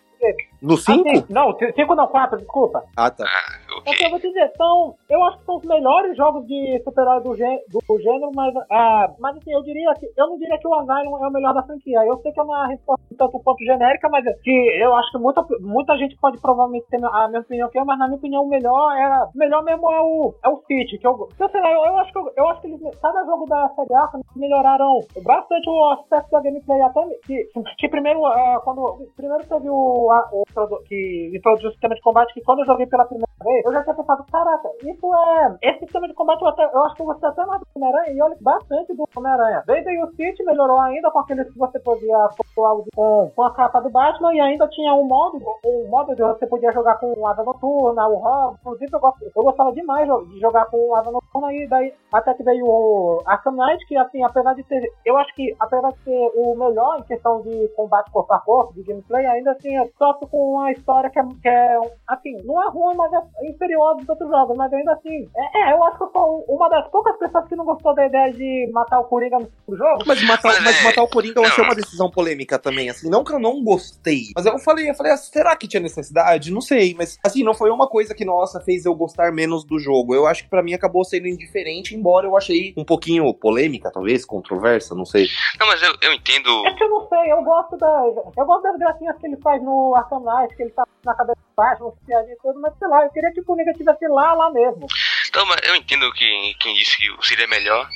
No 0.61 0.75
5? 0.77 1.09
Assim, 1.09 1.25
não, 1.29 1.55
5 1.57 1.95
não, 1.95 2.07
4, 2.07 2.37
desculpa. 2.37 2.83
Ah, 2.97 3.09
tá. 3.09 3.23
Ah, 3.25 3.81
É 3.85 3.93
que 3.93 4.05
eu 4.05 4.09
vou 4.09 4.19
te 4.19 4.27
dizer, 4.27 4.51
são, 4.57 4.95
eu 5.09 5.23
acho 5.23 5.37
que 5.39 5.45
são 5.45 5.55
os 5.57 5.63
melhores 5.65 6.17
jogos 6.17 6.45
de 6.47 6.81
super-herói 6.83 7.21
do, 7.23 7.35
gê- 7.35 7.63
do 7.69 8.01
gênero, 8.01 8.29
mas, 8.35 8.53
ah, 8.69 9.09
mas 9.19 9.37
assim, 9.37 9.53
eu 9.53 9.63
diria 9.63 9.93
que, 9.95 10.05
eu 10.17 10.27
não 10.27 10.37
diria 10.37 10.57
que 10.57 10.67
o 10.67 10.73
Asylum 10.73 11.23
é 11.23 11.27
o 11.27 11.31
melhor 11.31 11.53
da 11.53 11.63
franquia. 11.63 12.03
Eu 12.05 12.17
sei 12.21 12.31
que 12.31 12.39
é 12.39 12.43
uma 12.43 12.67
resposta 12.67 13.01
um 13.11 13.15
tanto 13.15 13.39
quanto 13.39 13.63
genérica, 13.63 14.09
mas 14.09 14.23
que 14.41 14.51
eu 14.81 14.93
acho 14.95 15.11
que 15.11 15.17
muita, 15.17 15.45
muita 15.61 15.97
gente 15.97 16.15
pode 16.17 16.37
provavelmente 16.39 16.85
ter 16.89 17.03
a 17.03 17.27
mesma 17.27 17.39
opinião 17.41 17.69
que 17.69 17.79
eu, 17.79 17.85
mas 17.85 17.97
na 17.97 18.05
minha 18.07 18.17
opinião 18.17 18.43
o 18.43 18.49
melhor 18.49 18.91
é, 18.97 19.23
o 19.23 19.37
melhor 19.37 19.63
mesmo 19.63 19.91
é 19.91 20.01
o, 20.01 20.33
é 20.43 20.49
o 20.49 20.61
City, 20.67 20.97
que 20.97 21.07
eu, 21.07 21.27
eu 21.39 21.49
sei 21.49 21.61
lá, 21.61 21.71
eu, 21.71 21.85
eu 21.85 21.97
acho 21.99 22.11
que, 22.11 22.17
eu, 22.19 22.31
eu 22.35 22.47
acho 22.49 22.61
que 22.61 22.67
eles, 22.67 22.81
cada 23.01 23.23
jogo 23.25 23.45
da 23.45 23.69
série 23.69 23.89
melhoraram 24.35 24.99
bastante 25.23 25.69
o 25.69 25.89
aspecto 25.91 26.31
da 26.31 26.41
gameplay, 26.41 26.81
até 26.81 27.01
que, 27.25 27.49
que 27.77 27.87
primeiro, 27.89 28.25
ah, 28.25 28.61
quando, 28.63 29.07
primeiro 29.15 29.45
teve 29.47 29.69
o, 29.69 30.08
o 30.31 30.43
que 30.85 31.31
introduziu 31.33 31.69
o 31.69 31.71
sistema 31.71 31.95
de 31.95 32.01
combate, 32.01 32.33
que 32.33 32.41
quando 32.41 32.59
eu 32.59 32.65
joguei 32.65 32.87
pela 32.87 33.05
primeira 33.05 33.28
eu 33.65 33.73
já 33.73 33.83
tinha 33.83 33.95
pensado, 33.95 34.25
caraca, 34.31 34.69
isso 34.83 35.15
é. 35.15 35.57
Esse 35.61 35.79
sistema 35.79 36.07
de 36.07 36.13
combate 36.13 36.41
eu, 36.41 36.47
até, 36.47 36.63
eu 36.65 36.83
acho 36.83 36.95
que 36.95 37.01
eu 37.01 37.05
gostei 37.05 37.29
até 37.29 37.45
mais 37.45 37.61
do 37.61 37.67
Homem-Aranha 37.75 38.13
e 38.13 38.21
olha 38.21 38.37
bastante 38.41 38.93
do 38.93 39.05
Homem-Aranha. 39.15 39.63
Desde 39.65 40.03
o 40.03 40.07
City 40.11 40.43
melhorou 40.43 40.79
ainda 40.81 41.09
com 41.11 41.19
aqueles 41.19 41.51
que 41.51 41.57
você 41.57 41.79
podia 41.79 42.29
pontuar 42.37 42.75
com, 42.95 43.31
com 43.35 43.43
a 43.43 43.53
capa 43.53 43.79
do 43.81 43.89
Batman 43.89 44.33
e 44.33 44.39
ainda 44.39 44.67
tinha 44.69 44.93
um 44.93 45.05
modo, 45.05 45.37
o 45.65 45.85
um 45.85 45.89
modo 45.89 46.15
de 46.15 46.21
você 46.21 46.45
podia 46.47 46.71
jogar 46.71 46.95
com 46.99 47.27
asa 47.27 47.43
noturna, 47.43 48.07
o 48.07 48.15
Robin. 48.15 48.57
Inclusive 48.61 48.93
eu, 48.93 48.99
gosto- 48.99 49.31
eu 49.35 49.43
gostava 49.43 49.71
demais 49.71 50.07
de 50.29 50.39
jogar 50.39 50.65
com 50.65 50.95
asa 50.95 51.11
noturna 51.11 51.53
e 51.53 51.67
daí 51.67 51.93
até 52.11 52.33
que 52.33 52.43
veio 52.43 52.65
o 52.65 53.21
Arkham 53.25 53.53
Knight, 53.53 53.85
que 53.87 53.95
assim, 53.97 54.23
apesar 54.23 54.53
de 54.53 54.63
ser. 54.63 54.81
Eu 55.05 55.17
acho 55.17 55.33
que 55.35 55.55
apesar 55.59 55.91
de 55.91 56.03
ser 56.03 56.31
o 56.35 56.55
melhor 56.55 56.99
em 56.99 57.03
questão 57.03 57.41
de 57.41 57.67
combate 57.75 58.11
corpo 58.11 58.33
a 58.33 58.39
corpo, 58.39 58.73
de 58.73 58.83
gameplay, 58.83 59.25
ainda 59.25 59.51
assim 59.51 59.75
eu 59.75 59.89
sofro 59.97 60.27
com 60.27 60.53
uma 60.53 60.71
história 60.71 61.09
que 61.09 61.19
é, 61.19 61.23
que 61.41 61.47
é 61.49 61.79
assim, 62.07 62.35
não 62.43 62.61
é 62.61 62.69
ruim, 62.69 62.95
mas 62.95 63.11
é 63.13 63.21
inferior 63.43 63.95
dos 63.97 64.07
outros 64.09 64.29
jogos, 64.29 64.57
mas 64.57 64.71
ainda 64.73 64.93
assim. 64.93 65.29
É, 65.35 65.69
é, 65.69 65.73
eu 65.73 65.83
acho 65.83 65.97
que 65.97 66.03
eu 66.03 66.11
sou 66.11 66.45
uma 66.47 66.69
das 66.69 66.87
poucas 66.89 67.17
pessoas 67.17 67.47
que 67.47 67.55
não 67.55 67.65
gostou 67.65 67.93
da 67.93 68.05
ideia 68.05 68.33
de 68.33 68.69
matar 68.73 68.99
o 68.99 69.05
Coringa 69.05 69.37
no 69.67 69.77
jogo. 69.77 70.03
Mas 70.05 70.21
matar, 70.23 70.49
Mas 70.49 70.63
mas 70.63 70.79
é- 70.79 70.83
matar 70.83 71.03
o 71.03 71.07
Coringa 71.07 71.39
eu 71.39 71.45
achei 71.45 71.63
uma 71.63 71.75
decisão 71.75 72.09
polêmica 72.09 72.57
também, 72.59 72.89
assim. 72.89 73.09
Não 73.09 73.23
que 73.23 73.33
eu 73.33 73.39
não 73.39 73.63
gostei. 73.63 74.31
Mas 74.35 74.45
eu 74.45 74.57
falei, 74.59 74.89
eu 74.89 74.95
falei, 74.95 75.11
ah, 75.11 75.17
será 75.17 75.55
que 75.55 75.67
tinha 75.67 75.81
necessidade? 75.81 76.51
Não 76.51 76.61
sei, 76.61 76.93
mas 76.97 77.17
assim, 77.23 77.43
não 77.43 77.53
foi 77.53 77.69
uma 77.71 77.87
coisa 77.87 78.13
que, 78.13 78.25
nossa, 78.25 78.59
fez 78.59 78.85
eu 78.85 78.95
gostar 78.95 79.31
menos 79.31 79.63
do 79.63 79.79
jogo. 79.79 80.13
Eu 80.13 80.27
acho 80.27 80.43
que 80.43 80.49
pra 80.49 80.63
mim 80.63 80.73
acabou 80.73 81.03
sendo 81.03 81.27
indiferente, 81.27 81.95
embora 81.95 82.27
eu 82.27 82.35
achei 82.35 82.73
um 82.77 82.83
pouquinho 82.85 83.33
polêmica, 83.33 83.91
talvez, 83.91 84.25
controversa, 84.25 84.95
não 84.95 85.05
sei. 85.05 85.27
Não, 85.59 85.67
mas 85.67 85.81
eu, 85.81 85.93
eu 86.01 86.13
entendo. 86.13 86.65
É 86.65 86.73
que 86.73 86.83
eu 86.83 86.89
não 86.89 87.07
sei, 87.07 87.31
eu 87.31 87.41
gosto 87.43 87.77
da. 87.77 88.03
Eu 88.37 88.45
gosto 88.45 88.63
das 88.63 88.77
gracinhas 88.77 89.17
que 89.17 89.27
ele 89.27 89.37
faz 89.37 89.61
no 89.61 89.95
Arkham 89.95 90.19
Knight, 90.21 90.55
que 90.55 90.63
ele 90.63 90.71
tá 90.71 90.83
na 91.05 91.13
cabeça 91.13 91.39
baixa, 91.55 91.83
no 91.83 91.91
piadinha 92.05 92.33
e 92.33 92.37
tudo, 92.37 92.59
mas 92.59 92.73
sei 92.77 92.87
lá, 92.87 93.03
eu 93.03 93.09
queria 93.19 93.33
que 93.33 93.41
o 93.41 93.43
Coringa 93.43 93.73
tivesse 93.73 94.07
lá, 94.07 94.33
lá 94.33 94.49
mesmo. 94.51 94.87
Então, 95.27 95.45
mas 95.45 95.59
eu 95.63 95.75
entendo 95.75 96.11
que 96.13 96.55
quem 96.59 96.73
disse 96.73 96.97
que 96.97 97.27
seria 97.27 97.47
melhor. 97.47 97.87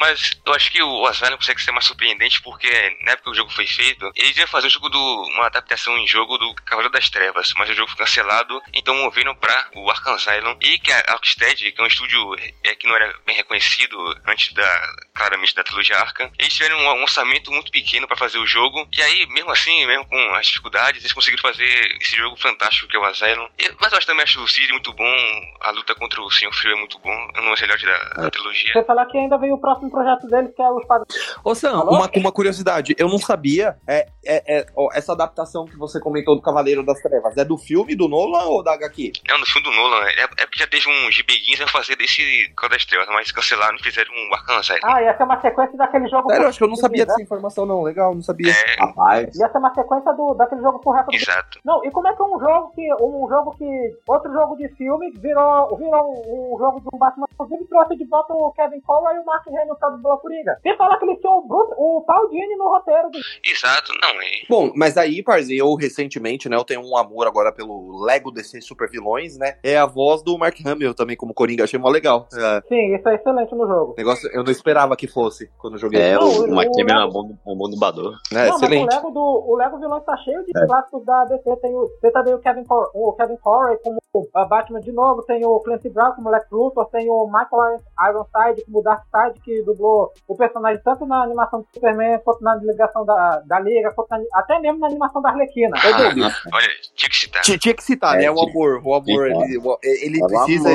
Mas 0.00 0.40
eu 0.46 0.54
acho 0.54 0.72
que 0.72 0.82
o 0.82 1.06
Asylum 1.06 1.36
consegue 1.36 1.60
ser 1.60 1.72
mais 1.72 1.84
surpreendente 1.84 2.40
porque 2.40 2.68
na 3.04 3.12
época 3.12 3.24
que 3.24 3.30
o 3.30 3.34
jogo 3.34 3.50
foi 3.50 3.66
feito, 3.66 4.10
eles 4.16 4.34
iam 4.36 4.46
fazer 4.48 4.66
o 4.68 4.70
jogo 4.70 4.88
do. 4.88 4.98
uma 5.34 5.46
adaptação 5.46 5.96
em 5.98 6.06
jogo 6.08 6.38
do 6.38 6.54
Cavaleiro 6.64 6.90
das 6.92 7.10
Trevas, 7.10 7.52
mas 7.56 7.68
o 7.68 7.74
jogo 7.74 7.90
foi 7.90 7.98
cancelado, 7.98 8.60
então 8.72 8.94
moveram 8.96 9.34
pra 9.34 9.68
o 9.74 9.90
Arkham 9.90 10.14
Asylum. 10.14 10.56
E 10.62 10.78
que 10.78 10.90
a 10.90 11.04
Rocksteady, 11.12 11.72
que 11.72 11.80
é 11.80 11.84
um 11.84 11.86
estúdio 11.86 12.34
é, 12.64 12.74
que 12.74 12.88
não 12.88 12.96
era 12.96 13.14
bem 13.26 13.36
reconhecido 13.36 13.98
antes 14.26 14.52
da. 14.54 14.94
claramente 15.14 15.54
da 15.54 15.62
trilogia 15.62 15.98
Arkham, 15.98 16.30
eles 16.38 16.54
tiveram 16.54 16.78
um, 16.78 16.88
um 16.98 17.02
orçamento 17.02 17.52
muito 17.52 17.70
pequeno 17.70 18.08
pra 18.08 18.16
fazer 18.16 18.38
o 18.38 18.46
jogo. 18.46 18.88
E 18.96 19.02
aí, 19.02 19.26
mesmo 19.26 19.50
assim, 19.50 19.84
mesmo 19.86 20.06
com 20.06 20.34
as 20.34 20.46
dificuldades, 20.46 21.02
eles 21.02 21.12
conseguiram 21.12 21.42
fazer 21.42 21.98
esse 22.00 22.16
jogo 22.16 22.36
fantástico 22.36 22.88
que 22.88 22.96
é 22.96 23.00
o 23.00 23.04
Asylum. 23.04 23.48
E- 23.58 23.70
mas 23.78 23.92
eu 23.92 24.00
também 24.06 24.22
acho 24.24 24.42
o 24.42 24.48
Cid 24.48 24.72
muito 24.72 24.92
bom, 24.94 25.16
a 25.60 25.70
luta 25.72 25.94
contra 25.94 26.22
o 26.22 26.30
Senhor 26.30 26.52
Frio 26.54 26.72
é 26.72 26.76
muito 26.76 26.98
bom, 27.00 27.12
é 27.34 27.40
um 27.42 27.50
dos 27.50 27.60
melhores 27.60 27.82
da, 27.82 27.98
da 28.22 28.30
trilogia. 28.30 28.72
Você 28.72 28.84
falar 28.84 29.04
que 29.06 29.18
ainda 29.18 29.36
veio 29.36 29.54
o 29.54 29.60
próximo 29.60 29.89
projeto 29.90 30.26
deles, 30.26 30.54
que 30.54 30.62
é 30.62 30.68
o 30.70 30.78
Esquadrão. 30.78 31.06
Ô 31.44 31.54
Sam, 31.54 31.82
uma, 31.82 32.10
uma 32.14 32.32
curiosidade, 32.32 32.94
eu 32.98 33.08
não 33.08 33.18
sabia, 33.18 33.76
é, 33.86 34.06
é, 34.24 34.58
é, 34.58 34.66
ó, 34.76 34.88
essa 34.92 35.12
adaptação 35.12 35.64
que 35.64 35.76
você 35.76 36.00
comentou 36.00 36.36
do 36.36 36.42
Cavaleiro 36.42 36.84
das 36.84 37.00
Trevas, 37.00 37.36
é 37.36 37.44
do 37.44 37.58
filme, 37.58 37.94
do 37.94 38.08
Nolan 38.08 38.44
ou 38.44 38.62
da 38.62 38.72
HQ? 38.74 39.12
Não, 39.28 39.38
no 39.38 39.46
filme 39.46 39.68
do 39.68 39.74
Nolan, 39.74 40.04
é, 40.06 40.22
é 40.22 40.46
porque 40.46 40.58
já 40.58 40.66
teve 40.66 40.88
um 40.88 41.10
GBguinho 41.10 41.58
pra 41.58 41.68
fazer 41.68 41.96
desse 41.96 42.52
Call 42.56 42.68
das 42.68 42.84
Trevas, 42.84 43.08
mas 43.08 43.32
cancelaram 43.32 43.76
e 43.76 43.82
fizeram 43.82 44.12
um 44.12 44.34
Arkham 44.34 44.56
Asylum. 44.56 44.80
Ah, 44.84 45.02
ia 45.02 45.16
ser 45.16 45.24
uma 45.24 45.40
sequência 45.40 45.76
daquele 45.76 46.08
jogo. 46.08 46.30
Sério, 46.30 46.44
eu 46.44 46.48
acho 46.48 46.58
que 46.58 46.64
eu 46.64 46.68
não 46.68 46.76
sabia 46.76 47.00
recorde 47.00 47.06
dessa 47.06 47.22
informação 47.22 47.66
não, 47.66 47.82
legal, 47.82 48.14
não 48.14 48.22
sabia. 48.22 48.52
É, 48.52 48.76
Rapaz. 48.80 49.34
Ia 49.36 49.48
ser 49.50 49.58
uma 49.58 49.74
sequência 49.74 50.12
do, 50.12 50.34
daquele 50.34 50.62
jogo 50.62 50.78
por 50.80 50.94
recorde. 50.94 51.16
exato. 51.16 51.58
Não, 51.64 51.84
e 51.84 51.90
como 51.90 52.08
é 52.08 52.14
que 52.14 52.22
um 52.22 52.38
jogo 52.38 52.72
que. 52.74 52.94
Um 52.94 53.28
jogo 53.28 53.54
que. 53.56 53.98
Outro 54.06 54.32
jogo 54.32 54.56
de 54.56 54.68
filme 54.70 55.10
virou, 55.18 55.76
virou 55.76 56.12
um, 56.26 56.54
um 56.54 56.58
jogo 56.58 56.80
de 56.80 56.88
um 56.92 56.98
Batman, 56.98 57.26
inclusive 57.32 57.64
trouxe 57.66 57.96
de 57.96 58.04
volta 58.04 58.32
o 58.32 58.52
Kevin 58.52 58.80
Conroy 58.80 59.16
e 59.16 59.18
o 59.20 59.24
Mark 59.24 59.46
Hamill 59.46 59.76
no 59.88 60.02
tal 60.02 60.16
do 60.16 60.20
Coringa. 60.20 60.56
Sem 60.62 60.76
falar 60.76 60.98
que 60.98 61.04
eles 61.04 61.20
tinham 61.20 61.38
o, 61.38 61.46
Bruce, 61.46 61.72
o 61.76 62.02
Paul 62.06 62.28
Dini 62.28 62.56
no 62.56 62.68
roteiro. 62.68 63.10
Do... 63.10 63.18
Exato, 63.44 63.92
não, 64.00 64.20
é. 64.20 64.30
Bom, 64.48 64.72
mas 64.76 64.96
aí, 64.96 65.22
parceiro, 65.22 65.64
eu 65.66 65.74
recentemente, 65.74 66.48
né, 66.48 66.56
eu 66.56 66.64
tenho 66.64 66.82
um 66.82 66.96
amor 66.96 67.26
agora 67.26 67.52
pelo 67.52 68.02
Lego 68.04 68.30
DC 68.30 68.60
Super 68.60 68.88
Vilões, 68.90 69.36
né? 69.38 69.56
É 69.62 69.76
a 69.78 69.86
voz 69.86 70.22
do 70.22 70.36
Mark 70.38 70.56
Hamill 70.64 70.94
também 70.94 71.16
como 71.16 71.34
Coringa, 71.34 71.64
achei 71.64 71.78
mó 71.78 71.88
legal. 71.88 72.28
É. 72.34 72.62
Sim, 72.68 72.94
isso 72.94 73.08
é 73.08 73.14
excelente 73.14 73.54
no 73.54 73.66
jogo. 73.66 73.94
Negócio, 73.96 74.28
eu 74.32 74.42
não 74.44 74.50
esperava 74.50 74.96
que 74.96 75.06
fosse 75.06 75.50
quando 75.58 75.78
joguei. 75.78 76.00
É, 76.00 76.14
Não, 76.14 76.28
o, 76.28 76.54
Mark 76.54 76.68
Hamill 76.78 76.96
é 77.00 77.04
um 77.06 77.10
bom, 77.10 77.38
um 77.46 77.56
bom 77.56 77.70
dublador. 77.70 78.14
É, 78.32 78.48
não, 78.48 78.56
excelente. 78.56 78.86
mas 78.86 78.94
o 78.94 78.96
Lego, 78.98 79.10
do, 79.10 79.44
o 79.48 79.56
Lego 79.56 79.78
Vilões 79.78 80.04
tá 80.04 80.16
cheio 80.18 80.44
de 80.44 80.50
É. 80.56 80.66
clássicos 80.66 81.04
da 81.04 81.24
DC. 81.26 81.56
Tem 81.56 81.74
o, 81.74 81.88
tem 82.00 82.12
também 82.12 82.34
o 82.34 82.38
Kevin, 82.38 82.64
Cor- 82.64 82.90
o 82.94 83.12
Kevin 83.14 83.36
Corey 83.36 83.78
como 83.82 83.98
o 84.12 84.26
Batman 84.48 84.80
de 84.80 84.90
novo, 84.90 85.22
tem 85.22 85.44
o 85.46 85.60
Clancy 85.60 85.88
Brown 85.88 86.12
como 86.16 86.30
Lex 86.30 86.46
Luthor, 86.50 86.86
tem 86.90 87.08
o 87.08 87.26
Michael 87.26 87.78
Ironside 88.08 88.64
como 88.64 88.82
Darkseid, 88.82 89.40
que 89.40 89.62
dublou 89.72 90.12
o 90.28 90.36
personagem 90.36 90.80
tanto 90.84 91.06
na 91.06 91.22
animação 91.22 91.60
do 91.60 91.66
Superman, 91.72 92.18
quanto 92.24 92.42
na 92.42 92.54
ligação 92.56 93.04
da, 93.04 93.40
da 93.46 93.60
Liga, 93.60 93.92
quanto 93.94 94.10
na- 94.10 94.20
até 94.34 94.58
mesmo 94.58 94.78
na 94.80 94.86
animação 94.88 95.20
da 95.22 95.30
Arlequina. 95.30 95.76
Doug, 95.80 96.18
Olha, 96.52 96.68
tinha 96.94 97.08
que 97.10 97.16
citar. 97.16 97.42
tinha, 97.42 97.58
tinha 97.58 97.74
que 97.74 97.82
citar, 97.82 98.16
É, 98.16 98.22
né? 98.22 98.30
O 98.30 98.40
amor, 98.40 98.80
o 98.84 98.94
amor, 98.94 99.26
ele, 99.26 99.78
ele 99.82 100.20
precisa, 100.26 100.70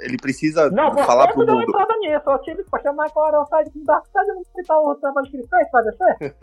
ele 0.00 0.16
precisa 0.16 0.70
Não, 0.70 0.96
falar 0.98 1.28
pro 1.28 1.46
mundo. 1.46 1.72
Nisso. 2.00 2.22
Eu 2.26 2.38
tive 2.40 2.64
que 2.64 2.82
chamar 2.82 3.04
Michael 3.06 3.28
Ironside 3.28 3.70
como 3.72 3.84
Darkseid, 3.84 4.28
eu 4.28 4.34
não 4.34 4.44
sei 4.44 4.64
o 4.68 4.94
trabalho 4.96 5.30
que 5.30 5.36
ele 5.36 5.46
fez 5.48 5.70
pra 5.70 5.82
DC. 5.82 6.34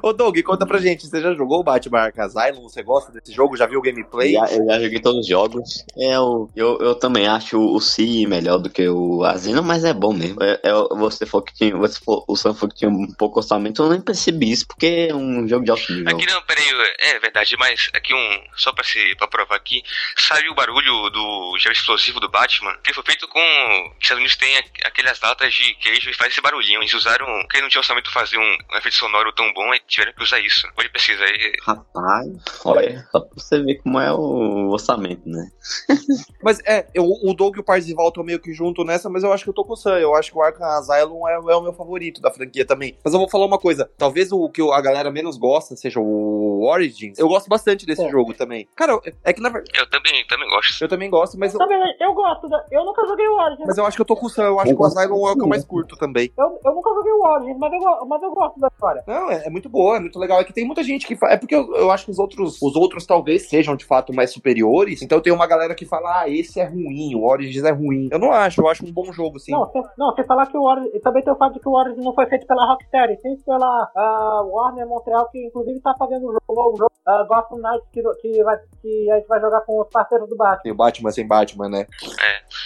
Ô, 0.02 0.12
Doug, 0.12 0.38
conta 0.42 0.66
pra 0.66 0.78
gente, 0.78 1.06
você 1.06 1.20
já 1.20 1.32
jogou 1.34 1.60
o 1.60 1.64
Batman 1.64 2.00
Arkham 2.00 2.24
Asylum? 2.24 2.62
Você 2.62 2.82
gosta 2.82 3.12
desse 3.12 3.32
jogo? 3.32 3.56
Já 3.56 3.66
viu 3.66 3.78
o 3.78 3.82
gameplay? 3.82 4.32
Já, 4.32 4.46
eu 4.52 4.66
já 4.66 4.80
joguei 4.80 5.00
todos 5.00 5.20
os 5.20 5.26
jogos. 5.26 5.84
É, 5.96 6.16
eu, 6.16 6.50
eu, 6.54 6.78
eu 6.78 6.94
também 6.94 7.26
acho 7.26 7.58
o 7.58 7.80
Si 7.80 8.26
melhor 8.26 8.58
do 8.58 8.70
que 8.70 8.88
o 8.88 9.24
Asino, 9.24 9.62
mas 9.62 9.84
é 9.84 9.92
bom 9.92 10.12
mesmo. 10.12 10.42
É, 10.42 10.60
é, 10.62 10.72
você 10.96 11.26
falou 11.26 11.44
que 11.44 11.54
tinha. 11.54 11.76
Você 11.76 11.98
falou, 12.04 12.24
o 12.28 12.36
Sam 12.36 12.54
falou 12.54 12.70
que 12.70 12.76
tinha 12.76 12.90
um 12.90 13.06
pouco 13.18 13.38
orçamento, 13.38 13.82
eu 13.82 13.90
nem 13.90 14.00
percebi 14.00 14.50
isso, 14.50 14.66
porque 14.66 15.08
é 15.10 15.14
um 15.14 15.46
jogo 15.48 15.64
de 15.64 15.70
alto 15.70 15.92
nível. 15.92 16.16
Aqui 16.16 16.26
não, 16.26 16.42
peraí, 16.42 16.64
é 17.00 17.18
verdade, 17.18 17.56
mas 17.58 17.90
aqui 17.94 18.14
um. 18.14 18.44
Só 18.56 18.72
pra, 18.72 18.84
se, 18.84 19.14
pra 19.16 19.26
provar 19.28 19.56
aqui, 19.56 19.82
sabe 20.16 20.48
o 20.48 20.54
barulho 20.54 21.10
do 21.10 21.56
gel 21.58 21.72
explosivo 21.72 22.20
do 22.20 22.28
Batman? 22.28 22.74
Que 22.82 22.92
foi 22.92 23.02
feito 23.04 23.26
com. 23.28 23.40
Os 23.40 24.02
Estados 24.02 24.18
Unidos 24.18 24.36
tem 24.36 24.56
a- 24.58 24.88
aquelas 25.06 25.20
latas 25.20 25.54
de 25.54 25.74
queijo 25.76 26.10
e 26.10 26.14
faz 26.14 26.32
esse 26.32 26.40
barulhinho. 26.40 26.80
Eles 26.80 26.92
usaram. 26.94 27.26
Porque 27.42 27.60
não 27.60 27.68
tinha 27.68 27.80
orçamento 27.80 28.10
fazer 28.12 28.38
um, 28.38 28.42
um 28.72 28.76
efeito 28.78 28.96
sonoro 28.96 29.32
tão 29.32 29.52
bom 29.52 29.72
e 29.74 29.80
tiveram 29.86 30.12
que 30.12 30.22
usar 30.22 30.40
isso. 30.40 30.66
Pode 30.74 30.88
pesquisar 30.90 31.24
aí. 31.24 31.52
Rapaz, 31.62 32.28
olha, 32.64 33.06
só 33.10 33.20
pra 33.20 33.28
você 33.36 33.60
ver 33.62 33.76
como 33.76 34.00
é 34.00 34.12
o 34.12 34.68
orçamento, 34.70 35.22
né? 35.28 35.50
Mas 36.42 36.60
é, 36.64 36.86
eu, 36.94 37.04
o 37.04 37.34
Doug 37.34 37.56
e 37.56 37.60
o 37.60 37.64
Parzival 37.64 38.08
estão 38.08 38.24
meio 38.24 38.38
que 38.40 38.52
junto 38.52 38.84
nessa, 38.84 39.08
mas 39.10 39.24
eu 39.24 39.32
acho 39.32 39.42
que 39.44 39.50
eu 39.50 39.54
tô 39.54 39.64
com 39.64 39.72
o 39.72 39.76
Sam. 39.76 39.98
Eu 39.98 40.14
acho 40.14 40.30
que 40.30 40.38
o 40.38 40.42
Arkham 40.42 40.64
Asylum 40.64 41.26
é, 41.26 41.34
é 41.34 41.56
o 41.56 41.60
meu 41.62 41.72
favorito 41.72 42.20
da 42.20 42.30
franquia 42.30 42.64
também. 42.64 42.96
Mas 43.04 43.12
eu 43.12 43.18
vou 43.18 43.28
falar 43.28 43.46
uma 43.46 43.58
coisa: 43.58 43.90
talvez 43.98 44.30
o 44.32 44.48
que 44.48 44.62
a 44.62 44.80
galera 44.80 45.10
menos 45.10 45.36
gosta 45.36 45.74
seja 45.76 45.98
o 46.00 46.64
Origins. 46.68 47.18
Eu 47.18 47.28
gosto 47.28 47.48
bastante 47.48 47.84
desse 47.84 48.04
É. 48.04 48.10
jogo 48.10 48.32
também. 48.34 48.68
Cara, 48.76 48.98
é 49.24 49.32
que 49.32 49.40
na 49.40 49.48
verdade. 49.48 49.72
Eu 49.78 49.88
também, 49.90 50.24
também 50.26 50.48
gosto. 50.48 50.82
Eu 50.84 50.88
também 50.88 51.10
gosto, 51.10 51.38
mas 51.38 51.52
eu, 51.52 51.58
Também, 51.58 51.80
eu 52.00 52.12
gosto. 52.14 52.48
Da, 52.48 52.64
eu 52.70 52.84
nunca 52.84 53.04
joguei 53.06 53.26
o 53.26 53.36
Origins. 53.36 53.66
mas 53.66 53.78
eu 53.78 53.86
acho 53.86 53.96
que 53.96 54.02
eu 54.02 54.06
tô 54.06 54.16
com 54.16 54.26
o 54.26 54.30
Sam. 54.30 54.44
Eu 54.44 54.60
acho 54.60 54.74
que 54.74 54.80
o 54.82 54.86
Asylum 54.98 55.28
é 55.28 55.32
o 55.32 55.34
que 55.34 55.42
eu 55.42 55.48
mais 55.48 55.64
curto 55.64 55.96
também. 55.96 56.32
Eu, 56.36 56.58
eu 56.64 56.74
nunca 56.74 56.90
joguei 56.90 57.12
o 57.12 57.22
Origins, 57.22 57.58
mas 57.58 57.72
eu, 57.72 58.06
mas 58.06 58.22
eu 58.22 58.30
gosto 58.30 58.60
da 58.60 58.68
história. 58.68 59.04
Não, 59.06 59.30
é, 59.30 59.46
é 59.46 59.50
muito 59.50 59.68
boa, 59.68 59.96
é 59.96 60.00
muito 60.00 60.18
legal. 60.18 60.40
É 60.40 60.44
que 60.44 60.52
tem 60.52 60.64
muita 60.64 60.82
gente 60.82 61.06
que 61.06 61.16
fala. 61.16 61.32
É 61.32 61.36
porque 61.36 61.54
eu, 61.54 61.74
eu 61.76 61.90
acho 61.90 62.04
que 62.04 62.10
os 62.10 62.18
outros, 62.18 62.60
os 62.60 62.76
outros 62.76 63.06
talvez 63.06 63.48
sejam 63.48 63.76
de 63.76 63.84
fato 63.84 64.12
mais 64.12 64.32
superiores. 64.32 65.02
Então 65.02 65.20
tem 65.20 65.32
uma 65.32 65.46
galera 65.46 65.74
que 65.74 65.84
fala, 65.84 66.22
ah, 66.22 66.28
esse 66.28 66.60
é 66.60 66.64
ruim, 66.64 67.14
o 67.14 67.24
Origins 67.24 67.64
é 67.64 67.72
ruim. 67.72 68.08
Eu 68.10 68.18
não 68.18 68.32
acho, 68.32 68.60
eu 68.60 68.68
acho 68.68 68.84
um 68.84 68.92
bom 68.92 69.12
jogo, 69.12 69.38
sim. 69.38 69.52
Não, 69.96 70.14
se 70.14 70.24
falar 70.24 70.46
que 70.46 70.56
o 70.56 70.62
Origins. 70.62 70.94
e 70.94 71.00
Também 71.00 71.22
tem 71.22 71.32
o 71.32 71.36
fato 71.36 71.54
de 71.54 71.60
que 71.60 71.68
o 71.68 71.72
Origins 71.72 72.04
não 72.04 72.14
foi 72.14 72.26
feito 72.26 72.46
pela 72.46 72.66
Rocksteady, 72.66 73.20
sim 73.22 73.36
pela 73.44 73.90
ah, 73.94 74.42
Warner 74.44 74.86
Montreal, 74.86 75.28
que 75.30 75.46
inclusive 75.46 75.80
tá 75.80 75.94
fazendo 75.98 76.28
um 76.28 76.32
jogo, 76.32 76.72
um 76.72 76.76
jogo, 76.76 76.92
uh, 77.06 77.26
Gotham 77.26 77.58
Knights, 77.58 77.88
que, 77.92 78.02
que, 78.20 78.42
vai, 78.42 78.58
que 78.82 79.10
a 79.10 79.16
gente 79.16 79.28
vai 79.28 79.40
jogar 79.40 79.60
com 79.62 79.80
os 79.80 79.88
parceiros 79.88 80.28
do 80.28 80.36
Batman. 80.36 80.62
Tem 80.62 80.72
o 80.72 80.76
Batman 80.76 81.10
sem 81.10 81.26
Batman, 81.26 81.68
né? 81.68 81.86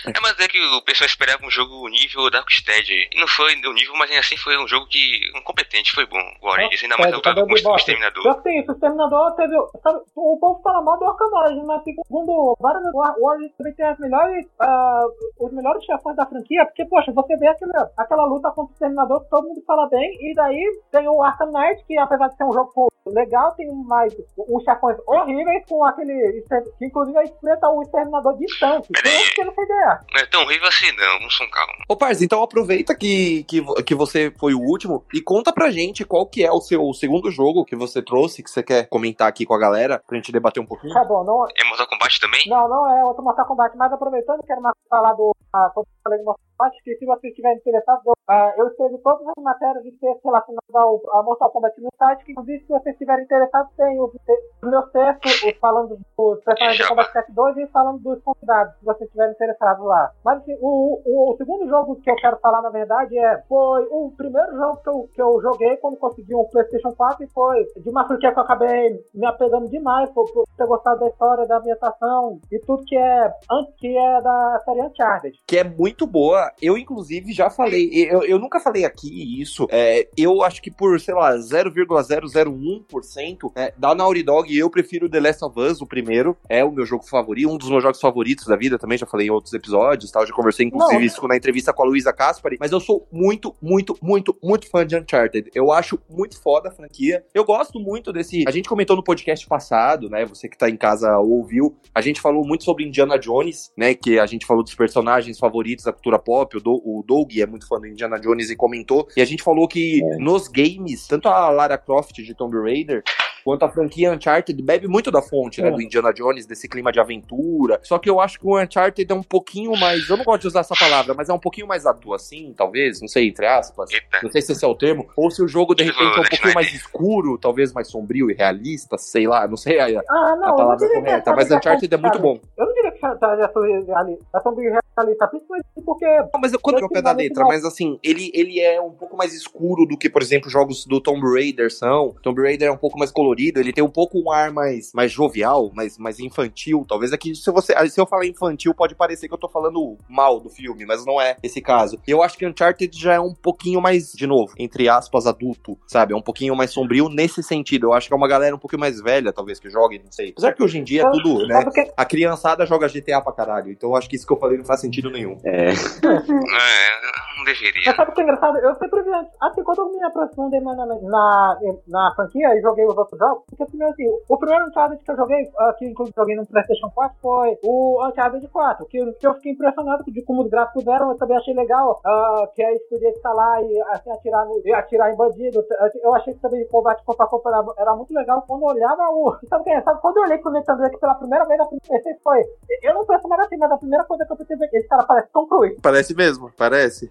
É, 0.07 0.21
mas 0.21 0.39
é 0.39 0.49
que 0.49 0.59
o 0.59 0.83
pessoal 0.83 1.07
esperava 1.07 1.45
um 1.45 1.51
jogo 1.51 1.89
nível 1.89 2.20
da 2.29 2.41
Rocksteady. 2.41 3.09
E 3.13 3.21
não 3.21 3.29
foi 3.29 3.55
do 3.61 3.73
nível, 3.73 3.95
mas 3.95 4.11
ainda 4.11 4.21
assim 4.21 4.37
foi 4.37 4.59
um 4.59 4.67
jogo 4.67 4.87
que. 4.89 5.31
um 5.37 5.43
competente, 5.43 5.93
foi 5.93 6.05
bom. 6.07 6.21
O 6.43 6.49
Origins, 6.49 6.83
ainda 6.83 6.97
mais 6.99 7.13
É, 7.13 7.17
lutado 7.17 7.41
tá 7.41 7.47
com 7.47 7.53
o 7.53 7.77
Exterminador. 7.77 8.43
Que 8.43 8.51
sim, 8.51 8.65
o 8.69 8.73
Exterminador 8.73 9.35
teve. 9.37 9.55
Sabe, 9.83 10.01
o 10.17 10.39
povo 10.39 10.61
fala 10.63 10.83
mal 10.83 10.99
do 10.99 11.07
Arkham 11.07 11.33
Origins, 11.33 11.65
mas 11.65 11.83
segundo 11.85 12.57
vários, 12.61 12.83
o 12.93 13.27
Origins 13.27 13.53
também 13.57 13.75
tem 13.75 13.87
as 13.87 13.99
melhores, 13.99 14.47
ah, 14.61 15.05
os 15.39 15.53
melhores 15.53 15.85
chefões 15.85 16.17
da 16.17 16.27
franquia, 16.27 16.65
porque, 16.67 16.85
poxa, 16.87 17.13
você 17.13 17.37
vê 17.37 17.47
aquela, 17.47 17.91
aquela 17.97 18.25
luta 18.25 18.51
contra 18.51 18.71
o 18.71 18.75
Exterminador 18.75 19.23
que 19.23 19.31
todo 19.31 19.49
mundo 19.49 19.63
fala 19.67 19.89
bem, 19.89 20.11
e 20.21 20.35
daí 20.35 20.81
tem 20.91 21.09
o 21.09 21.23
Arkham 21.23 21.53
Knight, 21.53 21.85
que 21.87 21.97
apesar 21.99 22.29
de 22.29 22.37
ser 22.37 22.45
um 22.45 22.53
jogo 22.53 22.91
legal, 23.07 23.53
tem 23.55 23.71
mais 23.87 24.15
uns 24.39 24.65
chefões 24.65 24.97
horríveis 25.07 25.65
com 25.69 25.85
aquele. 25.85 26.45
que 26.79 26.85
inclusive 26.85 27.23
enfrenta 27.23 27.69
o 27.69 27.83
Exterminador 27.83 28.37
distante. 28.39 28.89
Peraí. 28.93 29.13
Foi 29.13 29.23
isso 29.23 29.35
que 29.35 29.41
ele 29.41 29.53
foi 29.53 29.65
ideia. 29.65 30.01
Não 30.13 30.21
é 30.21 30.27
tão 30.27 30.43
horrível 30.43 30.69
assim, 30.69 30.93
não. 30.93 31.19
Vamos 31.19 31.39
com 31.39 31.51
calma. 31.51 31.73
Ô, 31.89 31.97
Parz, 32.11 32.23
então 32.23 32.43
aproveita 32.43 32.93
que, 32.93 33.45
que, 33.45 33.63
que 33.85 33.95
você 33.95 34.33
foi 34.37 34.53
o 34.53 34.59
último 34.59 35.05
e 35.15 35.21
conta 35.21 35.53
pra 35.53 35.71
gente 35.71 36.05
qual 36.05 36.27
que 36.27 36.45
é 36.45 36.51
o 36.51 36.61
seu 36.61 36.93
segundo 36.93 37.31
jogo 37.31 37.65
que 37.65 37.77
você 37.77 38.03
trouxe, 38.03 38.43
que 38.43 38.51
você 38.51 38.65
quer 38.65 38.89
comentar 38.89 39.29
aqui 39.29 39.47
com 39.47 39.55
a 39.55 39.59
galera, 39.59 40.03
pra 40.05 40.17
gente 40.17 40.33
debater 40.33 40.61
um 40.61 40.67
pouquinho. 40.67 40.93
Tá 40.93 41.05
bom, 41.05 41.23
não, 41.23 41.47
É 41.57 41.65
Mortal 41.69 41.87
Kombat 41.87 42.21
também? 42.21 42.43
Não, 42.49 42.69
não 42.69 42.91
é 42.91 43.05
outro 43.05 43.23
Mortal 43.23 43.47
Kombat, 43.47 43.77
mas 43.77 43.93
aproveitando, 43.93 44.43
quero 44.43 44.61
mais 44.61 44.75
falar 44.89 45.13
do. 45.13 45.31
ah, 45.55 45.71
como 45.73 45.87
eu 45.87 46.03
falei 46.03 46.19
do 46.19 46.25
Mortal 46.25 46.45
Kombat, 46.61 46.77
que 46.85 46.95
se 46.97 47.07
você 47.07 47.29
estiver 47.29 47.55
interessado, 47.55 48.03
eu, 48.07 48.13
ah, 48.29 48.53
eu 48.59 48.69
escrevi 48.69 48.99
todas 48.99 49.27
as 49.27 49.43
matérias 49.43 49.83
de 49.83 49.93
texto 49.93 50.25
relacionadas 50.25 50.75
ao 50.75 51.01
a 51.13 51.23
Mortal 51.23 51.51
Kombat 51.51 51.81
no 51.81 51.89
site, 51.99 52.25
que 52.25 52.33
inclusive 52.33 52.61
se 52.61 52.69
vocês 52.69 52.95
estiverem 52.95 53.25
interessados, 53.25 53.73
tem 53.77 53.99
os, 53.99 54.13
os 54.13 54.71
meus 54.71 54.91
textos, 54.93 55.43
os 55.43 55.59
falando 55.59 55.97
dos 55.97 56.45
personagens 56.45 56.77
de 56.77 56.83
Java. 56.83 56.91
Combat 56.91 57.13
7 57.13 57.33
2 57.33 57.57
e 57.57 57.67
falando 57.69 57.99
dos 58.01 58.23
convidados, 58.23 58.75
se 58.79 58.85
vocês 58.85 59.09
estiverem 59.09 59.33
interessados 59.33 59.87
lá. 59.87 60.13
Mas 60.25 60.39
assim, 60.39 60.57
o, 60.61 61.01
o, 61.05 61.33
o 61.33 61.37
segundo 61.37 61.67
jogo 61.69 61.97
que 61.97 62.11
eu 62.11 62.17
quero 62.17 62.39
falar, 62.41 62.61
na 62.61 62.71
verdade, 62.71 63.19
é 63.19 63.43
foi 63.49 63.87
o 63.91 64.13
primeiro 64.17 64.53
jogo 64.55 64.83
que 64.83 64.89
eu, 64.89 65.09
que 65.15 65.23
eu 65.23 65.41
joguei 65.41 65.77
quando 65.79 65.97
consegui 65.97 66.35
um 66.35 66.45
PlayStation 66.45 66.93
4 66.93 67.25
e 67.25 67.29
foi 67.29 67.65
de 67.77 67.89
uma 67.89 68.07
franquia 68.07 68.33
que 68.33 68.39
eu 68.39 68.43
acabei 68.43 69.01
me 69.15 69.27
apegando 69.27 69.69
demais 69.69 70.11
por, 70.11 70.31
por 70.33 70.45
ter 70.57 70.67
gostado 70.67 71.01
da 71.01 71.09
história, 71.09 71.47
da 71.47 71.57
ambientação 71.57 72.39
e 72.53 72.59
tudo 72.61 72.85
que 72.85 72.97
é, 72.97 73.33
que 73.79 73.97
é 73.97 74.21
da 74.21 74.61
série 74.65 74.83
Uncharted. 74.83 75.39
que 75.47 75.57
é 75.57 75.65
muito 75.65 76.07
boa. 76.07 76.50
Eu, 76.61 76.77
inclusive, 76.79 77.33
já 77.33 77.51
falei. 77.51 77.91
Eu, 77.93 78.23
eu 78.23 78.39
nunca 78.39 78.61
falei 78.61 78.85
aqui 78.85 79.41
isso. 79.41 79.67
É, 79.71 80.09
eu 80.17 80.43
acho 80.43 80.63
que 80.63 80.71
por, 80.71 81.01
sei 81.01 81.15
lá, 81.15 81.35
0,001% 81.37 83.53
é, 83.57 83.73
da 83.77 83.95
Naughty 83.95 84.23
Dog, 84.23 84.57
eu 84.57 84.71
prefiro 84.71 85.09
The 85.09 85.21
Last 85.21 85.45
of 85.45 85.59
Us, 85.59 85.81
o 85.81 85.87
primeiro. 85.87 86.37
É 86.49 86.65
o 86.65 86.73
meu 86.73 86.87
jogo 86.87 87.05
favorito, 87.05 87.51
um 87.51 87.59
dos 87.59 87.69
meus 87.69 87.83
jogos 87.83 88.01
favoritos 88.01 88.47
da 88.47 88.57
vida 88.57 88.79
também. 88.79 88.99
Já 88.99 89.07
falei 89.07 89.29
em 89.29 89.31
outros 89.31 89.53
episódios, 89.53 90.11
tal. 90.11 90.27
Já 90.27 90.33
conversei, 90.33 90.67
inclusive, 90.67 90.99
Não. 90.99 91.07
isso 91.07 91.27
na 91.27 91.37
entrevista 91.37 91.73
com 91.73 91.83
a 91.83 91.87
Luísa 91.87 92.13
Caspari. 92.13 92.57
Mas 92.59 92.73
eu 92.73 92.81
sou 92.81 93.07
muito, 93.13 93.55
muito, 93.61 93.97
muito, 94.03 94.37
muito 94.43 94.69
fã 94.69 94.87
de 94.87 94.97
Uncharted. 94.97 95.51
Eu 95.55 95.73
acho 95.73 95.99
muito 96.09 96.41
foda 96.41 96.69
a 96.69 96.73
franquia. 96.73 97.25
Eu 97.35 97.45
gosto 97.45 97.79
muito 97.79 98.13
desse. 98.13 98.45
A 98.47 98.51
gente 98.51 98.69
comentou 98.69 98.97
no 98.97 99.03
podcast 99.03 99.47
passado, 99.47 100.09
né? 100.09 100.25
Você 100.27 100.49
que 100.49 100.57
tá 100.57 100.69
em 100.69 100.77
casa 100.77 101.19
ouviu. 101.19 101.77
A 101.95 102.01
gente 102.01 102.21
falou 102.21 102.45
muito 102.45 102.65
sobre 102.65 102.85
Indiana 102.85 103.19
Jones, 103.19 103.73
né? 103.77 103.95
Que 103.95 104.19
a 104.19 104.27
gente 104.27 104.47
falou 104.47 104.63
dos 104.63 104.75
personagens 104.75 105.39
favoritos 105.39 105.85
da 105.85 105.93
cultura 105.93 106.19
pop. 106.19 106.40
O, 106.43 106.61
Do- 106.61 106.83
o 106.85 107.05
Doug 107.07 107.37
é 107.39 107.47
muito 107.47 107.67
fã 107.67 107.79
do 107.79 107.87
Indiana 107.87 108.19
Jones 108.19 108.51
e 108.51 108.57
comentou. 108.57 109.09
E 109.17 109.21
a 109.23 109.25
gente 109.25 109.43
falou 109.43 109.67
que 109.69 110.01
nos 110.19 110.49
games, 110.49 111.07
tanto 111.07 111.29
a 111.29 111.49
Lara 111.51 111.79
Croft 111.79 112.15
de 112.17 112.35
Tomb 112.35 112.57
Raider. 112.61 113.03
Quanto 113.43 113.65
a 113.65 113.71
franquia 113.71 114.13
Uncharted 114.13 114.63
bebe 114.63 114.87
muito 114.87 115.11
da 115.11 115.23
fonte, 115.23 115.63
né, 115.63 115.69
É. 115.69 115.71
do 115.71 115.81
Indiana 115.81 116.13
Jones, 116.13 116.45
desse 116.45 116.69
clima 116.69 116.93
de 116.93 117.01
aventura. 117.01 117.81
Só 117.83 117.99
que 117.99 118.09
eu 118.11 118.21
acho 118.21 118.39
que 118.39 118.47
o 118.47 118.61
Uncharted 118.63 119.11
é 119.11 119.15
um 119.15 119.23
pouquinho 119.23 119.75
mais. 119.79 120.07
Eu 120.11 120.19
não 120.19 120.25
gosto 120.27 120.43
de 120.43 120.49
usar 120.49 120.61
essa 120.61 120.75
palavra, 120.79 121.15
mas 121.15 121.31
é 121.31 121.33
um 121.33 121.39
pouquinho 121.39 121.67
mais 121.67 121.87
adulto, 121.87 122.13
assim, 122.13 122.53
talvez, 122.55 123.01
não 123.01 123.09
sei, 123.09 123.29
entre 123.29 123.47
aspas. 123.47 123.91
Eita. 123.91 124.07
Não 124.23 124.31
sei 124.31 124.43
se 124.43 124.53
esse 124.53 124.63
é 124.63 124.69
o 124.69 124.75
termo. 124.75 125.09
Ou 125.17 125.31
se 125.31 125.43
o 125.43 125.49
jogo, 125.49 125.75
de 125.75 125.85
Tipo, 125.87 125.99
repente, 125.99 126.19
é 126.19 126.21
um 126.21 126.29
pouquinho 126.29 126.55
mais 126.55 126.75
escuro, 126.75 127.39
talvez 127.39 127.73
mais 127.73 127.89
sombrio 127.89 128.31
e 128.31 128.35
realista, 128.35 128.99
sei 128.99 129.27
lá, 129.27 129.49
não 129.49 129.57
sei 129.57 129.81
a, 129.81 129.87
a 129.87 129.89
Ah, 129.89 129.97
não, 129.97 130.33
eu 130.35 130.37
não 130.37 130.57
palavra 130.57 130.77
diria 130.77 131.01
que 131.01 131.07
correta. 131.09 131.35
Mas 131.35 131.51
Uncharted 131.51 131.95
é 131.95 131.97
muito 131.97 132.19
bom. 132.19 132.39
Eu 132.59 132.67
não 132.67 132.75
diria 132.75 132.93
que 132.93 132.99
essa 133.07 133.19
é 133.25 133.83
realista, 133.87 134.27
é 134.35 134.51
tão 134.95 135.05
realista, 135.05 135.27
principalmente 135.29 135.67
porque 135.85 136.05
Não, 136.07 136.41
mas 136.41 136.53
eu, 136.53 136.61
quando 136.61 136.77
Eu 136.79 136.83
é 136.83 136.87
o 136.87 136.89
pé 136.89 137.03
da 137.03 137.13
letra, 137.13 137.45
mas 137.45 137.65
assim, 137.65 137.99
ele, 138.03 138.31
ele 138.35 138.61
é 138.61 138.81
um 138.81 138.91
pouco 138.93 139.17
mais 139.17 139.33
escuro 139.35 139.87
do 139.87 139.97
que, 139.97 140.09
por 140.11 140.23
exemplo, 140.23 140.51
jogos 140.51 140.85
do 140.87 141.01
Tomb 141.01 141.21
Raider 141.33 141.73
são. 141.73 142.15
Tomb 142.23 142.41
Raider 142.43 142.69
é 142.69 142.73
um 142.73 142.77
pouco 142.77 142.99
mais 142.99 143.11
colorido, 143.11 143.61
ele 143.61 143.73
tem 143.73 143.83
um 143.85 143.91
pouco 143.91 144.19
um 144.21 144.31
ar 144.31 144.53
mais, 144.53 144.93
mais 144.95 145.11
jovial, 145.11 145.71
mais, 145.75 145.97
mais 145.99 146.19
infantil. 146.21 146.85
Talvez 146.89 147.13
aqui, 147.13 147.35
se 147.35 147.51
você 147.51 147.75
se 147.89 148.01
eu 148.01 148.07
falar 148.07 148.27
infantil, 148.27 148.75
pode 148.75 148.95
parecer 148.95 149.29
que 149.29 149.35
eu 149.35 149.39
tô 149.39 149.49
falando 149.49 149.97
mal 150.09 150.39
do 150.41 150.49
filme, 150.49 150.85
mas 150.87 151.05
não 151.07 151.21
é 151.21 151.37
esse 151.43 151.61
caso. 151.61 151.99
Eu 152.07 152.23
acho 152.23 152.37
que 152.37 152.47
Uncharted 152.47 152.97
já 152.99 153.15
é 153.15 153.21
um 153.21 153.35
pouquinho 153.35 153.81
mais, 153.81 154.13
de 154.13 154.27
novo, 154.27 154.55
entre 154.59 154.89
aspas, 154.89 155.27
adulto, 155.27 155.79
sabe? 155.87 156.13
É 156.13 156.17
um 156.17 156.23
pouquinho 156.23 156.55
mais 156.57 156.71
sombrio 156.73 157.09
nesse 157.09 157.43
sentido. 157.43 157.87
Eu 157.89 157.93
acho 157.93 158.09
que 158.09 158.15
é 158.15 158.17
uma 158.17 158.29
galera 158.29 158.55
um 158.55 158.59
pouquinho 158.59 158.81
mais 158.81 159.01
velha, 159.01 159.33
talvez, 159.33 159.59
que 159.59 159.71
jogue, 159.71 159.99
não 160.05 160.11
sei. 160.13 160.31
Apesar 160.31 160.53
que 160.53 160.63
hoje 160.63 160.79
em 160.79 160.85
dia 160.85 161.03
é 161.03 161.11
tudo, 161.11 161.47
né? 161.47 161.65
Que- 161.73 161.91
A 161.97 162.05
criançada 162.05 162.67
joga 162.67 162.89
GTA 162.89 163.21
pra 163.21 163.33
caralho. 163.33 163.71
Então 163.71 163.91
eu 163.91 163.97
acho 163.97 164.09
que 164.09 164.17
isso 164.17 164.27
que 164.27 164.33
eu 164.33 164.39
falei 164.39 164.59
não 164.59 164.65
faz 164.65 164.80
sentido 164.81 165.11
nenhum. 165.11 165.37
É, 165.45 165.71
É, 165.71 167.37
não 167.41 167.45
deveria. 167.45 167.83
Mas 167.87 167.97
sabe 167.97 168.11
o 168.11 168.15
que 168.15 168.21
é 168.21 168.25
engraçado? 168.25 168.59
Eu 168.59 168.75
sempre 168.77 169.03
vi 169.03 169.13
antes. 169.13 169.33
Assim, 169.41 169.63
quando 169.63 169.79
eu 169.79 169.93
me 169.93 170.05
aproximei 170.05 170.61
na, 170.61 170.75
na, 170.75 170.87
na, 170.87 171.59
na 171.89 172.15
franquia 172.15 172.55
e 172.57 172.61
joguei 172.61 172.85
os 172.85 172.97
outros 172.97 173.19
jogos, 173.19 173.45
porque 173.49 173.65
primeiro 173.67 173.93
assim, 173.93 174.07
o 174.29 174.39
primeiro 174.39 174.67
Uncharted 174.67 175.03
que 175.03 175.11
eu 175.11 175.17
joguei, 175.17 175.43
uh, 175.43 175.77
que 175.79 175.87
inclusive 175.87 176.15
joguei 176.17 176.37
no 176.37 176.47
PlayStation 176.47 176.91
4, 176.91 177.17
foi 177.21 177.59
o 177.63 178.07
Uncharted 178.07 178.47
4, 178.49 178.87
que, 178.87 179.13
que 179.13 179.27
eu 179.27 179.35
fiquei 179.35 179.53
impressionado 179.53 180.05
de 180.05 180.23
como 180.23 180.43
os 180.43 180.51
gráficos 180.51 180.87
eram, 180.87 181.11
eu 181.11 181.19
também 181.19 181.37
achei 181.37 181.55
legal, 181.55 182.01
uh, 182.05 182.47
que 182.55 182.63
aí 182.63 182.79
podia 182.91 183.11
instalar 183.11 183.63
e 183.63 183.81
assim, 183.93 184.11
atirar, 184.11 184.47
e 184.65 184.73
atirar 184.73 185.13
em 185.13 185.17
bandido. 185.17 185.65
Eu 186.03 186.15
achei 186.15 186.35
que 186.35 186.41
também 186.41 186.63
o 186.63 186.69
combate 186.69 187.05
corpo 187.05 187.23
a 187.23 187.27
corpo 187.27 187.49
era, 187.49 187.65
era 187.79 187.97
muito 187.97 188.13
legal. 188.13 188.45
Quando 188.47 188.63
eu 188.63 188.69
olhava 188.69 189.03
o. 189.11 189.37
Sabe 189.49 189.63
o 189.63 189.65
que 189.65 189.71
é? 189.71 189.81
Sabe, 189.83 190.01
quando 190.01 190.19
eu 190.19 190.23
olhei 190.25 190.39
pro 190.39 190.53
Nintendo 190.53 190.85
aqui 190.85 190.99
pela 190.99 191.15
primeira 191.15 191.45
vez, 191.47 191.61
a 191.61 191.67
primeira 191.67 192.05
vez 192.05 192.17
foi. 192.23 192.45
Eu 192.83 192.95
não 192.95 193.07
penso 193.07 193.29
mais 193.29 193.43
assim, 193.43 193.57
mas 193.57 193.71
a 193.71 193.79
primeira 193.79 194.05
coisa 194.05 194.25
que 194.25 194.33
eu 194.33 194.37
pensei, 194.37 194.57
esse 194.73 194.89
cara 194.89 195.05
parece 195.05 195.29
Tom 195.33 195.47
Cruise. 195.47 195.77
Parece 195.83 196.15
mesmo, 196.15 196.51
parece. 196.57 197.11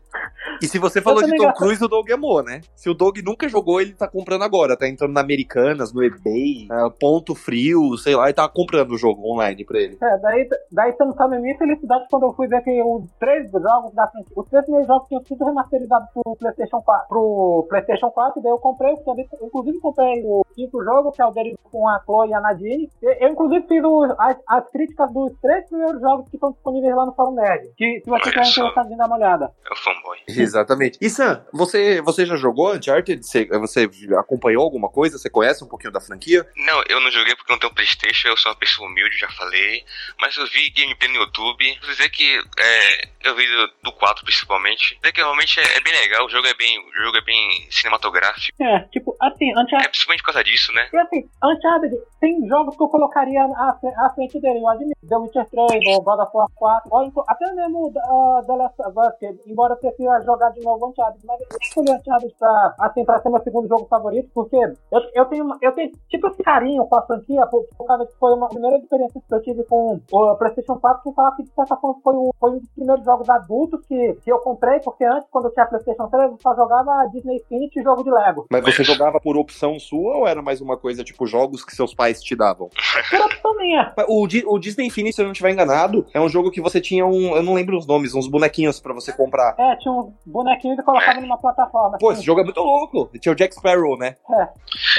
E 0.62 0.67
se 0.67 0.78
você 0.78 1.02
falou 1.02 1.24
de 1.24 1.36
Tom 1.36 1.54
Cruise, 1.54 1.84
o 1.84 1.88
Doug 1.88 2.10
amou, 2.12 2.43
né? 2.43 2.62
Se 2.76 2.89
o 2.89 2.93
Doug 2.93 3.17
nunca 3.19 3.48
jogou, 3.48 3.80
ele 3.80 3.93
tá 3.93 4.08
comprando 4.08 4.43
agora. 4.43 4.78
Tá 4.78 4.88
entrando 4.88 5.13
na 5.13 5.22
Americanas, 5.22 5.93
no 5.93 6.04
eBay, 6.04 6.67
uh, 6.72 6.91
ponto 7.00 7.36
frio, 7.36 7.98
sei 7.98 8.15
lá, 8.15 8.30
e 8.30 8.34
tá 8.34 8.48
comprando 8.48 8.91
o 8.91 8.98
jogo 8.98 9.22
online 9.32 9.63
pra 9.65 9.80
ele. 9.80 9.98
É, 10.02 10.17
daí, 10.17 10.50
daí 10.72 10.91
você 10.91 11.06
não 11.06 11.13
sabe 11.13 11.38
a 11.38 11.39
minha 11.39 11.58
felicidade 11.58 12.06
quando 12.10 12.24
eu 12.24 12.34
fui 12.34 12.48
ver 12.48 12.62
que 12.62 12.82
os 12.84 13.10
três 13.19 13.50
jogos 13.52 13.93
da 13.93 14.08
frente, 14.08 14.32
os 14.36 14.48
três 14.48 14.63
primeiros 14.63 14.88
jogos 14.88 15.08
tinham 15.08 15.24
sido 15.24 15.45
remasterizados 15.45 16.10
pro 16.13 16.36
PlayStation 16.36 16.82
4, 16.82 17.08
pro 17.08 17.65
PlayStation 17.69 18.12
4, 18.12 18.42
daí 18.42 18.52
eu 18.52 18.58
comprei, 18.58 18.94
inclusive 19.42 19.79
comprei 19.79 20.23
o 20.25 20.46
quinto 20.56 20.83
jogo, 20.83 21.12
que 21.12 21.21
é 21.21 21.25
o 21.25 21.31
dele 21.31 21.58
com 21.71 21.88
a 21.88 22.00
Chloe 22.04 22.29
e 22.29 22.33
a 22.33 22.42
Nadine. 22.42 22.90
Eu, 23.02 23.12
eu 23.13 23.29
inclusive, 23.29 23.67
fiz 23.67 23.83
o, 23.83 24.04
as, 24.17 24.38
as, 24.48 24.69
críticas 24.69 25.12
dos 25.13 25.33
três 25.42 25.67
primeiros 25.67 26.02
jogos 26.02 26.29
que 26.29 26.36
estão 26.36 26.52
disponíveis 26.52 26.96
lá 26.96 27.06
no 27.06 27.13
Fórum 27.13 27.33
Nerd. 27.33 27.48
Que 27.77 28.02
se 28.04 28.10
você 28.10 28.29
tiver 28.29 28.47
interessado 28.47 28.91
em 28.91 28.97
dar 28.97 29.06
uma 29.08 29.17
olhada. 29.17 29.52
É 29.69 29.73
o 29.73 29.75
fanboy. 29.75 30.17
Exatamente. 30.27 30.97
E 31.02 31.10
Sam, 31.10 31.45
você, 31.54 32.02
você 32.02 32.25
já 32.25 32.35
jogou 32.35 32.73
Uncharted? 32.73 33.25
Você, 33.25 33.45
você 33.45 33.89
acompanhou 34.17 34.63
alguma 34.63 34.89
coisa? 34.89 35.17
Você 35.17 35.29
conhece 35.29 35.63
um 35.63 35.67
pouquinho 35.67 35.91
da 35.91 36.02
franquia? 36.02 36.45
Não, 36.56 36.83
eu 36.87 37.00
não 37.00 37.12
joguei 37.12 37.35
porque 37.35 37.52
não 37.52 37.60
tenho 37.60 37.73
Playstation, 37.73 38.27
eu 38.27 38.37
sou 38.37 38.52
uma 38.52 38.58
pessoa 38.58 38.87
humilde, 38.87 39.17
já 39.17 39.29
falei. 39.29 39.83
Mas 40.19 40.35
eu 40.37 40.45
vi 40.47 40.69
gameplay 40.69 41.12
no 41.12 41.19
YouTube. 41.19 41.77
Vou 41.81 41.89
dizer 41.89 42.10
que 42.10 42.39
é, 42.58 43.08
eu 43.23 43.35
vi 43.35 43.45
do, 43.45 43.91
do 43.91 43.91
4 43.93 44.23
principalmente. 44.23 44.95
Dizer 44.95 45.12
que 45.12 45.21
realmente 45.21 45.60
é, 45.60 45.77
é, 45.77 45.81
bem 45.81 45.93
legal, 45.93 46.25
o 46.25 46.29
jogo 46.29 46.47
é 46.47 46.54
bem, 46.54 46.79
o 46.79 47.04
jogo 47.04 47.17
é 47.17 47.21
bem 47.21 47.67
cinematográfico. 47.69 48.62
É, 48.62 48.79
tipo, 48.91 49.15
assim, 49.19 49.52
Uncharted... 49.52 49.85
É 49.85 49.87
principalmente 49.87 50.21
por 50.21 50.33
causa 50.33 50.43
disso, 50.43 50.71
né? 50.73 50.89
E 50.91 50.97
assim, 50.97 51.29
Uncharted, 51.43 51.95
tem 52.19 52.47
jogos 52.47 52.75
que 52.75 52.83
eu 52.83 52.87
colocaria 52.87 53.41
à, 53.41 53.77
à 54.06 54.10
frente 54.13 54.39
dele, 54.39 54.60
eu 54.60 54.67
admito. 54.67 55.00
The 55.08 55.17
Witcher 55.17 55.45
3, 55.50 55.87
ou 55.87 56.04
God 56.04 56.19
of 56.19 56.31
War 56.33 56.47
4, 56.56 56.89
ou 56.91 57.25
até 57.40 57.54
mesmo 57.54 57.87
uh, 57.87 58.46
The 58.46 58.54
Last 58.54 58.81
of 58.81 59.00
Us, 59.00 59.17
que, 59.17 59.50
embora 59.50 59.73
eu 59.73 59.77
prefira 59.77 60.21
jogar 60.25 60.50
de 60.50 60.62
novo 60.62 60.90
Uncharted, 60.90 61.25
mas 61.25 61.40
eu 61.40 61.48
escolhi 61.62 61.92
Uncharted 61.92 62.35
pra, 62.37 62.75
assim, 62.79 63.06
pra 63.06 63.21
ser 63.21 63.29
meu 63.29 63.42
segundo 63.42 63.67
jogo 63.67 63.87
favorito, 63.90 64.29
porque 64.33 64.58
eu, 64.58 65.02
eu, 65.15 65.25
tenho, 65.25 65.48
eu 65.62 65.71
tenho 65.71 65.92
tipo 66.10 66.27
esse 66.27 66.44
carinho 66.44 66.85
com 66.85 66.96
a 66.96 67.02
franquia, 67.02 67.48
por, 67.48 67.65
por 67.77 67.87
causa 67.87 68.06
que 68.06 68.13
foi 68.19 68.33
uma 68.33 68.50
primeira 68.50 68.77
experiência 68.77 69.21
que 69.25 69.33
eu 69.33 69.42
tive 69.42 69.63
com 69.63 70.00
o 70.12 70.35
PlayStation 70.35 70.77
4, 70.77 71.04
que 71.04 71.15
falar 71.15 71.35
que 71.35 71.44
de 71.44 71.54
certa 71.54 71.77
forma 71.77 72.00
foi, 72.04 72.13
o, 72.15 72.33
foi 72.40 72.52
um 72.52 72.60
dos 72.60 72.69
primeiros 72.71 73.06
jogos 73.06 73.29
adultos 73.29 73.85
que, 73.87 74.13
que 74.23 74.31
eu 74.31 74.40
comprei, 74.40 74.79
porque 74.79 75.06
antes, 75.06 75.29
quando 75.31 75.46
eu 75.46 75.54
tinha 75.54 75.65
PlayStation 75.65 76.08
3, 76.08 76.31
eu 76.31 76.37
só 76.42 76.54
jogava 76.56 77.08
Disney 77.13 77.37
Infinity 77.37 77.79
e 77.79 77.83
jogo 77.83 78.04
de 78.04 78.12
Lego. 78.12 78.48
Mas 78.52 78.63
você 78.63 78.83
jogava 78.83 79.19
por 79.19 79.37
opção 79.37 79.79
sua 79.79 80.17
ou 80.17 80.27
era 80.27 80.42
mais 80.42 80.60
uma 80.60 80.75
coisa 80.75 81.04
tipo 81.04 81.25
jogos 81.25 81.63
que 81.63 81.75
seus 81.75 81.94
pais 81.94 82.21
te 82.21 82.35
davam? 82.35 82.69
Por 83.10 83.21
opção 83.21 83.56
minha. 83.56 83.94
O, 84.08 84.23
o 84.23 84.60
Disney 84.60 84.87
Infinity, 84.87 85.15
se 85.15 85.21
eu 85.21 85.25
não 85.25 85.31
estiver 85.31 85.52
enganado, 85.52 86.06
é 86.13 86.19
um 86.19 86.29
jogo 86.29 86.52
que 86.52 86.62
você 86.62 86.81
tinha 86.81 87.06
um. 87.06 87.29
Eu 87.36 87.44
não 87.44 87.54
lembro 87.54 87.77
os 87.77 87.88
nomes, 87.88 88.13
uns 88.13 88.27
bonequinhos 88.27 88.80
pra 88.80 88.94
você 88.94 89.12
comprar. 89.12 89.56
É, 89.58 89.75
tinha 89.77 89.92
uns 89.92 90.13
bonequinhos 90.25 90.80
e 90.80 90.84
colocava 90.84 91.19
numa 91.21 91.38
plataforma. 91.38 91.98
Pô, 91.98 92.12
esse 92.12 92.23
jogo 92.23 92.42
é 92.42 92.44
muito 92.44 92.62
louco. 92.62 93.10
Tinha 93.19 93.34
o 93.34 93.36
Jack 93.36 93.56
Sparrow, 93.56 93.98
né? 93.98 94.15
É. 94.30 94.50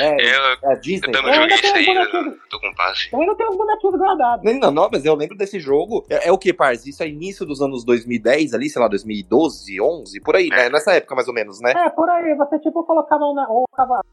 É, 0.01 0.37
eu, 0.37 0.71
é 0.71 0.77
Disney. 0.77 1.13
Eu 1.15 1.23
não 1.23 1.33
joguei 1.33 1.57
isso 1.57 1.75
aí, 1.75 1.87
eu 1.87 2.39
tô 2.49 2.61
com 2.61 2.75
passe. 2.75 3.09
Eu 3.13 3.21
ainda 3.21 3.35
tenho 3.37 3.51
uns 3.51 3.57
bonequinhos 3.57 3.97
guardados. 3.97 4.45
Não, 4.45 4.59
não, 4.59 4.71
não, 4.71 4.89
mas 4.93 5.05
eu 5.05 5.15
lembro 5.15 5.37
desse 5.37 5.61
jogo. 5.61 6.05
É, 6.09 6.29
é 6.29 6.33
o 6.33 6.39
que, 6.39 6.53
Pars? 6.53 6.87
Isso 6.87 7.03
é 7.03 7.09
início 7.09 7.47
dos 7.47 7.61
anos 7.61 7.85
2010 7.85 8.55
ali, 8.55 8.69
sei 8.69 8.81
lá, 8.81 8.89
2012, 8.89 9.81
11, 9.81 10.21
por 10.21 10.37
aí, 10.37 10.49
né? 10.49 10.69
Nessa 10.69 10.93
época 10.93 11.15
mais 11.15 11.29
ou 11.29 11.35
menos, 11.35 11.61
né? 11.61 11.73
É, 11.77 11.91
por 11.91 12.09
aí. 12.09 12.35
Você 12.35 12.59
tipo 12.61 12.85
colocava, 12.85 13.25
uma, 13.25 13.47
ou, 13.51 13.65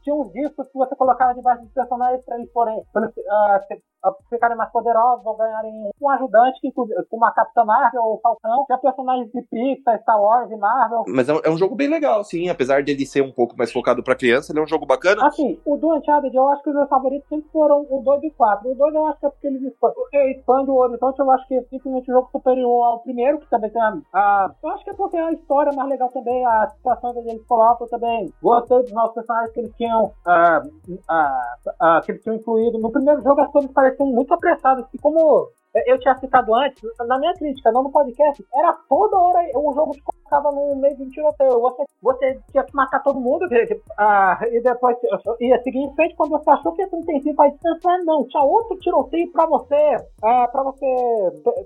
tinha 0.02 0.14
uns 0.14 0.32
discos 0.32 0.66
que 0.68 0.78
você 0.78 0.94
colocava 0.96 1.34
debaixo 1.34 1.62
dos 1.62 1.72
personagens 1.72 2.24
pra 2.24 2.36
eles 2.36 2.52
forem, 2.52 2.82
pra 2.92 3.02
eles, 3.02 3.14
uh, 3.16 4.14
ficarem 4.30 4.56
mais 4.56 4.70
poderosos 4.70 5.24
ou 5.24 5.36
ganharem 5.36 5.72
um 6.00 6.10
ajudante, 6.10 6.60
que, 6.60 6.72
como 6.72 6.88
uma 7.12 7.32
Capitã 7.32 7.64
Marvel 7.64 8.07
ou 8.08 8.20
Falcão, 8.20 8.64
que 8.66 8.72
é 8.72 8.76
personagens 8.76 9.30
de 9.32 9.42
Pixar, 9.42 10.00
Star 10.00 10.20
Wars 10.20 10.50
e 10.50 10.56
Marvel. 10.56 11.04
Mas 11.08 11.28
é 11.28 11.34
um, 11.34 11.40
é 11.44 11.50
um, 11.50 11.56
jogo 11.56 11.74
bem 11.74 11.88
legal, 11.88 12.24
sim. 12.24 12.48
Apesar 12.48 12.82
dele 12.82 13.06
ser 13.06 13.22
um 13.22 13.32
pouco 13.32 13.56
mais 13.56 13.72
focado 13.72 14.02
pra 14.02 14.16
criança, 14.16 14.52
ele 14.52 14.60
é 14.60 14.62
um 14.62 14.66
jogo 14.66 14.86
bacana. 14.86 15.26
Assim, 15.26 15.60
o 15.64 15.76
do 15.76 15.94
Uncharted, 15.94 16.34
eu 16.34 16.48
acho 16.48 16.62
que 16.62 16.70
os 16.70 16.76
meus 16.76 16.88
favoritos 16.88 17.28
sempre 17.28 17.50
foram 17.50 17.86
o 17.88 18.02
2 18.02 18.22
e 18.24 18.28
o 18.28 18.32
4. 18.32 18.70
O 18.70 18.74
2 18.74 18.94
eu 18.94 19.06
acho 19.06 19.20
que 19.20 19.26
é 19.26 19.30
porque 19.30 19.46
eles 19.46 19.62
expandem, 19.62 20.30
expande 20.32 20.70
o 20.70 20.74
horizonte, 20.74 21.18
eu 21.18 21.30
acho 21.30 21.48
que 21.48 21.54
é 21.54 21.62
simplesmente 21.64 22.10
um 22.10 22.14
jogo 22.14 22.28
superior 22.30 22.84
ao 22.84 23.00
primeiro, 23.00 23.38
que 23.38 23.50
também 23.50 23.70
tem 23.70 23.82
a, 23.82 23.98
a, 24.12 24.50
Eu 24.62 24.70
acho 24.70 24.84
que 24.84 24.90
é 24.90 24.94
porque 24.94 25.16
a 25.16 25.32
história 25.32 25.70
é 25.70 25.74
mais 25.76 25.88
legal 25.88 26.08
também, 26.10 26.44
a 26.44 26.68
situação 26.68 27.12
que 27.12 27.18
eles 27.20 27.46
colocam 27.46 27.86
também. 27.88 28.32
Gostei 28.42 28.82
dos 28.82 28.92
novos 28.92 29.14
personagens 29.14 29.52
que 29.52 29.60
eles 29.60 29.74
tinham, 29.76 30.04
uh, 30.04 30.68
uh, 30.88 31.98
uh, 31.98 32.02
que 32.04 32.12
eles 32.12 32.22
tinham 32.22 32.36
incluído. 32.36 32.78
No 32.78 32.90
primeiro 32.90 33.22
jogo 33.22 33.40
as 33.40 33.50
coisas 33.50 33.70
pareciam 33.72 34.08
muito 34.08 34.32
apressadas, 34.32 34.86
e 34.92 34.98
como 34.98 35.50
eu 35.86 35.98
tinha 35.98 36.16
citado 36.16 36.54
antes, 36.54 36.82
na 37.06 37.18
minha 37.18 37.34
crítica, 37.34 37.72
não 37.72 37.82
no 37.82 37.90
podcast, 37.90 38.44
era 38.54 38.72
toda 38.88 39.16
hora 39.16 39.38
um 39.56 39.72
jogo 39.74 39.92
que 39.92 40.02
colocava 40.02 40.52
no 40.52 40.76
meio 40.76 40.96
de 40.96 41.02
um 41.02 41.08
tiroteio. 41.08 41.60
Você, 41.60 41.84
você 42.02 42.40
tinha 42.50 42.64
que 42.64 42.74
matar 42.74 43.02
todo 43.02 43.20
mundo 43.20 43.46
ah, 43.98 44.38
e 44.50 44.60
depois 44.60 44.96
ia 45.40 45.62
seguir 45.62 45.78
em 45.78 45.94
frente 45.94 46.14
quando 46.16 46.30
você 46.30 46.50
achou 46.50 46.72
que 46.72 46.82
ia 46.82 46.88
ter 46.88 46.96
um 46.96 47.04
tempinho 47.04 47.36
pra 47.36 47.48
descansar. 47.48 48.04
Não, 48.04 48.26
tinha 48.26 48.42
outro 48.42 48.76
tiroteio 48.78 49.30
pra 49.32 49.46
você, 49.46 49.96
ah, 50.22 50.48
pra 50.48 50.62
você 50.62 50.86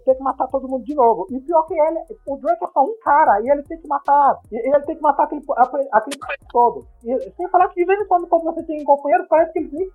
ter 0.05 0.15
que 0.15 0.23
matar 0.23 0.49
todo 0.49 0.69
mundo 0.69 0.85
de 0.85 0.95
novo. 0.95 1.27
E 1.31 1.41
pior 1.41 1.63
que 1.67 1.75
ele, 1.75 2.01
o 2.27 2.37
Drake 2.37 2.65
é 2.65 2.69
só 2.69 2.83
um 2.83 2.97
cara 3.03 3.41
e 3.43 3.51
ele 3.51 3.63
tem 3.65 3.79
que 3.79 3.89
matar, 3.89 4.39
ele 4.51 4.81
tem 4.81 4.97
que 4.97 5.03
matar 5.03 5.25
aquele, 5.25 5.43
aquele 5.93 6.17
todo. 6.51 6.85
E, 7.05 7.31
sem 7.37 7.49
falar 7.49 7.69
que 7.69 7.75
de 7.75 7.85
vez 7.85 8.01
em 8.01 8.07
quando, 8.07 8.27
quando 8.27 8.45
você 8.45 8.63
tem 8.65 8.81
um 8.81 8.85
companheiro, 8.85 9.27
parece 9.29 9.53
que 9.53 9.59
eles 9.61 9.73
nem 9.73 9.91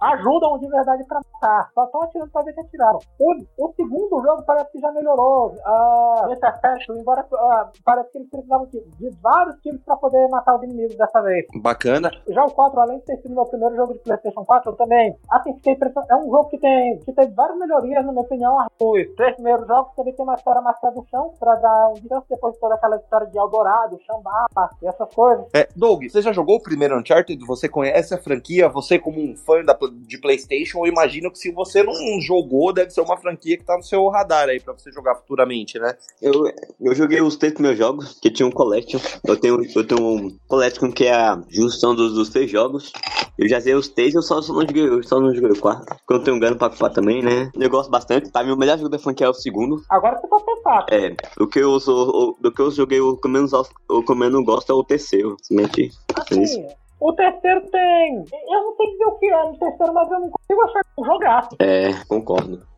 ajudam 0.00 0.58
de 0.58 0.68
verdade 0.68 1.04
pra 1.04 1.20
matar. 1.32 1.70
Só 1.74 1.84
estão 1.84 2.02
atirando 2.02 2.30
pra 2.30 2.42
ver 2.42 2.54
que 2.54 2.60
atiraram. 2.60 2.98
O, 3.20 3.39
o 3.58 3.72
segundo 3.74 4.22
jogo 4.22 4.42
parece 4.46 4.72
que 4.72 4.80
já 4.80 4.90
melhorou 4.92 5.54
uh, 5.54 6.28
nesse 6.28 6.44
aspecto, 6.44 6.92
embora 6.94 7.26
uh, 7.32 7.70
parece 7.84 8.10
que 8.12 8.18
eles 8.18 8.30
precisavam 8.30 8.66
de, 8.66 8.80
de 8.80 9.10
vários 9.22 9.56
tiros 9.60 9.80
para 9.82 9.96
poder 9.96 10.28
matar 10.28 10.56
os 10.56 10.62
inimigos 10.62 10.96
dessa 10.96 11.20
vez. 11.22 11.46
Bacana. 11.56 12.10
Já 12.28 12.44
o 12.44 12.50
4, 12.50 12.80
além 12.80 12.98
de 12.98 13.04
ter 13.04 13.16
sido 13.18 13.34
meu 13.34 13.46
primeiro 13.46 13.76
jogo 13.76 13.92
de 13.94 14.00
PlayStation 14.00 14.44
4, 14.44 14.70
eu 14.70 14.76
também, 14.76 15.16
assim, 15.30 15.54
fiquei 15.54 15.76
É 16.08 16.16
um 16.16 16.30
jogo 16.30 16.48
que 16.48 16.58
tem 16.58 16.98
que 16.98 17.12
teve 17.12 17.32
várias 17.32 17.58
melhorias, 17.58 18.04
na 18.04 18.12
minha 18.12 18.22
opinião. 18.22 18.56
Os 18.80 19.14
três 19.16 19.34
primeiros 19.34 19.66
jogos 19.66 19.94
também 19.94 20.14
tem 20.14 20.24
uma 20.24 20.34
história 20.34 20.60
mais 20.60 20.76
do 20.80 21.06
chão, 21.10 21.32
pra 21.38 21.54
dar 21.56 21.88
um 21.88 21.94
descanso 21.94 22.26
depois 22.28 22.54
de 22.54 22.60
toda 22.60 22.74
aquela 22.74 22.96
história 22.96 23.26
de 23.26 23.38
Eldorado, 23.38 23.98
Xambapa 24.06 24.70
e 24.82 24.86
essas 24.86 25.12
coisas. 25.14 25.46
É, 25.54 25.68
Doug, 25.76 26.04
você 26.04 26.22
já 26.22 26.32
jogou 26.32 26.56
o 26.56 26.62
primeiro 26.62 26.98
Uncharted? 26.98 27.44
Você 27.46 27.68
conhece 27.68 28.14
a 28.14 28.18
franquia? 28.18 28.68
Você, 28.68 28.98
como 28.98 29.20
um 29.20 29.36
fã 29.36 29.62
da, 29.64 29.76
de 30.06 30.18
PlayStation, 30.18 30.78
eu 30.78 30.86
imagino 30.86 31.30
que 31.30 31.38
se 31.38 31.50
você 31.50 31.82
não 31.82 31.94
jogou, 32.20 32.72
deve 32.72 32.90
ser 32.90 33.00
uma 33.00 33.16
franquia 33.16 33.29
que 33.36 33.56
tá 33.58 33.76
no 33.76 33.82
seu 33.82 34.06
radar 34.08 34.48
aí 34.48 34.60
pra 34.60 34.72
você 34.72 34.90
jogar 34.92 35.14
futuramente, 35.16 35.78
né? 35.78 35.96
Eu, 36.20 36.44
eu 36.80 36.94
joguei 36.94 37.20
os 37.20 37.36
três 37.36 37.54
meus 37.54 37.76
jogos, 37.76 38.18
que 38.20 38.30
tinha 38.30 38.46
um 38.46 38.50
collection. 38.50 39.00
Eu 39.26 39.36
tenho, 39.36 39.60
eu 39.74 39.86
tenho 39.86 40.02
um 40.02 40.38
collection 40.48 40.90
que 40.90 41.06
é 41.06 41.14
a 41.14 41.40
junção 41.48 41.94
dos, 41.94 42.14
dos 42.14 42.28
três 42.28 42.50
jogos. 42.50 42.92
Eu 43.38 43.48
já 43.48 43.60
sei 43.60 43.74
os 43.74 43.88
três, 43.88 44.14
eu 44.14 44.22
só, 44.22 44.42
só 44.42 44.52
não 44.52 44.60
joguei, 44.62 44.86
eu 44.86 45.02
só 45.02 45.20
não 45.20 45.34
joguei 45.34 45.50
o 45.50 45.60
quarto. 45.60 45.86
Porque 45.86 46.14
eu 46.14 46.22
tenho 46.22 46.36
um 46.36 46.40
grana 46.40 46.56
pra 46.56 46.68
ocupar 46.68 46.92
também, 46.92 47.22
né? 47.22 47.50
Eu 47.58 47.70
gosto 47.70 47.90
bastante. 47.90 48.30
Tá, 48.30 48.42
meu 48.42 48.56
melhor 48.56 48.76
jogo 48.76 48.90
da 48.90 48.98
franquia 48.98 49.26
é 49.26 49.30
o 49.30 49.34
segundo. 49.34 49.82
Agora 49.88 50.18
você 50.18 50.26
pode 50.26 50.44
pensar. 50.44 50.86
É, 50.90 51.14
do 51.36 51.48
que 51.48 51.58
eu, 51.58 51.80
sou, 51.80 52.36
do 52.40 52.52
que 52.52 52.60
eu 52.60 52.70
joguei, 52.70 53.00
o 53.00 53.16
que 53.16 53.26
eu 53.26 53.32
menos, 53.32 53.52
o 53.52 54.02
que 54.02 54.12
eu 54.12 54.16
menos 54.16 54.44
gosto 54.44 54.70
é 54.70 54.74
o 54.74 54.84
terceiro, 54.84 55.36
simplesmente. 55.42 55.90
Assim, 56.16 56.66
o 57.00 57.12
terceiro 57.14 57.62
tem. 57.70 58.16
Eu 58.16 58.62
não 58.62 58.76
sei 58.76 58.90
dizer 58.90 59.04
o 59.04 59.18
que 59.18 59.26
é 59.26 59.44
no 59.44 59.58
terceiro, 59.58 59.94
mas 59.94 60.10
eu 60.10 60.20
não 60.20 60.30
consigo 60.30 60.62
achar 60.62 60.82
um 60.98 61.04
jogaço. 61.04 61.48
É, 61.58 61.94
concordo. 62.06 62.69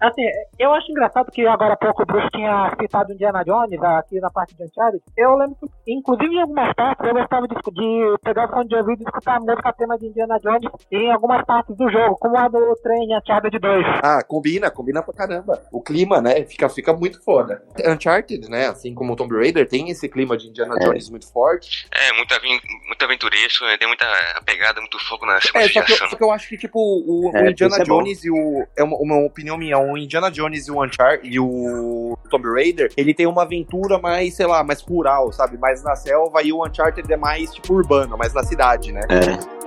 Assim, 0.00 0.22
eu 0.58 0.72
acho 0.74 0.90
engraçado 0.90 1.30
que 1.30 1.46
agora 1.46 1.74
há 1.74 1.76
pouco 1.76 2.02
o 2.02 2.06
Bruce 2.06 2.28
tinha 2.30 2.70
citado 2.78 3.12
Indiana 3.12 3.42
Jones 3.42 3.82
aqui 3.82 4.20
na 4.20 4.30
parte 4.30 4.54
de 4.54 4.64
Uncharted. 4.64 5.02
Eu 5.16 5.34
lembro 5.36 5.56
que, 5.56 5.92
inclusive 5.92 6.34
em 6.34 6.42
algumas 6.42 6.74
partes, 6.74 7.06
eu 7.06 7.14
gostava 7.14 7.48
de, 7.48 7.54
de 7.54 8.18
pegar 8.22 8.46
o 8.46 8.48
fone 8.50 8.68
de 8.68 8.76
ouvido 8.76 9.00
e 9.00 9.04
escutar 9.04 9.36
a 9.36 9.40
música 9.40 9.72
tema 9.72 9.98
de 9.98 10.06
Indiana 10.06 10.38
Jones 10.40 10.70
em 10.90 11.10
algumas 11.10 11.44
partes 11.46 11.74
do 11.76 11.90
jogo, 11.90 12.16
como 12.16 12.36
a 12.36 12.48
do 12.48 12.76
trem 12.82 13.16
Uncharted 13.16 13.58
2. 13.58 13.86
Ah, 14.02 14.22
combina, 14.26 14.70
combina 14.70 15.02
pra 15.02 15.14
caramba. 15.14 15.62
O 15.72 15.80
clima, 15.80 16.20
né, 16.20 16.44
fica, 16.44 16.68
fica 16.68 16.92
muito 16.92 17.22
foda. 17.24 17.62
Uncharted, 17.86 18.50
né, 18.50 18.66
assim 18.66 18.94
como 18.94 19.14
o 19.14 19.16
Tomb 19.16 19.34
Raider, 19.34 19.66
tem 19.66 19.88
esse 19.88 20.08
clima 20.08 20.36
de 20.36 20.48
Indiana 20.48 20.74
é. 20.80 20.84
Jones 20.84 21.08
muito 21.08 21.32
forte. 21.32 21.88
É, 21.90 22.12
muito, 22.12 22.34
muito 22.86 23.04
aventuresco, 23.04 23.64
né, 23.64 23.78
tem 23.78 23.88
muita 23.88 24.06
pegada, 24.44 24.80
muito 24.80 24.98
fogo 25.06 25.24
na 25.24 25.36
é, 25.36 25.40
só 25.40 25.82
que, 25.82 25.92
eu, 25.92 25.96
só 25.96 26.16
que 26.16 26.24
eu 26.24 26.30
acho 26.30 26.48
que, 26.48 26.58
tipo, 26.58 26.78
o, 26.78 27.30
é, 27.34 27.44
o 27.44 27.50
Indiana 27.50 27.76
é 27.78 27.84
Jones 27.84 28.24
e 28.24 28.30
o... 28.30 28.66
É 28.76 28.82
uma, 28.82 28.96
uma 28.98 29.24
opinião 29.24 29.43
opinião 29.44 29.58
minha, 29.58 29.78
o 29.78 29.96
Indiana 29.96 30.30
Jones 30.30 30.66
e 30.66 30.70
o 30.70 30.82
Uncharted 30.82 31.28
e 31.28 31.38
o 31.38 32.16
Tomb 32.30 32.48
Raider, 32.48 32.90
ele 32.96 33.12
tem 33.12 33.26
uma 33.26 33.42
aventura 33.42 33.98
mais, 33.98 34.34
sei 34.34 34.46
lá, 34.46 34.64
mais 34.64 34.80
rural, 34.80 35.32
sabe? 35.32 35.58
Mais 35.58 35.82
na 35.82 35.94
selva 35.94 36.42
e 36.42 36.52
o 36.52 36.64
Uncharted 36.64 37.12
é 37.12 37.16
mais, 37.16 37.52
tipo, 37.52 37.74
urbano, 37.74 38.16
mais 38.16 38.32
na 38.32 38.42
cidade, 38.42 38.92
né? 38.92 39.00
É. 39.08 39.63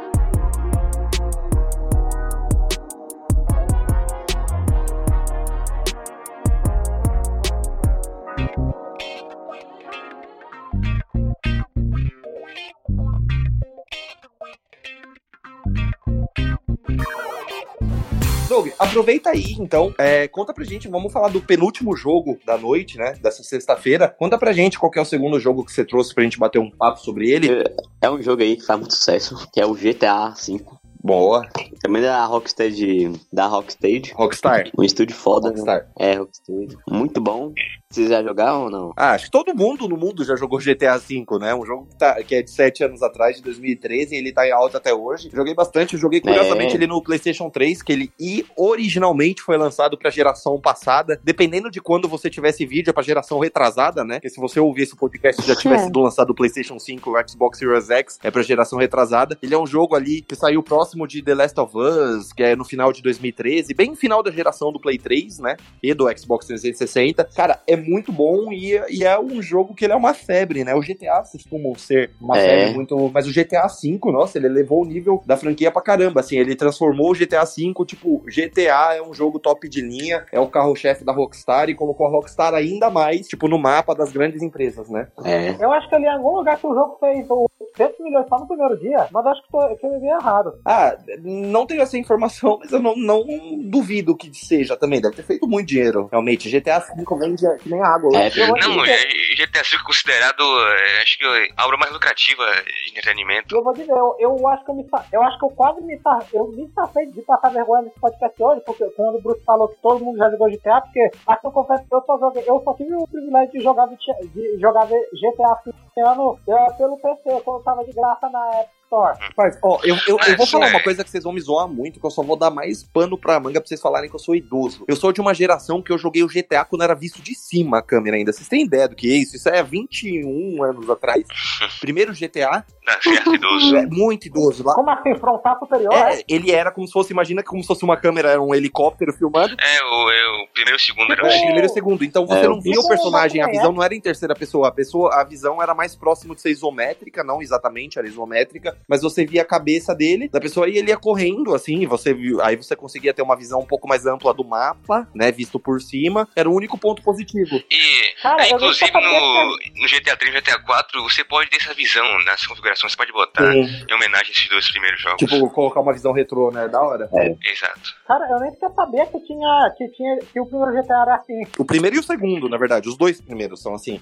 Doug, 18.58 18.70
aproveita 18.80 19.30
aí, 19.30 19.56
então, 19.60 19.94
é, 20.00 20.28
conta 20.28 20.52
pra 20.52 20.64
gente, 20.64 20.88
vamos 20.88 21.14
falar 21.14 21.28
do 21.28 21.40
penúltimo 21.40 21.96
jogo 21.96 22.40
da 22.44 22.58
noite, 22.58 22.98
né, 22.98 23.14
dessa 23.22 23.44
sexta-feira. 23.44 24.08
Conta 24.10 24.36
pra 24.36 24.52
gente 24.52 24.80
qual 24.80 24.92
é 24.96 25.00
o 25.00 25.06
segundo 25.06 25.40
jogo 25.40 25.64
que 25.64 25.72
você 25.72 25.86
trouxe 25.86 26.12
pra 26.12 26.24
gente 26.24 26.40
bater 26.40 26.58
um 26.58 26.72
papo 26.72 27.00
sobre 27.00 27.30
ele. 27.30 27.52
É, 27.52 28.08
é 28.08 28.10
um 28.10 28.20
jogo 28.20 28.42
aí 28.42 28.58
que 28.58 28.66
faz 28.66 28.80
muito 28.80 28.96
sucesso, 28.96 29.48
que 29.54 29.62
é 29.62 29.66
o 29.66 29.76
GTA 29.76 30.30
V. 30.30 30.60
Boa. 31.04 31.48
Também 31.82 32.02
da 32.02 32.26
Rockstage, 32.26 33.12
da 33.32 33.46
Rockstage. 33.46 34.12
Rockstar. 34.16 34.72
Um 34.78 34.84
estúdio 34.84 35.16
foda. 35.16 35.50
Rockstar. 35.50 35.84
Né? 35.84 36.12
É, 36.12 36.14
Rockstage. 36.16 36.76
Muito 36.90 37.22
bom. 37.22 37.54
Vocês 37.90 38.10
já 38.10 38.22
jogaram 38.22 38.66
ou 38.66 38.70
não? 38.70 38.94
Ah, 38.98 39.12
acho 39.12 39.26
que 39.26 39.32
todo 39.32 39.56
mundo 39.56 39.88
no 39.88 39.96
mundo 39.96 40.26
já 40.26 40.36
jogou 40.36 40.60
GTA 40.60 40.98
V, 40.98 41.26
né? 41.40 41.56
Um 41.56 41.66
jogo 41.66 41.86
que, 41.86 41.98
tá, 41.98 42.22
que 42.22 42.36
é 42.36 42.42
de 42.42 42.52
7 42.52 42.84
anos 42.84 43.02
atrás, 43.02 43.38
de 43.38 43.44
2013, 43.44 44.14
e 44.14 44.18
ele 44.18 44.34
tá 44.34 44.46
em 44.46 44.52
alta 44.52 44.78
até 44.78 44.94
hoje. 44.94 45.30
Joguei 45.34 45.54
bastante, 45.54 45.94
eu 45.94 46.00
joguei 46.00 46.20
curiosamente 46.20 46.74
é. 46.74 46.76
ele 46.76 46.86
no 46.86 47.02
PlayStation 47.02 47.50
3, 47.50 47.82
que 47.82 47.94
ele 47.94 48.12
e 48.20 48.46
originalmente 48.58 49.42
foi 49.42 49.58
lançado 49.58 49.98
pra 49.98 50.10
geração 50.10 50.60
passada. 50.60 51.18
Dependendo 51.24 51.72
de 51.72 51.80
quando 51.80 52.10
você 52.10 52.30
tivesse 52.30 52.66
vídeo, 52.66 52.90
é 52.90 52.94
pra 52.94 53.02
geração 53.02 53.40
retrasada, 53.40 54.04
né? 54.04 54.16
Porque 54.16 54.32
se 54.32 54.42
você 54.42 54.60
ouvisse 54.60 54.94
o 54.94 54.98
podcast 54.98 55.42
já 55.48 55.56
tivesse 55.56 55.86
sido 55.88 56.02
lançado 56.02 56.32
o 56.32 56.36
PlayStation 56.36 56.78
5, 56.78 57.10
o 57.10 57.30
Xbox 57.30 57.58
Series 57.58 57.90
X, 57.90 58.20
é 58.22 58.30
pra 58.30 58.44
geração 58.44 58.78
retrasada. 58.78 59.38
Ele 59.42 59.56
é 59.56 59.58
um 59.58 59.66
jogo 59.66 59.96
ali 59.96 60.22
que 60.22 60.36
saiu 60.36 60.62
próximo 60.62 61.08
de 61.08 61.22
The 61.22 61.34
Last 61.34 61.58
of 61.58 61.78
Us, 61.78 62.34
que 62.34 62.44
é 62.44 62.54
no 62.54 62.66
final 62.66 62.92
de 62.92 63.02
2013, 63.02 63.74
bem 63.74 63.96
final 63.96 64.22
da 64.22 64.30
geração 64.30 64.74
do 64.74 64.80
Play 64.80 64.98
3, 64.98 65.40
né? 65.40 65.56
E 65.82 65.94
do 65.94 66.06
Xbox 66.18 66.48
360. 66.48 67.24
Cara, 67.34 67.62
é 67.66 67.77
muito 67.78 68.12
bom 68.12 68.52
e, 68.52 68.80
e, 68.90 69.04
é 69.04 69.20
um 69.20 69.42
jogo 69.42 69.74
que 69.74 69.86
ele 69.86 69.94
é 69.94 69.96
uma 69.96 70.14
febre, 70.14 70.64
né? 70.64 70.76
O 70.76 70.82
GTA 70.82 71.24
costumam 71.32 71.76
ser 71.76 72.12
uma 72.20 72.38
é. 72.38 72.42
febre 72.42 72.76
muito. 72.76 73.12
Mas 73.14 73.28
o 73.28 73.34
GTA 73.34 73.68
V, 73.68 74.00
nossa, 74.12 74.38
ele 74.38 74.50
levou 74.50 74.84
o 74.84 74.86
nível 74.86 75.22
da 75.26 75.38
franquia 75.38 75.72
pra 75.72 75.82
caramba. 75.82 76.20
Assim, 76.20 76.38
ele 76.38 76.56
transformou 76.56 77.12
o 77.12 77.16
GTA 77.16 77.44
V, 77.44 77.74
tipo, 77.86 78.24
GTA 78.26 78.96
é 78.96 79.02
um 79.02 79.14
jogo 79.14 79.40
top 79.40 79.68
de 79.70 79.82
linha, 79.82 80.26
é 80.32 80.40
o 80.40 80.48
carro-chefe 80.48 81.04
da 81.04 81.12
Rockstar 81.12 81.70
e 81.70 81.76
colocou 81.76 82.08
a 82.08 82.10
Rockstar 82.10 82.54
ainda 82.54 82.90
mais, 82.90 83.28
tipo, 83.28 83.48
no 83.48 83.58
mapa 83.58 83.96
das 83.96 84.12
grandes 84.12 84.42
empresas, 84.42 84.90
né? 84.90 85.08
É. 85.24 85.56
Eu 85.60 85.72
acho 85.72 85.88
que 85.90 85.96
ali 85.96 86.06
em 86.06 86.10
algum 86.10 86.36
lugar 86.38 86.58
que 86.58 86.68
o 86.68 86.74
jogo 86.74 86.98
fez 87.00 87.28
100 87.76 87.96
milhões 88.00 88.28
só 88.28 88.38
no 88.40 88.48
primeiro 88.48 88.78
dia, 88.80 89.08
mas 89.12 89.26
acho 89.26 89.44
que, 89.44 89.52
tô, 89.52 89.76
que 89.76 89.86
eu 89.86 90.00
vi 90.00 90.08
errado. 90.08 90.54
Ah, 90.66 90.98
não 91.22 91.66
tenho 91.66 91.82
essa 91.82 91.98
informação, 91.98 92.58
mas 92.62 92.72
eu 92.72 92.82
não, 92.82 92.96
não 92.96 93.26
duvido 93.66 94.16
que 94.16 94.34
seja 94.34 94.76
também. 94.76 95.02
Deve 95.02 95.16
ter 95.16 95.24
feito 95.24 95.48
muito 95.48 95.68
dinheiro, 95.68 96.08
realmente. 96.12 96.50
GTA 96.50 96.80
V 96.80 97.04
vende 97.20 97.46
que 97.68 97.74
nem 97.74 97.84
água. 97.84 98.10
É, 98.16 98.30
não, 98.38 98.86
é, 98.86 98.98
GTA 99.36 99.62
V 99.62 99.84
considerado, 99.86 100.42
é, 100.44 101.02
acho 101.04 101.18
que 101.18 101.54
a 101.56 101.66
obra 101.66 101.78
mais 101.78 101.92
lucrativa 101.92 102.46
de 102.64 102.90
entretenimento. 102.90 103.56
Eu 103.56 103.64
vou 103.64 103.74
dizer, 103.74 103.92
eu, 103.92 104.16
eu 104.20 104.48
acho 104.48 104.64
que 104.64 104.72
eu 104.72 104.76
me 104.76 104.88
eu 105.12 105.22
acho 105.24 105.38
que 105.38 105.46
eu 105.46 105.50
quase 105.50 105.82
me 105.82 106.00
eu 106.34 106.48
me 106.48 106.72
safei 106.74 107.06
de 107.08 107.22
passar 107.24 107.50
vergonha 107.50 107.84
nesse 107.84 108.00
podcast 108.00 108.42
hoje, 108.42 108.62
porque 108.66 108.86
quando 108.96 109.18
o 109.18 109.22
Bruce 109.22 109.44
falou 109.44 109.68
que 109.68 109.82
todo 109.82 110.04
mundo 110.04 110.18
já 110.18 110.30
jogou 110.30 110.50
GTA, 110.50 110.82
porque 110.82 111.12
acho 111.28 111.42
que 111.42 111.48
eu 111.48 111.52
confesso 111.52 111.84
que 111.88 111.96
eu 111.96 112.02
só 112.06 112.18
joguei, 112.18 112.44
eu 112.48 112.62
só 112.64 112.74
tive 112.74 112.96
o 112.96 113.08
privilégio 113.08 113.52
de 113.52 113.62
jogar, 113.62 113.88
de 113.88 114.60
jogar 114.60 114.86
GTA 114.86 115.62
V 115.66 115.74
ano 115.98 116.40
pelo 116.78 116.98
PC, 116.98 117.42
quando 117.44 117.64
tava 117.64 117.84
de 117.84 117.92
graça 117.92 118.30
na 118.30 118.46
época 118.56 118.77
Store. 118.88 119.18
Mas, 119.38 119.58
ó, 119.62 119.80
eu, 119.84 119.96
eu, 120.08 120.18
eu, 120.28 120.38
vou 120.38 120.48
falar 120.48 120.70
uma 120.70 120.82
coisa 120.82 121.04
que 121.04 121.10
vocês 121.10 121.24
vão 121.24 121.34
me 121.34 121.42
zoar 121.42 121.68
muito, 121.68 122.00
que 122.00 122.06
eu 122.06 122.10
só 122.10 122.24
vou 122.24 122.38
dar 122.38 122.50
mais 122.50 122.84
pano 122.84 123.18
pra 123.18 123.40
manga 123.40 123.60
pra 123.60 123.68
vocês 123.68 123.82
falarem 123.82 124.10
que 124.10 124.16
eu 124.16 124.20
sou 124.20 124.36
idoso. 124.36 124.86
Eu 124.88 124.96
sou 124.96 125.12
de 125.12 125.20
uma 125.20 125.34
geração 125.34 125.82
que 125.82 125.92
eu 125.92 125.98
joguei 125.98 126.24
o 126.24 126.28
GTA 126.28 126.64
quando 126.64 126.84
era 126.84 126.96
visto 126.96 127.22
de 127.22 127.36
cima 127.36 127.80
a 127.80 127.82
câmera 127.82 128.16
ainda. 128.16 128.32
Vocês 128.32 128.48
têm 128.48 128.64
ideia 128.64 128.88
do 128.88 128.96
que 128.96 129.12
é 129.12 129.18
isso? 129.18 129.36
Isso 129.36 129.50
é 129.50 129.62
21 129.62 130.64
anos 130.64 130.90
atrás. 130.90 131.24
Primeiro 131.82 132.14
GTA. 132.14 132.66
Não, 132.86 133.14
é 133.14 133.36
idoso. 133.36 133.76
É 133.76 133.86
muito 133.86 134.28
idoso. 134.28 134.64
Lá. 134.64 134.74
Como 134.74 134.90
assim? 134.90 135.16
Frontal 135.16 135.60
superior? 135.60 135.94
É, 135.94 136.24
ele 136.28 136.52
era 136.52 136.72
como 136.72 136.88
se 136.88 136.94
fosse, 136.94 137.12
imagina 137.12 137.44
como 137.44 137.62
se 137.62 137.68
fosse 137.68 137.84
uma 137.84 137.98
câmera, 137.98 138.32
era 138.32 138.42
um 138.42 138.56
helicóptero 138.56 139.12
filmando. 139.12 139.56
É, 139.60 139.84
o, 139.84 140.12
é, 140.12 140.44
o 140.44 140.48
primeiro 140.54 140.76
e 140.76 140.76
o 140.76 140.80
segundo 140.80 141.12
era 141.12 141.28
assim. 141.28 141.38
É, 141.38 141.46
primeiro 141.46 141.68
e 141.68 141.70
segundo. 141.70 142.06
Então 142.06 142.26
você 142.26 142.46
é, 142.46 142.48
não 142.48 142.62
via 142.62 142.80
o 142.80 142.88
personagem, 142.88 143.42
a 143.42 143.48
visão 143.48 143.72
não 143.72 143.84
era 143.84 143.94
em 143.94 144.00
terceira 144.00 144.34
pessoa. 144.34 144.70
A 144.70 144.72
pessoa, 144.72 145.14
a 145.20 145.24
visão 145.24 145.62
era 145.62 145.74
mais 145.74 145.96
próximo 145.96 146.34
de 146.34 146.42
ser 146.42 146.52
isométrica, 146.52 147.24
não 147.24 147.42
exatamente, 147.42 148.00
era 148.00 148.08
isométrica, 148.08 148.77
mas 148.88 149.02
você 149.02 149.26
via 149.26 149.42
a 149.42 149.46
cabeça 149.46 149.94
dele, 149.94 150.30
da 150.30 150.40
pessoa, 150.40 150.68
e 150.68 150.78
ele 150.78 150.90
ia 150.90 150.98
correndo, 150.98 151.54
assim, 151.54 151.86
você 151.86 152.14
viu, 152.14 152.42
aí 152.42 152.56
você 152.56 152.76
conseguia 152.76 153.14
ter 153.14 153.22
uma 153.22 153.36
visão 153.36 153.60
um 153.60 153.66
pouco 153.66 153.88
mais 153.88 154.06
ampla 154.06 154.34
do 154.34 154.44
mapa, 154.44 155.08
né, 155.14 155.32
visto 155.32 155.60
por 155.60 155.82
cima, 155.82 156.28
era 156.36 156.50
o 156.50 156.54
único 156.54 156.78
ponto 156.78 157.02
positivo. 157.02 157.62
E, 157.70 158.22
Cara, 158.22 158.46
é, 158.46 158.52
inclusive, 158.52 158.92
no, 158.92 159.58
no 159.82 159.88
GTA 159.88 160.16
3 160.18 160.36
e 160.36 160.42
GTA 160.42 160.60
4, 160.60 161.04
você 161.04 161.24
pode 161.24 161.50
ter 161.50 161.58
essa 161.58 161.74
visão 161.74 162.06
nas 162.24 162.46
configurações, 162.46 162.92
você 162.92 162.98
pode 162.98 163.12
botar 163.12 163.52
Sim. 163.52 163.86
em 163.90 163.94
homenagem 163.94 164.30
a 164.30 164.32
esses 164.32 164.50
dois 164.50 164.70
primeiros 164.70 165.02
jogos. 165.02 165.18
Tipo, 165.18 165.50
colocar 165.50 165.80
uma 165.80 165.94
visão 165.94 166.12
retrô, 166.12 166.52
né, 166.52 166.68
da 166.68 166.82
hora. 166.82 167.10
É. 167.14 167.36
Exato. 167.52 167.96
Cara, 168.08 168.26
eu 168.30 168.40
nem 168.40 168.52
queria 168.52 168.70
saber 168.70 169.06
que 169.08 169.20
tinha, 169.26 169.74
que 169.78 169.88
tinha, 169.90 170.18
que 170.20 170.40
o 170.40 170.46
primeiro 170.46 170.82
GTA 170.82 171.02
era 171.02 171.16
assim. 171.16 171.42
O 171.58 171.66
primeiro 171.66 171.96
e 171.96 172.00
o 172.00 172.04
segundo, 172.04 172.50
na 172.50 172.58
verdade, 172.58 172.88
os 172.88 172.98
dois 172.98 173.22
primeiros 173.22 173.62
são 173.62 173.74
assim. 173.74 174.00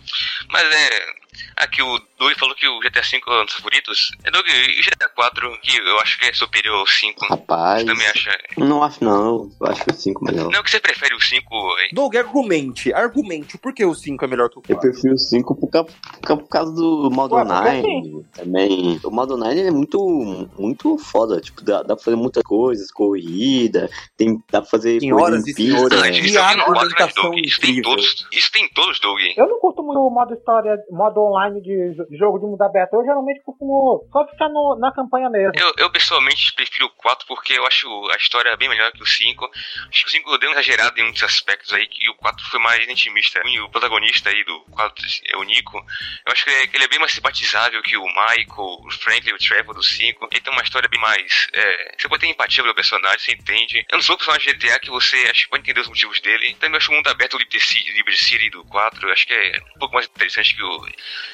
Mas 0.51 0.63
é, 0.63 1.24
Aqui 1.55 1.81
o 1.81 1.99
Doug 2.17 2.33
falou 2.38 2.55
que 2.55 2.67
o 2.67 2.79
GTA 2.79 3.01
V 3.01 3.21
é 3.27 3.41
um 3.41 3.45
dos 3.45 3.53
favoritos. 3.53 4.11
É 4.23 4.31
Doug, 4.31 4.45
e 4.47 4.79
o 4.79 4.83
GTA 4.83 5.09
4, 5.09 5.59
que 5.61 5.77
eu 5.77 5.99
acho 5.99 6.19
que 6.19 6.25
é 6.25 6.33
superior 6.33 6.79
ao 6.79 6.88
5. 6.88 7.25
Rapaz. 7.27 7.81
Você 7.81 7.88
também 7.88 8.07
acha? 8.07 8.38
Não 8.57 8.83
acho 8.83 9.03
não. 9.03 9.51
Eu 9.59 9.67
acho 9.67 9.83
o 9.89 9.93
5 9.93 10.25
melhor. 10.25 10.51
Não, 10.51 10.63
que 10.63 10.71
você 10.71 10.79
prefere 10.79 11.15
o 11.15 11.21
5. 11.21 11.45
Doug, 11.93 12.15
argumente. 12.15 12.93
Argumente. 12.93 13.57
Por 13.57 13.73
que 13.73 13.86
o 13.86 13.93
5 13.93 14.23
é 14.23 14.27
melhor 14.27 14.49
que 14.49 14.59
o 14.59 14.61
4? 14.61 14.75
Eu 14.75 14.79
prefiro 14.79 15.13
o 15.13 15.17
5 15.17 15.55
por, 15.55 15.69
por, 15.69 15.86
por, 16.21 16.47
causa 16.47 16.73
do 16.73 17.09
modo 17.11 17.36
online. 17.36 18.25
Também. 18.33 18.99
O 19.03 19.11
modo 19.11 19.36
online 19.36 19.61
é 19.61 19.71
muito, 19.71 20.49
muito 20.57 20.97
foda. 20.97 21.41
Tipo, 21.41 21.61
dá, 21.63 21.83
dá 21.83 21.95
pra 21.95 22.03
fazer 22.03 22.17
muitas 22.17 22.43
coisas. 22.43 22.91
Corrida. 22.91 23.89
Tem, 24.17 24.38
dá 24.51 24.61
pra 24.61 24.69
fazer. 24.69 24.99
Tem 24.99 25.13
horas 25.13 25.45
e 25.47 25.53
senhores. 25.53 26.01
Né? 26.01 26.11
Isso, 26.11 27.33
isso, 27.36 27.61
tem 27.61 27.81
todos, 27.81 28.27
isso 28.31 28.51
tem 28.51 28.69
todos, 28.69 28.99
Doug. 28.99 29.19
Eu 29.36 29.47
não 29.47 29.59
curto 29.59 29.83
muito 29.83 29.99
o 29.99 30.09
modo 30.09 30.33
história, 30.33 30.77
modo 30.89 31.19
online 31.26 31.61
de, 31.61 32.17
jogo 32.17 32.39
de 32.39 32.45
mundo 32.45 32.61
aberto. 32.61 32.93
Eu 32.93 33.03
geralmente 33.03 33.41
costumo 33.41 34.07
só 34.11 34.26
ficar 34.28 34.49
no, 34.49 34.78
na 34.80 34.91
campanha 34.93 35.30
mesmo. 35.30 35.53
Eu, 35.59 35.73
eu, 35.78 35.91
pessoalmente 35.91 36.53
prefiro 36.53 36.86
o 36.86 36.89
4 36.89 37.26
porque 37.28 37.53
eu 37.53 37.65
acho 37.65 37.88
a 38.11 38.15
história 38.17 38.55
bem 38.57 38.69
melhor 38.69 38.91
que 38.91 39.01
o 39.01 39.05
5. 39.05 39.49
Acho 39.89 40.03
que 40.03 40.07
o 40.07 40.11
5 40.11 40.38
deu 40.38 40.49
um 40.49 40.53
exagerado 40.53 40.99
em 40.99 41.03
muitos 41.03 41.23
aspectos 41.23 41.73
aí, 41.73 41.88
que 41.88 42.09
o 42.09 42.15
4 42.15 42.45
foi 42.45 42.59
mais 42.59 42.88
intimista. 42.88 43.41
E 43.45 43.59
o 43.59 43.69
protagonista 43.69 44.30
aí 44.30 44.43
do 44.43 44.59
4 44.71 45.05
é 45.34 45.38
o 45.38 45.43
Nico. 45.43 45.78
Eu 46.26 46.34
acho 46.34 46.43
que 46.43 46.49
ele, 46.51 46.59
é, 46.59 46.69
ele 46.73 46.84
é 46.84 46.88
bem 46.88 46.99
mais 46.99 47.11
simpatizável 47.11 47.82
que 47.82 47.97
o 47.97 48.05
Michael, 48.05 48.45
o 48.57 48.91
Franklin, 48.91 49.34
o 49.34 49.38
Trevor 49.38 49.76
do 49.76 49.84
5. 49.84 50.30
Ele 50.32 50.41
tem 50.41 50.53
uma 50.53 50.63
história 50.63 50.88
bem 50.89 50.99
mais. 50.99 51.47
É, 51.53 51.95
você 51.97 52.07
pode 52.07 52.21
ter 52.21 52.28
empatia 52.28 52.63
pelo 52.63 52.76
personagem, 52.76 53.19
você 53.19 53.32
entende. 53.34 53.86
Eu 53.89 53.97
não 53.97 54.03
sou 54.03 54.15
o 54.15 54.17
personagem 54.17 54.53
de 54.53 54.67
GTA 54.67 54.80
que 54.80 54.89
você 54.89 55.17
acho 55.30 55.49
pode 55.49 55.61
entender 55.61 55.82
os 55.82 55.88
motivos 55.88 56.19
dele. 56.19 56.55
Também 56.59 56.78
acho 56.78 56.91
o 56.91 56.95
mundo 56.95 57.07
aberto 57.07 57.38
Liberty 57.38 58.17
City 58.17 58.49
do 58.49 58.63
4. 58.65 59.11
Acho 59.11 59.28
que 59.28 59.34
é 59.34 59.59
um 59.76 59.80
pouco 59.80 59.95
mais 59.95 60.05
interessante 60.05 60.55
que 60.55 60.63
o 60.63 60.86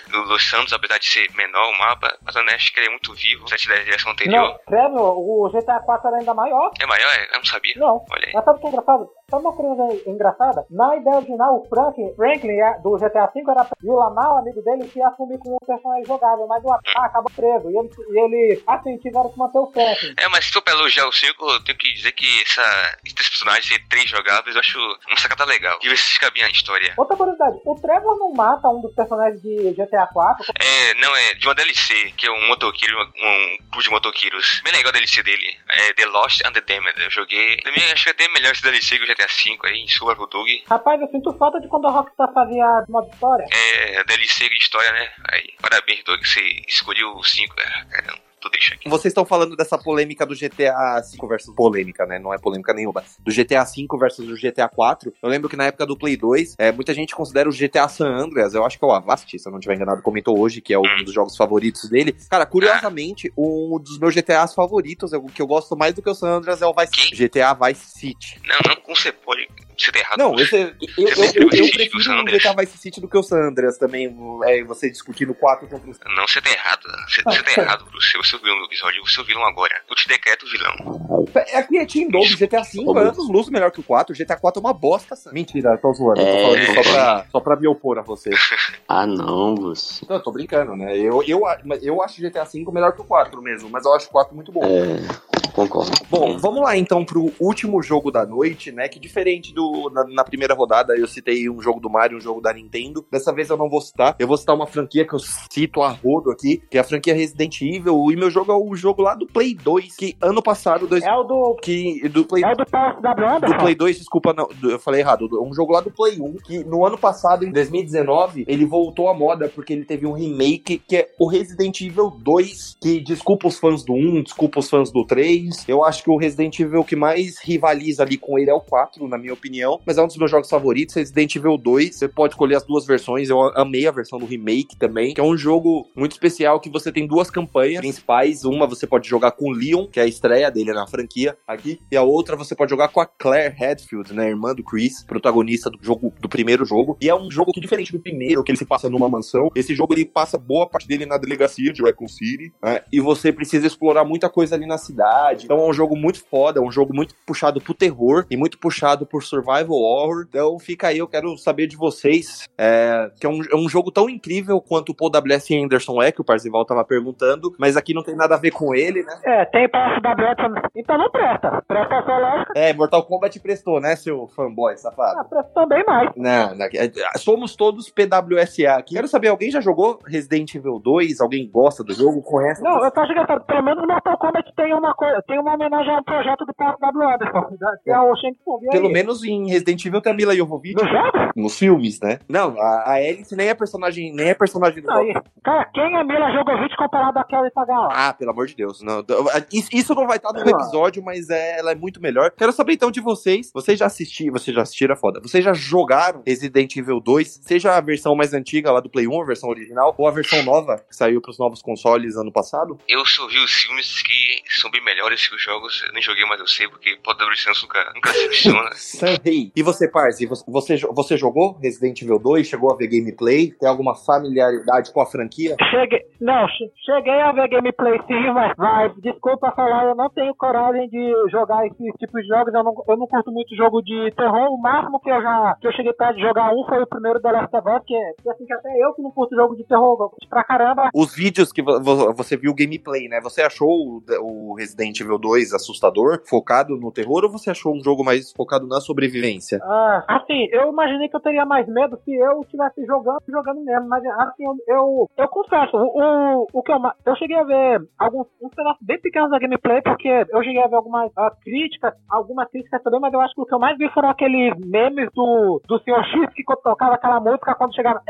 do 0.10 0.24
Los 0.24 0.50
Santos, 0.50 0.74
apesar 0.74 1.00
de 1.00 1.06
ser 1.06 1.32
menor 1.34 1.70
o 1.70 1.78
mapa, 1.78 2.18
mas 2.22 2.70
que 2.70 2.80
ele 2.80 2.88
é 2.88 2.90
muito 2.90 3.14
vivo, 3.14 3.48
se 3.48 3.68
da 3.68 3.76
direção 3.76 4.12
anterior. 4.12 4.42
Não, 4.42 4.60
sério, 4.70 4.98
o 4.98 5.50
GTA 5.52 5.80
4 5.80 6.08
era 6.08 6.18
ainda 6.18 6.34
maior. 6.34 6.72
É 6.80 6.86
maior? 6.86 7.10
É? 7.14 7.36
Eu 7.36 7.38
não 7.38 7.46
sabia. 7.46 7.74
Não. 7.78 8.06
Olha 8.10 8.28
aí. 8.28 8.34
Mas 8.34 8.44
sabe 8.46 8.58
o 8.58 8.62
que 8.62 8.68
é 8.68 8.70
engraçado? 8.70 9.10
Sabe 9.32 9.46
uma 9.46 9.54
coisa 9.54 10.02
engraçada? 10.06 10.66
Na 10.70 10.94
ideia 10.98 11.16
original, 11.16 11.56
o 11.56 11.68
Franklin, 11.70 12.14
Franklin 12.16 12.60
é, 12.60 12.80
do 12.80 12.98
GTA 12.98 13.32
V 13.34 13.44
era 13.48 13.66
e 13.82 13.90
o 13.90 13.96
Lamar, 13.96 14.36
o 14.36 14.38
amigo 14.40 14.62
dele, 14.62 14.92
ia 14.94 15.08
assumir 15.08 15.38
como 15.40 15.56
um 15.56 15.66
personagem 15.66 16.06
jogável, 16.06 16.46
mas 16.48 16.62
o 16.66 16.72
Atá 16.72 17.06
acabou 17.06 17.32
preso. 17.34 17.72
E 17.72 17.78
ele, 17.78 17.90
e 18.10 18.20
ele, 18.20 18.64
assim, 18.68 18.98
tiveram 18.98 19.32
que 19.32 19.40
manter 19.40 19.60
o 19.60 19.72
Franklin. 19.72 20.14
É, 20.18 20.28
mas 20.28 20.46
se 20.46 20.52
for 20.52 20.62
pra 20.62 20.74
elogiar 20.74 21.08
o 21.08 21.14
5, 21.14 21.46
eu 21.50 21.64
tenho 21.64 21.78
que 21.78 21.94
dizer 21.94 22.12
que 22.12 22.28
essa, 22.42 22.98
esses 23.06 23.30
personagens 23.30 23.66
ser 23.66 23.80
três 23.88 24.10
jogáveis, 24.10 24.54
eu 24.54 24.60
acho 24.60 24.78
uma 25.08 25.18
sacada 25.18 25.46
legal. 25.46 25.80
E 25.82 25.96
se 25.96 26.14
fica 26.14 26.30
bem 26.32 26.44
a 26.44 26.50
história. 26.50 26.94
Outra 26.98 27.16
curiosidade, 27.16 27.58
o 27.66 27.76
Trevor 27.76 28.20
não 28.20 28.34
mata 28.34 28.68
um 28.68 28.82
dos 28.82 28.94
personagens 28.94 29.42
de 29.42 29.72
GTA 29.72 30.08
4? 30.08 30.46
É, 30.60 30.94
não, 30.96 31.16
é 31.16 31.36
de 31.36 31.48
uma 31.48 31.56
DLC, 31.56 32.12
que 32.18 32.28
é 32.28 32.32
um 32.32 32.48
motoqueiro, 32.50 32.98
um 33.02 33.58
clube 33.72 33.84
de 33.84 33.90
motoqueiros. 33.90 34.62
Bem 34.64 34.74
legal 34.74 34.90
a 34.90 34.92
DLC 34.92 35.24
dele. 35.24 35.58
É 35.70 35.94
The 35.94 36.06
Lost 36.08 36.42
and 36.46 36.52
the 36.52 36.62
Damned. 36.62 37.02
Eu 37.02 37.10
joguei. 37.10 37.58
Também 37.58 37.92
acho 37.92 38.04
que 38.04 38.10
é 38.10 38.12
até 38.12 38.28
melhor 38.30 38.52
esse 38.52 38.62
DLC 38.62 38.98
que 38.98 39.06
o 39.06 39.08
GTA 39.08 39.21
GTA 39.22 39.28
V 39.28 39.60
aí, 39.68 39.86
pro 40.16 40.28
Doug. 40.28 40.48
Rapaz, 40.68 41.02
eu 41.02 41.08
sinto 41.10 41.34
falta 41.38 41.60
de 41.60 41.68
quando 41.68 41.88
a 41.88 41.92
Rockstar 41.92 42.34
fazia 42.34 42.86
modo 42.90 43.10
história. 43.12 43.46
É, 43.52 44.04
DLC 44.04 44.50
de 44.50 44.58
história, 44.58 44.92
né? 44.92 45.12
Aí, 45.32 45.54
parabéns, 45.62 46.04
Doug, 46.04 46.24
você 46.24 46.42
escolheu 46.68 47.14
o 47.16 47.24
5, 47.24 47.56
cara. 47.56 47.86
Caramba. 47.86 48.22
tô 48.42 48.50
deixando 48.50 48.76
aqui. 48.76 48.90
Vocês 48.90 49.12
estão 49.12 49.24
falando 49.26 49.56
dessa 49.56 49.78
polêmica 49.78 50.26
do 50.26 50.36
GTA 50.36 51.00
V 51.00 51.28
versus 51.28 51.54
polêmica, 51.56 52.06
né? 52.06 52.20
Não 52.20 52.34
é 52.34 52.40
polêmica 52.40 52.74
nenhuma. 52.74 53.04
Do 53.20 53.32
GTA 53.32 53.64
V 53.64 53.88
versus 54.00 54.28
o 54.28 54.36
GTA 54.36 54.68
4. 54.68 55.14
Eu 55.22 55.30
lembro 55.30 55.48
que 55.48 55.56
na 55.56 55.66
época 55.66 55.86
do 55.86 55.96
Play 55.96 56.18
2, 56.18 56.56
é, 56.58 56.72
muita 56.72 56.94
gente 56.94 57.16
considera 57.16 57.48
o 57.48 57.54
GTA 57.54 57.88
San 57.88 58.10
Andreas, 58.10 58.54
eu 58.54 58.66
acho 58.66 58.80
que 58.80 58.84
é 58.84 58.88
o 58.88 58.92
Avast, 58.92 59.38
se 59.38 59.48
eu 59.48 59.52
não 59.52 59.60
tiver 59.60 59.76
enganado, 59.76 60.02
comentou 60.02 60.40
hoje, 60.40 60.60
que 60.60 60.74
é 60.74 60.80
um 60.80 61.04
dos 61.04 61.14
jogos 61.14 61.38
favoritos 61.38 61.90
dele. 61.90 62.16
Cara, 62.30 62.46
curiosamente, 62.46 63.32
um 63.38 63.80
dos 63.80 64.00
meus 64.00 64.16
GTAs 64.16 64.56
favoritos, 64.56 65.14
o 65.14 65.26
que 65.26 65.42
eu 65.42 65.48
gosto 65.48 65.78
mais 65.78 65.94
do 65.94 66.02
que 66.02 66.10
o 66.10 66.16
San 66.16 66.30
Andreas 66.30 66.62
é 66.62 66.66
o 66.66 66.74
Vice 66.74 66.92
Quem? 66.92 67.28
GTA 67.28 67.54
Vice 67.54 68.00
City. 68.00 68.42
Não, 68.44 68.58
não, 68.68 68.81
como 68.92 68.96
você 68.96 69.12
pode. 69.12 69.48
Você 69.78 69.92
tá 69.92 70.00
errado. 70.00 70.20
Não, 70.20 70.36
esse, 70.36 70.56
eu, 70.58 70.72
eu, 70.98 71.08
eu, 71.08 71.16
Você 71.16 71.40
eu, 71.40 71.48
prefere 71.48 71.64
o 71.64 71.72
prefiro 71.72 72.22
o? 72.22 72.26
GTA 72.26 72.56
Vice 72.60 72.78
City 72.78 73.02
do 73.02 73.08
que 73.08 73.18
o 73.18 73.24
San 73.24 73.48
Andreas 73.48 73.78
também. 73.78 74.16
É, 74.46 74.64
você 74.64 74.90
discutindo 74.90 75.34
4 75.34 75.68
contra 75.68 75.90
o 75.90 76.16
Não, 76.16 76.28
você 76.28 76.42
tá 76.42 76.52
errado. 76.52 76.82
Você, 77.08 77.24
você 77.24 77.44
tá 77.44 77.62
errado, 77.62 77.86
Bruce. 77.86 78.18
Você 78.18 78.36
ouviu 78.36 78.56
no 78.56 78.66
episódio, 78.66 79.02
você 79.06 79.20
ouviu 79.20 79.42
agora. 79.44 79.82
Eu 79.90 79.96
te 79.96 80.08
decreto 80.08 80.46
vilão. 80.46 81.26
É 81.36 81.58
aqui 81.58 81.78
é 81.78 81.86
Team 81.86 82.10
Dog, 82.10 82.36
GTA 82.36 82.62
V 82.62 82.84
é 82.96 83.00
anos 83.00 83.30
luz 83.30 83.50
melhor 83.50 83.72
que 83.72 83.80
o 83.80 83.84
4, 83.84 84.16
GTA 84.16 84.36
4 84.36 84.62
é 84.62 84.66
uma 84.66 84.74
bosta. 84.74 85.16
Sam. 85.16 85.32
Mentira, 85.32 85.78
tô 85.78 85.94
zoando, 85.94 86.22
eu 86.22 86.26
tô 86.26 86.32
É. 86.32 86.42
falando 86.66 86.84
só 86.84 86.92
pra, 86.92 87.26
só 87.32 87.40
pra 87.40 87.56
me 87.56 87.68
opor 87.68 87.98
a 87.98 88.02
você. 88.02 88.30
Ah, 88.88 89.08
não, 89.08 89.56
Gus. 89.56 90.04
Não, 90.08 90.18
eu 90.18 90.22
tô 90.24 90.32
brincando, 90.32 90.76
né? 90.76 90.98
Eu, 90.98 91.24
eu, 91.26 91.44
eu 91.82 92.02
acho 92.02 92.22
GTA 92.22 92.44
V 92.44 92.66
melhor 92.74 92.92
que 92.92 93.00
o 93.02 93.06
4 93.06 93.42
mesmo, 93.42 93.70
mas 93.70 93.86
eu 93.86 93.94
acho 93.94 94.08
o 94.08 94.12
4 94.12 94.36
muito 94.36 94.52
bom. 94.52 94.62
É, 94.66 95.50
concordo. 95.54 95.92
Bom, 96.10 96.38
vamos 96.38 96.62
lá 96.62 96.76
então 96.76 97.06
pro 97.06 97.32
último 97.40 97.82
jogo 97.82 98.12
da 98.12 98.26
noite, 98.26 98.70
né? 98.72 98.81
Que 98.88 99.00
diferente 99.00 99.54
do 99.54 99.90
na, 99.94 100.04
na 100.06 100.24
primeira 100.24 100.54
rodada 100.54 100.96
eu 100.96 101.08
citei 101.08 101.50
um 101.50 101.62
jogo 101.62 101.80
do 101.80 101.90
Mario, 101.90 102.18
um 102.18 102.22
jogo 102.22 102.42
da 102.42 102.54
Nintendo. 102.54 103.06
Dessa 103.12 103.34
vez 103.34 103.50
eu 103.50 103.58
não 103.58 103.70
vou 103.70 103.82
citar. 103.82 104.16
Eu 104.20 104.28
vou 104.28 104.38
citar 104.38 104.56
uma 104.56 104.68
franquia 104.68 105.06
que 105.06 105.14
eu 105.14 105.20
cito 105.20 105.82
a 105.82 105.90
rodo 105.90 106.32
aqui, 106.32 106.62
que 106.70 106.78
é 106.78 106.82
a 106.82 106.84
franquia 106.84 107.14
Resident 107.14 107.62
Evil. 107.62 108.12
E 108.12 108.16
meu 108.16 108.30
jogo 108.30 108.52
é 108.52 108.56
o 108.56 108.76
jogo 108.76 109.02
lá 109.02 109.16
do 109.16 109.26
Play 109.28 109.54
2, 109.56 109.96
que 109.96 110.16
ano 110.22 110.42
passado, 110.42 110.88
dois, 110.88 111.04
É 111.04 111.14
o 111.14 111.24
do. 111.24 111.56
que 111.62 112.08
do 112.10 112.26
Play 112.26 112.44
É 112.44 112.52
o 112.52 112.56
do 112.56 112.66
PSW 112.66 113.16
do 113.16 113.26
Anderson? 113.26 113.58
Play 113.58 113.76
2, 113.76 113.98
desculpa, 113.98 114.34
não, 114.34 114.48
do- 114.60 114.72
eu 114.72 114.80
falei 114.80 115.02
errado. 115.02 115.28
do- 115.28 115.42
Um 115.44 115.54
jogo 115.54 115.74
lá 115.74 115.82
do 115.82 115.92
Play 115.92 116.20
1, 116.20 116.36
que 116.46 116.64
no 116.64 116.86
ano 116.86 116.98
passado, 116.98 117.46
em 117.46 117.52
2019, 117.52 118.46
ele 118.48 118.66
voltou 118.66 119.10
à 119.10 119.14
moda 119.14 119.50
porque 119.54 119.74
ele 119.74 119.86
teve 119.86 120.06
um 120.06 120.14
remake 120.14 120.78
que 120.88 120.96
é 120.98 121.10
o 121.20 121.28
Resident 121.28 121.82
Evil 121.82 122.10
2. 122.10 122.78
Que 122.82 123.00
desculpa 123.02 123.48
os 123.48 123.58
fãs 123.60 123.84
do 123.84 123.94
1, 123.94 124.24
desculpa 124.24 124.60
os 124.60 124.70
fãs 124.70 124.92
do 124.92 125.06
3. 125.06 125.68
Eu 125.68 125.84
acho 125.84 126.04
que 126.04 126.10
o 126.10 126.18
Resident 126.18 126.60
Evil 126.60 126.84
que 126.84 126.96
mais 126.96 127.38
rivaliza 127.40 128.04
ali 128.04 128.18
com 128.18 128.38
ele 128.38 128.50
é 128.50 128.54
o 128.54 128.62
4, 128.72 129.06
na 129.06 129.18
minha 129.18 129.34
opinião. 129.34 129.82
Mas 129.86 129.98
é 129.98 130.02
um 130.02 130.08
dos 130.08 130.16
meus 130.16 130.32
jogos 130.32 130.50
favoritos, 130.50 130.96
Resident 130.96 131.36
Evil 131.36 131.58
2. 131.58 131.94
Você 131.94 132.08
pode 132.08 132.34
escolher 132.36 132.56
as 132.56 132.64
duas 132.64 132.86
versões. 132.86 133.30
Eu 133.30 133.42
amei 133.58 133.86
a 133.86 133.92
versão 133.92 134.18
do 134.18 134.26
remake 134.26 134.78
também, 134.78 135.14
que 135.14 135.20
é 135.20 135.24
um 135.24 135.36
jogo 135.36 135.90
muito 135.94 136.14
especial 136.14 136.58
que 136.58 136.70
você 136.70 136.90
tem 136.90 137.06
duas 137.06 137.30
campanhas 137.30 137.82
principais. 137.82 138.46
Uma 138.46 138.66
você 138.66 138.88
pode 138.88 139.10
jogar 139.10 139.32
com 139.32 139.50
o 139.50 139.52
Leon, 139.52 139.88
que 139.88 140.00
é 140.00 140.04
a 140.04 140.08
estreia 140.08 140.50
dele 140.50 140.72
na 140.72 140.88
franquia 140.88 141.38
aqui, 141.46 141.82
e 141.92 141.98
a 141.98 142.02
outra 142.02 142.38
você 142.38 142.56
pode 142.56 142.70
jogar 142.70 142.88
com 142.88 143.02
a 143.02 143.06
Claire 143.06 143.54
Hadfield, 143.62 144.14
né, 144.14 144.30
irmã 144.30 144.56
do 144.56 144.64
Chris, 144.64 145.04
protagonista 145.04 145.70
do 145.70 145.78
jogo 145.82 146.14
do 146.22 146.30
primeiro 146.30 146.64
jogo. 146.64 146.98
E 147.02 147.10
é 147.10 147.16
um 147.16 147.30
jogo 147.30 147.52
que 147.52 147.60
diferente 147.60 147.92
do 147.92 148.00
primeiro, 148.00 148.42
que 148.42 148.52
ele 148.52 148.58
se 148.58 148.66
passa 148.66 148.90
numa 148.90 149.10
mansão. 149.10 149.52
Esse 149.54 149.76
jogo 149.76 149.94
ele 149.94 150.06
passa 150.06 150.38
boa 150.38 150.66
parte 150.66 150.88
dele 150.88 151.06
na 151.06 151.18
delegacia 151.18 151.74
de 151.74 151.82
Raccoon 151.82 152.08
City, 152.08 152.54
né, 152.64 152.82
e 152.90 153.02
você 153.02 153.34
precisa 153.34 153.68
explorar 153.68 154.06
muita 154.06 154.30
coisa 154.30 154.56
ali 154.56 154.66
na 154.66 154.78
cidade. 154.78 155.44
Então 155.44 155.60
é 155.60 155.68
um 155.68 155.74
jogo 155.74 155.98
muito 155.98 156.24
foda, 156.24 156.60
é 156.60 156.64
um 156.64 156.72
jogo 156.72 156.94
muito 156.94 157.14
puxado 157.26 157.60
pro 157.60 157.74
terror 157.74 158.26
e 158.30 158.38
muito 158.38 158.61
puxado 158.62 159.06
por 159.06 159.24
survival 159.24 159.72
horror. 159.78 160.26
Então 160.30 160.58
fica 160.60 160.88
aí, 160.88 161.00
eu 161.00 161.08
quero 161.08 161.36
saber 161.38 161.68
de 161.68 161.76
vocês, 161.76 162.48
é, 162.58 163.12
que 163.20 163.26
é 163.26 163.30
um, 163.30 163.42
é 163.52 163.56
um 163.56 163.68
jogo 163.68 163.92
tão 163.92 164.10
incrível 164.10 164.62
quanto 164.62 164.90
o 164.92 164.96
Paul 164.96 165.10
W.S. 165.10 165.54
Anderson 165.58 166.02
é, 166.02 166.12
que 166.12 166.22
o 166.22 166.24
Parzival 166.24 166.64
tava 166.66 166.86
perguntando, 166.86 167.54
mas 167.58 167.76
aqui 167.76 167.94
não 167.94 168.04
tem 168.04 168.16
nada 168.16 168.36
a 168.36 168.38
ver 168.38 168.52
com 168.52 168.74
ele, 168.76 169.04
né? 169.04 169.20
É, 169.26 169.46
tem 169.46 169.68
PSW 169.68 170.46
Anderson. 170.46 170.68
Então 170.76 170.98
não 170.98 171.10
presta. 171.10 171.62
Presta 171.68 172.04
só 172.06 172.18
lógica. 172.18 172.54
É, 172.56 172.74
Mortal 172.74 173.04
Kombat 173.04 173.40
prestou, 173.40 173.80
né, 173.82 173.96
seu 173.96 174.28
fanboy 174.28 174.78
safado? 174.78 175.20
Ah, 175.20 175.24
presta 175.24 175.52
também 175.54 175.84
mais. 175.86 176.12
Não, 176.16 176.56
não, 176.56 176.66
é- 176.66 177.18
somos 177.18 177.56
todos 177.56 177.90
PWSA 177.90 178.76
aqui. 178.78 178.96
Quero 178.96 179.08
saber, 179.08 179.30
alguém 179.30 179.50
já 179.50 179.60
jogou 179.62 180.00
Resident 180.06 180.54
Evil 180.54 180.80
2? 180.80 181.20
Alguém 181.20 181.50
gosta 181.50 181.84
do 181.84 181.94
jogo? 181.94 182.22
Conhece? 182.22 182.62
Não, 182.62 182.84
eu 182.84 182.92
tô 182.92 183.06
chegando. 183.08 183.42
Pelo 183.46 183.64
menos 183.64 183.82
no 183.82 183.88
Mortal 183.88 184.18
Kombat 184.18 184.54
tem 184.56 184.74
uma 184.74 184.94
coisa. 184.94 185.22
Tem 185.28 185.40
uma 185.40 185.54
homenagem 185.56 185.96
ao 185.96 186.04
projeto 186.04 186.46
do 186.46 186.54
PSW 186.54 187.02
Anderson. 187.04 187.58
Que 187.84 187.90
é 187.92 188.00
o 188.00 188.16
Shang? 188.16 188.38
Pelo 188.72 188.90
menos 188.90 189.24
em 189.24 189.50
Resident 189.50 189.86
Evil 189.86 190.02
tem 190.02 190.12
a 190.12 190.16
Mila 190.16 190.36
Jovovich. 190.36 190.76
No 190.76 190.88
jogo? 190.88 191.32
Nos 191.36 191.58
filmes, 191.58 192.00
né? 192.00 192.20
Não, 192.28 192.60
a, 192.60 192.84
a 192.86 192.94
Alice 192.94 193.36
nem 193.36 193.48
é 193.50 193.54
personagem, 193.54 194.14
nem 194.14 194.30
é 194.30 194.34
personagem 194.34 194.82
do 194.82 194.92
jogo. 194.92 195.00
aí. 195.00 195.14
Cara, 195.44 195.66
quem 195.74 195.96
é 195.98 196.04
Mila 196.04 196.32
Jovovich 196.32 196.76
comparado 196.78 197.20
a 197.20 197.24
Kelly 197.24 197.52
Tagawa? 197.52 197.90
Ah, 197.92 198.14
pelo 198.14 198.32
amor 198.32 198.48
de 198.48 198.56
Deus. 198.56 198.82
Não, 198.82 199.04
isso, 199.52 199.96
não 199.96 200.08
vai 200.08 200.18
estar 200.18 200.32
no 200.34 200.50
episódio, 200.50 201.04
mas 201.04 201.30
é, 201.30 201.60
ela 201.60 201.72
é 201.72 201.76
muito 201.76 202.02
melhor. 202.02 202.32
Quero 202.32 202.52
saber 202.52 202.74
então 202.74 202.92
de 202.92 203.00
vocês. 203.02 203.52
Vocês 203.54 203.78
já 203.80 203.86
assistiram, 203.86 204.34
vocês 204.34 204.56
já 204.56 204.62
assistiram, 204.62 204.94
é 204.94 204.98
foda. 204.98 205.20
Vocês 205.22 205.44
já 205.44 205.54
jogaram 205.54 206.24
Resident 206.26 206.76
Evil 206.76 207.00
2? 207.00 207.42
Seja 207.44 207.76
a 207.76 207.82
versão 207.82 208.16
mais 208.16 208.34
antiga 208.34 208.72
lá 208.72 208.80
do 208.80 208.90
Play 208.90 209.08
1, 209.08 209.22
a 209.22 209.26
versão 209.26 209.50
original, 209.50 209.96
ou 209.98 210.08
a 210.08 210.12
versão 210.12 210.44
nova, 210.44 210.78
que 210.90 210.96
saiu 210.96 211.22
pros 211.22 211.38
novos 211.40 211.62
consoles 211.62 212.16
ano 212.16 212.32
passado? 212.32 212.78
Eu 212.88 213.06
só 213.06 213.28
vi 213.28 213.38
os 213.40 213.52
filmes 213.52 214.02
que 214.02 214.42
são 214.60 214.70
bem 214.72 214.84
melhores 214.84 215.28
que 215.28 215.36
os 215.36 215.42
jogos. 215.42 215.84
Eu 215.86 215.94
nem 215.94 216.02
joguei, 216.02 216.26
mas 216.26 216.40
eu 216.40 216.48
sei, 216.48 216.68
porque 216.68 216.98
pode 217.04 217.20
dar 217.20 217.30
licença 217.30 217.62
nunca, 217.62 217.92
nunca 217.96 218.12
decepciona. 218.12 218.41
Sanhei. 218.74 219.52
E 219.56 219.64
você, 219.64 219.88
Parzi, 219.88 220.26
você, 220.26 220.78
você, 220.90 221.18
jogou 221.18 221.54
Resident 221.62 222.02
Evil 222.02 222.20
2? 222.20 222.48
Chegou 222.48 222.72
a 222.72 222.76
ver 222.76 222.88
gameplay? 222.88 223.52
Tem 223.52 223.68
alguma 223.70 223.96
familiaridade 223.96 224.92
com 224.94 225.02
a 225.02 225.06
franquia? 225.06 225.56
Cheguei. 225.70 226.02
Não, 226.20 226.48
che- 226.48 226.72
cheguei 226.86 227.20
a 227.22 227.32
ver 227.32 227.48
gameplay 227.50 228.00
sim, 228.08 228.32
mas, 228.34 228.54
mas 228.58 228.94
desculpa 229.02 229.52
falar, 229.56 229.86
eu 229.86 229.96
não 229.96 230.10
tenho 230.10 230.34
coragem 230.36 230.88
de 230.90 231.14
jogar 231.32 231.66
esse 231.66 231.92
tipo 231.98 232.22
de 232.22 232.28
jogos. 232.28 232.54
Eu 232.54 232.64
não, 232.64 232.74
eu 232.88 232.98
não 232.98 233.08
curto 233.08 233.32
muito 233.32 233.56
jogo 233.56 233.82
de 233.82 234.12
terror. 234.16 234.50
O 234.52 234.58
máximo 234.62 235.00
que 235.00 235.10
eu 235.10 235.22
já 235.22 235.56
que 235.60 235.68
eu 235.68 235.74
cheguei 235.74 235.94
perto 235.94 236.16
de 236.16 236.22
jogar 236.22 236.54
um 236.54 236.64
foi 236.66 236.82
o 236.82 236.88
primeiro 236.88 237.20
The 237.22 237.32
Last 237.32 237.56
of 237.56 237.68
Us, 237.70 237.82
que, 237.86 237.96
é- 237.96 238.14
que 238.22 238.30
assim 238.30 238.46
que 238.46 238.54
até 238.54 238.70
eu 238.80 238.94
que 238.94 239.02
não 239.02 239.12
curto 239.12 239.36
jogo 239.36 239.56
de 239.56 239.64
terror, 239.64 239.98
eu 240.00 240.10
curto 240.10 240.28
pra 240.30 240.44
caramba. 240.44 240.90
Os 240.94 241.14
vídeos 241.16 241.52
que 241.52 241.62
vo- 241.62 241.80
vo- 241.82 242.14
você 242.14 242.38
viu 242.38 242.54
gameplay, 242.54 243.08
né? 243.08 243.20
Você 243.22 243.42
achou 243.42 243.70
o, 243.70 244.04
o 244.22 244.54
Resident 244.56 245.00
Evil 245.00 245.18
2 245.18 245.54
assustador, 245.54 246.22
focado 246.28 246.78
no 246.78 246.92
terror, 246.92 247.24
ou 247.24 247.32
você 247.32 247.50
achou 247.50 247.74
um 247.76 247.84
jogo 247.84 248.04
mais 248.04 248.31
focado 248.36 248.68
na 248.68 248.80
sobrevivência? 248.80 249.60
Ah, 249.62 250.04
assim, 250.08 250.48
eu 250.52 250.70
imaginei 250.70 251.10
que 251.10 251.16
eu 251.16 251.22
teria 251.22 251.46
mais 251.46 251.68
medo 251.68 252.00
se 252.04 252.14
eu 252.14 252.42
estivesse 252.42 252.86
jogando, 252.86 253.22
jogando 253.28 253.62
mesmo, 253.62 253.88
mas 253.88 254.04
assim, 254.06 254.44
eu, 254.44 254.56
eu, 254.68 255.10
eu 255.18 255.28
confesso, 255.28 255.76
o, 255.76 256.48
o, 256.54 256.64
que 256.64 256.72
eu, 256.72 256.78
eu 257.06 257.16
cheguei 257.16 257.38
a 257.38 257.44
ver 257.44 257.82
alguns 257.98 258.28
uns 258.42 258.54
pedaços 258.54 258.82
bem 258.82 259.00
pequenos 259.00 259.30
da 259.30 259.40
gameplay, 259.40 259.82
porque 259.82 260.08
eu 260.08 260.44
cheguei 260.44 260.62
a 260.62 260.68
ver 260.68 260.76
algumas 260.76 261.12
ah, 261.18 261.32
críticas, 261.44 261.94
algumas 262.10 262.50
críticas 262.50 262.82
também, 262.84 263.00
mas 263.00 263.14
eu 263.14 263.22
acho 263.22 263.34
que 263.34 263.42
o 263.42 263.46
que 263.46 263.54
eu 263.54 263.60
mais 263.60 263.78
vi 263.78 263.90
foram 263.90 264.10
aqueles 264.10 264.54
memes 264.66 265.10
do, 265.14 265.62
do 265.68 265.80
Sr. 265.80 266.04
X 266.04 266.34
que 266.34 266.44
tocava 266.44 266.96
aquela 266.96 267.20
música 267.20 267.56
quando 267.56 267.76
chegava 267.76 268.02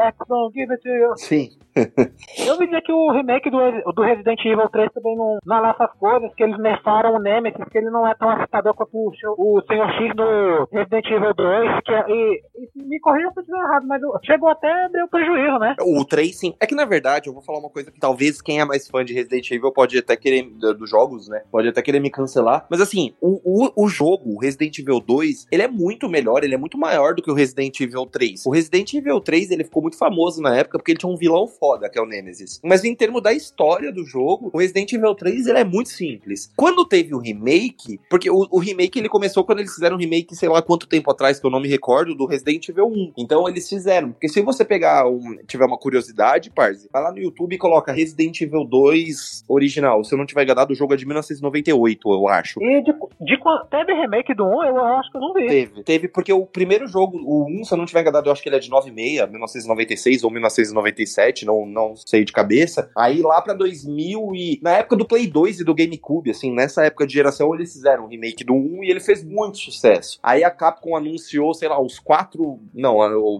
give 0.53 0.72
it. 0.72 0.84
Sim. 1.15 1.49
Eu 1.76 2.57
dizer 2.57 2.82
que 2.82 2.91
o 2.91 3.11
remake 3.11 3.49
do, 3.49 3.57
do 3.93 4.01
Resident 4.01 4.39
Evil 4.45 4.69
3 4.69 4.91
também 4.93 5.15
não, 5.15 5.38
não 5.45 5.57
é 5.57 5.59
lá 5.61 5.69
essas 5.72 5.91
coisas, 5.97 6.34
que 6.36 6.43
eles 6.43 6.57
nerfaram 6.59 7.15
o 7.15 7.19
Nemesis, 7.19 7.63
que 7.72 7.78
ele 7.78 7.89
não 7.89 8.07
é 8.07 8.13
tão 8.15 8.30
assustador 8.30 8.74
quanto 8.74 8.89
o, 8.93 9.11
o 9.38 9.61
Sr. 9.61 9.89
X 9.97 10.15
do 10.15 10.67
Resident 10.72 11.05
Evil 11.05 11.34
2, 11.34 11.82
que 11.86 11.91
é, 11.93 12.05
e, 12.09 12.41
e 12.76 12.84
me 12.84 12.99
corrija 12.99 13.30
se 13.32 13.39
eu 13.39 13.41
estiver 13.41 13.59
errado, 13.59 13.88
mas 13.88 14.01
chegou 14.26 14.49
até 14.49 14.89
deu 14.89 15.07
prejuízo, 15.07 15.57
né? 15.59 15.76
O 15.82 16.03
3, 16.05 16.38
sim. 16.38 16.53
É 16.59 16.65
que, 16.67 16.76
na 16.76 16.86
verdade, 16.86 17.30
eu 17.30 17.34
vou 17.34 17.41
falar 17.41 17.59
uma 17.59 17.69
coisa 17.69 17.91
que 17.91 17.99
talvez 17.99 18.41
quem 18.41 18.59
é 18.59 18.65
mais 18.65 18.88
fã 18.88 19.03
de 19.03 19.13
Resident 19.13 19.49
Evil 19.51 19.72
pode 19.72 19.97
até 19.97 20.15
querer, 20.15 20.43
do- 20.43 20.74
dos 20.74 20.89
jogos, 20.89 21.28
né? 21.28 21.41
Pode 21.51 21.67
até 21.69 21.82
querer 21.82 21.99
me 21.99 22.09
cancelar. 22.09 22.65
Mas, 22.69 22.82
assim, 22.82 23.13
o, 23.22 23.39
o, 23.65 23.86
o 23.86 23.88
jogo, 23.88 24.38
Resident 24.39 24.78
Evil 24.80 24.99
2, 24.99 25.47
ele 25.51 25.63
é 25.63 25.67
muito 25.67 26.09
melhor, 26.09 26.43
ele 26.43 26.55
é 26.55 26.57
muito 26.57 26.78
maior 26.78 27.13
do 27.15 27.22
que 27.22 27.32
o 27.32 27.36
Resident 27.36 27.80
Evil 27.80 28.05
3. 28.05 28.45
O 28.45 28.51
Resident 28.51 28.93
Evil 28.93 29.19
3, 29.22 29.51
ele 29.51 29.63
ficou 29.63 29.82
muito 29.82 29.97
famoso 29.97 30.41
na 30.41 30.55
época 30.57 30.78
porque 30.78 30.91
ele 30.91 30.99
tinha 30.99 31.11
um 31.11 31.17
vilão 31.17 31.47
foda, 31.62 31.88
que 31.88 31.99
é 31.99 32.01
o 32.01 32.07
Nemesis. 32.07 32.59
Mas, 32.64 32.84
em 32.84 32.95
termos 32.95 33.22
da 33.22 33.32
história 33.32 33.91
do 33.91 34.03
jogo, 34.03 34.49
o 34.51 34.57
Resident 34.57 34.91
Evil 34.93 35.14
3, 35.14 35.45
ele 35.45 35.59
é 35.59 35.64
muito 35.64 35.89
simples. 35.89 36.51
Quando 36.55 36.84
teve 36.84 37.14
o 37.14 37.20
remake, 37.20 37.99
porque 38.09 38.32
o, 38.32 38.47
o 38.49 38.57
remake, 38.57 38.97
ele 38.97 39.07
começou 39.07 39.43
quando 39.43 39.59
eles 39.59 39.76
fizeram 39.76 39.95
um 39.95 39.99
remake, 39.99 40.36
sei 40.36 40.49
lá 40.49 40.59
quanto 40.64 40.88
tempo 40.88 41.12
atrás, 41.12 41.39
que 41.39 41.45
eu 41.45 41.51
não 41.51 41.59
me 41.59 41.68
recordo, 41.68 42.16
do 42.16 42.26
Resident 42.26 42.68
Evil 42.68 42.88
1. 42.88 43.14
Então, 43.16 43.47
eles 43.47 43.70
fizeram. 43.70 44.12
Porque 44.12 44.28
se 44.28 44.41
você 44.41 44.66
pegar 44.66 45.07
um, 45.07 45.38
tiver 45.45 45.66
uma 45.66 45.78
curiosidade, 45.78 46.49
Parzi, 46.49 46.89
vai 46.91 47.03
lá 47.03 47.12
no 47.12 47.20
YouTube 47.20 47.53
e 47.53 47.59
coloca 47.59 47.91
Resident 47.91 48.41
Evil 48.41 48.66
2 48.66 49.45
original. 49.47 50.03
Se 50.03 50.16
eu 50.16 50.18
não 50.18 50.26
tiver 50.26 50.41
enganado, 50.41 50.74
o 50.74 50.76
jogo 50.76 50.95
é 50.95 50.97
de 50.97 51.05
1998, 51.05 52.12
eu 52.12 52.28
acho. 52.28 52.59
E 52.59 52.82
de, 52.82 52.91
de 52.91 53.38
teve 53.70 53.93
remake 53.93 54.34
do 54.34 54.45
1, 54.45 54.64
eu 54.64 54.86
acho 54.86 55.12
que 55.12 55.18
eu 55.18 55.22
não 55.22 55.34
vi. 55.34 55.47
Teve. 55.47 55.84
Teve 55.84 56.07
porque 56.07 56.34
o 56.34 56.47
primeiro 56.47 56.88
jogo, 56.88 57.20
o 57.24 57.45
1, 57.62 57.66
se 57.66 57.74
eu 57.74 57.78
não 57.78 57.86
tiver 57.86 58.01
enganado, 58.01 58.28
eu 58.28 58.32
acho 58.32 58.41
que 58.41 58.49
ele 58.49 58.55
é 58.55 58.59
de 58.59 58.70
96, 58.70 59.30
1996 59.30 60.24
ou 60.24 60.32
1997, 60.32 61.45
não, 61.52 61.66
não 61.66 61.95
sei 61.95 62.24
de 62.24 62.32
cabeça. 62.32 62.89
Aí 62.95 63.22
lá 63.22 63.41
pra 63.41 63.54
2000 63.54 64.36
e... 64.36 64.60
Na 64.62 64.78
época 64.78 64.95
do 64.95 65.08
Play 65.08 65.28
2 65.28 65.60
e 65.60 65.64
do 65.64 65.76
GameCube, 65.76 66.32
assim, 66.32 66.54
nessa 66.54 66.86
época 66.86 67.06
de 67.06 67.14
geração, 67.14 67.54
eles 67.54 67.74
fizeram 67.74 68.06
um 68.06 68.08
remake 68.08 68.43
do 68.43 68.54
1 68.54 68.84
e 68.84 68.89
ele 68.89 68.99
fez 68.99 69.24
muito 69.24 69.58
sucesso. 69.58 70.20
Aí 70.24 70.43
a 70.43 70.52
Capcom 70.52 70.95
anunciou, 70.95 71.54
sei 71.54 71.68
lá, 71.68 71.82
os 71.82 71.99
quatro 71.99 72.60
não, 72.74 72.97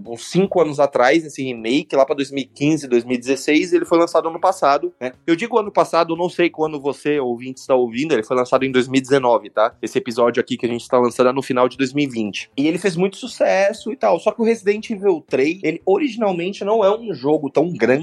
uns 0.08 0.30
5 0.30 0.62
anos 0.62 0.80
atrás, 0.80 1.26
esse 1.26 1.44
remake, 1.44 1.96
lá 1.96 2.06
pra 2.06 2.16
2015, 2.16 2.88
2016, 2.88 3.74
ele 3.74 3.86
foi 3.86 3.98
lançado 3.98 4.28
ano 4.28 4.40
passado, 4.40 4.94
né? 5.00 5.14
Eu 5.26 5.36
digo 5.36 5.58
ano 5.58 5.72
passado, 5.72 6.16
não 6.16 6.30
sei 6.30 6.50
quando 6.50 6.80
você, 6.80 7.20
ouvinte, 7.20 7.60
está 7.60 7.76
ouvindo, 7.76 8.14
ele 8.14 8.24
foi 8.24 8.36
lançado 8.36 8.64
em 8.64 8.72
2019, 8.72 9.50
tá? 9.50 9.76
Esse 9.82 9.98
episódio 9.98 10.42
aqui 10.42 10.58
que 10.58 10.66
a 10.66 10.70
gente 10.70 10.82
está 10.82 10.98
lançando 10.98 11.30
é 11.30 11.34
no 11.34 11.42
final 11.42 11.68
de 11.68 11.78
2020. 11.78 12.52
E 12.58 12.68
ele 12.68 12.78
fez 12.78 12.96
muito 12.96 13.18
sucesso 13.18 13.92
e 13.92 13.96
tal, 13.96 14.20
só 14.20 14.32
que 14.32 14.42
o 14.42 14.46
Resident 14.46 14.90
Evil 14.90 15.24
3, 15.28 15.60
ele 15.64 15.82
originalmente 15.86 16.64
não 16.64 16.84
é 16.84 16.96
um 16.96 17.14
jogo 17.14 17.50
tão 17.50 17.72
grande 17.72 18.01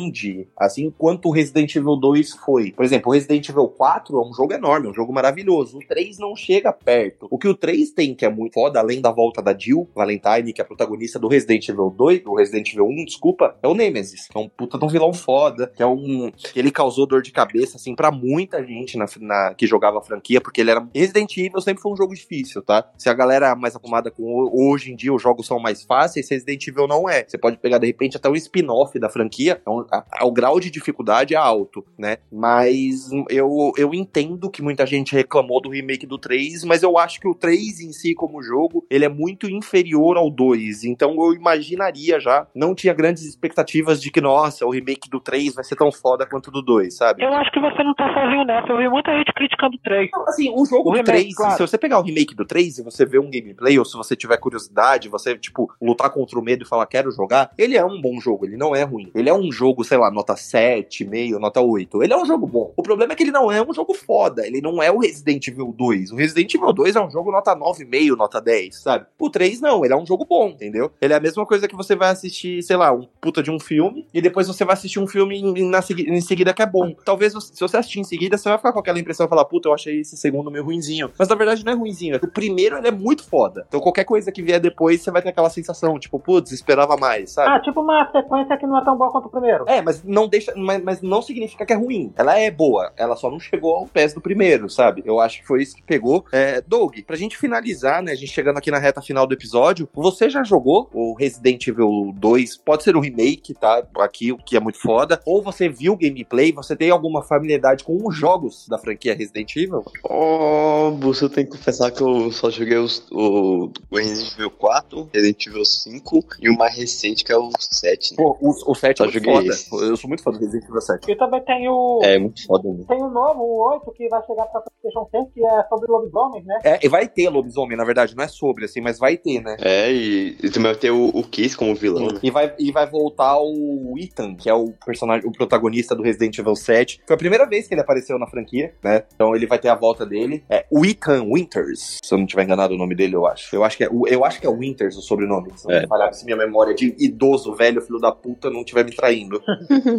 assim 0.57 0.93
quanto 0.97 1.29
o 1.29 1.33
Resident 1.33 1.75
Evil 1.75 1.97
2 1.97 2.33
foi. 2.35 2.73
Por 2.73 2.85
exemplo, 2.85 3.11
o 3.11 3.15
Resident 3.15 3.49
Evil 3.49 3.69
4 3.69 4.17
é 4.17 4.27
um 4.27 4.33
jogo 4.33 4.53
enorme, 4.53 4.87
é 4.87 4.91
um 4.91 4.95
jogo 4.95 5.13
maravilhoso. 5.13 5.79
O 5.79 5.87
3 5.87 6.19
não 6.19 6.37
chega 6.37 6.73
perto. 6.73 7.27
O 7.31 7.39
que 7.39 7.49
o 7.49 7.55
3 7.55 7.91
tem 7.91 8.15
que 8.15 8.25
é 8.25 8.29
muito 8.29 8.55
foda, 8.55 8.81
além 8.81 9.01
da 9.01 9.11
volta 9.11 9.41
da 9.41 9.57
Jill 9.57 9.89
Valentine, 9.95 10.53
que 10.53 10.61
é 10.61 10.65
a 10.65 10.67
protagonista 10.67 11.19
do 11.19 11.29
Resident 11.29 11.69
Evil 11.69 11.91
2, 11.91 12.25
do 12.25 12.35
Resident 12.35 12.73
Evil 12.73 12.87
1, 12.87 13.05
desculpa, 13.05 13.57
é 13.63 13.69
o 13.69 13.75
Nemesis, 13.75 14.29
que 14.29 14.37
é 14.37 14.41
um 14.41 14.49
puta 14.49 14.79
de 14.79 14.85
um 14.85 14.89
vilão 14.89 15.13
foda, 15.13 15.73
que 15.75 15.83
é 15.83 15.87
um 15.87 16.31
que 16.33 16.59
ele 16.59 16.71
causou 16.71 17.07
dor 17.07 17.23
de 17.23 17.31
cabeça 17.31 17.77
assim 17.77 17.95
para 17.95 18.11
muita 18.11 18.65
gente 18.65 18.97
na, 18.97 19.07
na, 19.21 19.55
que 19.55 19.67
jogava 19.67 19.99
a 19.99 20.03
franquia, 20.03 20.41
porque 20.41 20.61
ele 20.61 20.71
era 20.71 20.87
Resident 20.95 21.37
Evil 21.37 21.61
sempre 21.61 21.83
foi 21.83 21.93
um 21.93 21.97
jogo 21.97 22.15
difícil, 22.15 22.63
tá? 22.63 22.91
Se 22.97 23.09
a 23.09 23.15
galera 23.15 23.49
é 23.49 23.55
mais 23.55 23.75
acostumada 23.75 24.11
com 24.11 24.51
hoje 24.53 24.93
em 24.93 24.97
dia 24.97 25.13
os 25.13 25.23
jogos 25.23 25.47
são 25.47 25.59
mais 25.59 25.83
fáceis, 25.83 26.29
Resident 26.29 26.67
Evil 26.67 26.87
não 26.87 27.09
é. 27.09 27.25
Você 27.27 27.39
pode 27.39 27.57
pegar 27.59 27.79
de 27.79 27.87
repente 27.87 28.17
até 28.17 28.29
um 28.29 28.35
spin-off 28.35 28.99
da 28.99 29.09
franquia, 29.09 29.59
então, 29.61 29.87
a, 29.88 29.88
a, 29.91 30.25
o 30.25 30.33
grau 30.33 30.61
de 30.61 30.71
dificuldade 30.71 31.35
é 31.35 31.37
alto, 31.37 31.85
né? 31.99 32.19
Mas 32.31 33.11
eu, 33.31 33.73
eu 33.77 33.95
entendo 33.95 34.51
que 34.51 34.63
muita 34.63 34.87
gente 34.87 35.15
reclamou 35.15 35.61
do 35.61 35.71
remake 35.71 36.07
do 36.07 36.19
3, 36.19 36.65
mas 36.65 36.83
eu 36.83 36.99
acho 36.99 37.21
que 37.21 37.29
o 37.29 37.35
3 37.35 37.81
em 37.81 37.93
si 37.93 38.15
como 38.15 38.43
jogo, 38.43 38.87
ele 38.91 39.05
é 39.05 39.09
muito 39.09 39.51
inferior 39.51 40.17
ao 40.17 40.31
2. 40.31 40.85
Então 40.85 41.15
eu 41.19 41.35
imaginaria 41.35 42.21
já, 42.21 42.47
não 42.55 42.75
tinha 42.75 42.95
grandes 42.95 43.25
expectativas 43.25 44.01
de 44.01 44.11
que, 44.11 44.21
nossa, 44.21 44.67
o 44.67 44.71
remake 44.71 45.09
do 45.09 45.21
3 45.21 45.55
vai 45.55 45.65
ser 45.65 45.77
tão 45.77 45.91
foda 45.91 46.27
quanto 46.27 46.49
o 46.49 46.51
do 46.51 46.63
2, 46.63 46.97
sabe? 46.97 47.23
Eu 47.23 47.33
acho 47.35 47.51
que 47.53 47.61
você 47.61 47.83
não 47.83 47.95
tá 47.95 48.13
sozinho 48.13 48.45
nessa. 48.45 48.69
Eu 48.69 48.79
vi 48.79 48.89
muita 48.89 49.13
gente 49.17 49.33
criticando 49.33 49.77
o 49.77 49.81
3. 49.81 50.11
Assim, 50.29 50.51
o 50.55 50.65
jogo 50.65 50.91
o 50.91 50.93
do 50.93 50.97
remake, 50.97 51.05
3, 51.05 51.35
claro. 51.35 51.57
se 51.57 51.61
você 51.61 51.79
pegar 51.79 51.99
o 51.99 52.03
remake 52.03 52.35
do 52.35 52.45
3 52.45 52.79
e 52.79 52.83
você 52.83 53.05
ver 53.05 53.21
um 53.21 53.31
gameplay, 53.31 53.79
ou 53.79 53.85
se 53.85 53.97
você 53.97 54.17
tiver 54.17 54.37
curiosidade, 54.39 55.09
você, 55.09 55.37
tipo, 55.37 55.73
lutar 55.81 56.11
contra 56.11 56.39
o 56.39 56.43
medo 56.43 56.65
e 56.65 56.69
falar, 56.69 56.87
quero 56.87 57.11
jogar, 57.11 57.51
ele 57.57 57.77
é 57.77 57.85
um 57.85 58.01
bom 58.01 58.21
jogo, 58.21 58.45
ele 58.45 58.57
não 58.57 58.75
é 58.75 58.83
ruim. 58.83 59.11
Ele 59.15 59.29
é 59.29 59.35
um 59.35 59.51
jogo, 59.51 59.78
sei 59.85 59.99
lá, 59.99 60.11
nota 60.11 60.37
7, 60.37 61.05
meio, 61.05 61.39
nota 61.39 61.61
8. 61.61 62.03
Ele 62.03 62.13
é 62.13 62.17
um 62.17 62.25
jogo 62.25 62.47
bom. 62.47 62.73
O 62.77 62.83
problema 62.83 63.13
é 63.13 63.17
que 63.17 63.23
ele 63.23 63.31
não 63.31 63.51
é 63.51 63.63
um 63.63 63.73
jogo 63.73 63.95
foda. 63.95 64.47
Ele 64.47 64.61
não 64.61 64.83
é 64.83 64.91
o 64.91 64.99
Resident 64.99 65.47
Evil 65.49 65.75
2. 65.77 66.13
O 66.13 66.17
Resident 66.17 66.55
Evil 66.55 66.73
2 66.73 66.97
é 66.97 67.01
um 67.01 67.11
jogo 67.11 67.31
nota 67.31 67.55
9,5, 67.57 68.17
nota 68.17 68.41
10, 68.41 68.77
sabe? 68.77 69.07
O 69.19 69.31
3 69.31 69.61
não, 69.61 69.85
ele 69.85 69.95
é 69.95 69.97
um 69.97 70.07
jogo 70.07 70.25
bom, 70.25 70.49
entendeu? 70.49 70.91
Ele 71.01 71.13
é 71.13 71.17
a 71.17 71.21
mesma 71.21 71.45
coisa 71.47 71.69
que 71.69 71.77
você 71.77 71.95
vai 71.95 72.11
assistir, 72.11 72.63
sei 72.63 72.77
lá, 72.77 72.93
um 72.93 73.07
puta 73.21 73.43
de 73.43 73.51
um 73.51 73.59
filme, 73.59 74.07
e 74.13 74.21
depois 74.21 74.47
você 74.47 74.65
vai 74.65 74.75
assistir 74.75 74.99
um 74.99 75.07
filme 75.07 75.39
em, 75.39 75.69
na, 75.69 75.81
em 75.91 76.21
seguida 76.21 76.53
que 76.53 76.63
é 76.63 76.67
bom. 76.67 76.95
Talvez 77.05 77.33
se 77.33 77.61
você 77.61 77.77
assistir 77.77 78.01
em 78.01 78.05
seguida, 78.05 78.37
você 78.37 78.49
vai 78.49 78.59
ficar 78.59 78.73
com 78.73 78.79
aquela 78.79 78.99
impressão 78.99 79.27
e 79.27 79.29
falar, 79.29 79.45
puta, 79.45 79.69
eu 79.69 79.75
achei 79.75 80.01
esse 80.01 80.17
segundo 80.17 80.51
meio 80.51 80.65
ruinzinho. 80.65 81.11
Mas 81.19 81.29
na 81.29 81.35
verdade 81.35 81.65
não 81.65 81.73
é 81.73 81.77
ruinzinho, 81.77 82.17
o 82.17 82.29
primeiro 82.29 82.77
ele 82.77 82.89
é 82.89 82.93
muito 82.93 83.25
foda. 83.25 83.65
Então 83.69 83.81
qualquer 83.81 84.05
coisa 84.05 84.33
que 84.33 84.43
vier 84.43 84.61
depois, 84.61 85.01
você 85.03 85.11
vai 85.11 85.23
ter 85.23 85.31
aquela 85.31 85.51
sensação, 85.51 85.99
tipo, 85.99 86.19
putz, 86.19 86.53
esperava 86.53 86.97
mais, 86.97 87.33
sabe? 87.33 87.51
Ah, 87.51 87.61
tipo 87.61 87.81
uma 87.81 88.11
sequência 88.11 88.57
que 88.57 88.67
não 88.67 88.79
é 88.79 88.85
tão 88.85 88.97
boa 88.97 89.11
quanto 89.11 89.27
o 89.27 89.31
primeiro. 89.31 89.65
É, 89.69 89.83
mas 89.83 90.03
não 90.03 90.27
deixa. 90.27 90.53
Mas, 90.57 90.83
mas 90.83 91.03
não 91.03 91.21
significa 91.23 91.65
que 91.65 91.73
é 91.73 91.77
ruim. 91.77 92.13
Ela 92.17 92.39
é 92.39 92.51
boa. 92.51 92.93
Ela 92.97 93.15
só 93.17 93.31
não 93.31 93.39
chegou 93.39 93.77
ao 93.77 93.87
pés 93.87 94.15
do 94.15 94.21
primeiro, 94.21 94.69
sabe? 94.71 95.03
Eu 95.05 95.21
acho 95.21 95.41
que 95.41 95.47
foi 95.47 95.63
isso 95.63 95.77
que 95.77 95.83
pegou. 95.83 96.25
É, 96.33 96.61
Doug, 96.61 96.99
pra 97.07 97.17
gente 97.17 97.37
finalizar, 97.37 98.03
né? 98.03 98.13
A 98.13 98.17
gente 98.17 98.33
chegando 98.33 98.57
aqui 98.57 98.71
na 98.71 98.79
reta 98.79 99.03
final 99.03 99.27
do 99.27 99.35
episódio, 99.35 99.89
você 99.95 100.31
já 100.31 100.43
jogou 100.43 100.89
o 100.93 101.15
Resident 101.15 101.67
Evil 101.67 102.13
2? 102.17 102.57
Pode 102.57 102.83
ser 102.83 102.97
um 102.97 103.01
remake, 103.01 103.55
tá? 103.55 103.87
Aqui, 103.99 104.33
o 104.33 104.39
que 104.39 104.57
é 104.57 104.61
muito 104.61 104.81
foda. 104.81 105.21
Ou 105.25 105.43
você 105.43 105.69
viu 105.69 105.93
o 105.93 105.97
gameplay, 105.97 106.53
você 106.53 106.75
tem 106.75 106.91
alguma 106.91 107.23
familiaridade 107.23 107.85
com 107.85 107.99
os 108.07 108.17
jogos 108.17 108.67
da 108.69 108.79
franquia 108.79 109.15
Resident 109.15 109.55
Evil? 109.55 109.85
Oh, 110.03 110.93
você 110.99 111.29
eu 111.29 111.29
tenho 111.29 111.47
que 111.47 111.57
confessar 111.57 111.91
que 111.91 112.01
eu 112.01 112.33
só 112.33 112.51
joguei 112.51 112.79
os, 112.79 113.07
o, 113.11 113.71
Resident 113.93 114.33
Evil 114.33 114.51
4, 114.51 115.11
Resident 115.13 115.47
Evil 115.47 115.65
5 115.65 116.25
e 116.41 116.49
o 116.49 116.57
mais 116.57 116.75
recente 116.75 117.25
que 117.25 117.33
é 117.33 117.37
o 117.37 117.51
7. 117.59 118.13
Né? 118.13 118.17
Pô, 118.17 118.37
o, 118.41 118.73
o 118.73 118.75
7 118.75 119.03
é 119.03 119.05
muito 119.05 119.25
foda. 119.25 119.58
Eu 119.73 119.97
sou 119.97 120.09
muito 120.09 120.23
fã 120.23 120.31
do 120.31 120.39
Resident 120.39 120.65
Evil 120.65 120.81
7. 120.81 121.11
E 121.11 121.17
também 121.17 121.43
tem 121.45 121.69
o. 121.69 122.01
É, 122.03 122.19
muito 122.19 122.45
foda. 122.47 122.69
Né? 122.69 122.85
Tem 122.89 123.03
o 123.03 123.09
novo, 123.09 123.43
o 123.43 123.69
8, 123.75 123.93
que 123.93 124.09
vai 124.09 124.25
chegar 124.27 124.47
pra 124.47 124.63
PlayStation 124.63 125.09
5, 125.11 125.33
que 125.33 125.45
é 125.45 125.65
sobre 125.69 125.91
lobisomens, 125.91 126.45
né? 126.45 126.59
É, 126.65 126.79
e 126.85 126.89
vai 126.89 127.09
ter 127.09 127.29
lobisomem, 127.29 127.77
na 127.77 127.85
verdade, 127.85 128.17
não 128.17 128.25
é 128.25 128.29
sobre, 128.29 128.65
assim, 128.65 128.81
mas 128.81 128.99
vai 128.99 129.17
ter, 129.17 129.41
né? 129.41 129.57
É, 129.61 129.93
e, 129.93 130.37
e 130.43 130.51
também 130.51 130.73
vai 130.73 130.81
ter 130.81 130.91
o, 130.91 131.09
o 131.09 131.23
Kiss 131.23 131.57
como 131.57 131.75
vilão, 131.75 132.07
né? 132.07 132.21
E 132.23 132.31
vai, 132.31 132.55
e 132.59 132.73
vai 132.73 132.89
voltar 132.89 133.39
o 133.39 133.95
Ethan, 133.99 134.35
que 134.35 134.49
é 134.49 134.55
o 134.55 134.73
personagem, 134.85 135.29
o 135.29 135.33
protagonista 135.33 135.95
do 135.95 136.03
Resident 136.03 136.39
Evil 136.39 136.57
7. 136.57 137.01
Foi 137.07 137.15
a 137.15 137.19
primeira 137.19 137.47
vez 137.47 137.67
que 137.67 137.75
ele 137.75 137.81
apareceu 137.81 138.19
na 138.19 138.27
franquia, 138.27 138.75
né? 138.83 139.05
Então 139.15 139.35
ele 139.35 139.47
vai 139.47 139.59
ter 139.59 139.69
a 139.69 139.75
volta 139.75 140.05
dele. 140.05 140.45
É 140.49 140.67
o 140.71 140.85
Ethan 140.85 141.25
Winters, 141.33 141.99
se 142.03 142.15
eu 142.15 142.19
não 142.19 142.27
tiver 142.27 142.45
enganado 142.45 142.75
o 142.75 142.79
nome 142.79 142.95
dele, 142.95 143.15
eu 143.17 143.27
acho. 143.27 143.55
Eu 143.55 143.65
acho 143.65 143.77
que 143.77 143.85
é, 143.85 143.89
eu 143.89 144.25
acho 144.25 144.41
que 144.41 144.47
é 144.47 144.51
Winters 144.51 144.97
o 144.97 145.03
sobrenome. 145.03 145.51
Se, 145.57 145.71
é. 145.73 145.87
falhar, 145.87 146.13
se 146.13 146.25
minha 146.25 146.37
memória 146.37 146.75
de 146.75 146.95
idoso, 146.99 147.55
velho, 147.55 147.81
filho 147.81 147.99
da 147.99 148.13
puta, 148.13 148.51
não 148.51 148.61
estiver 148.61 148.85
me 148.85 148.95
traindo. 148.95 149.43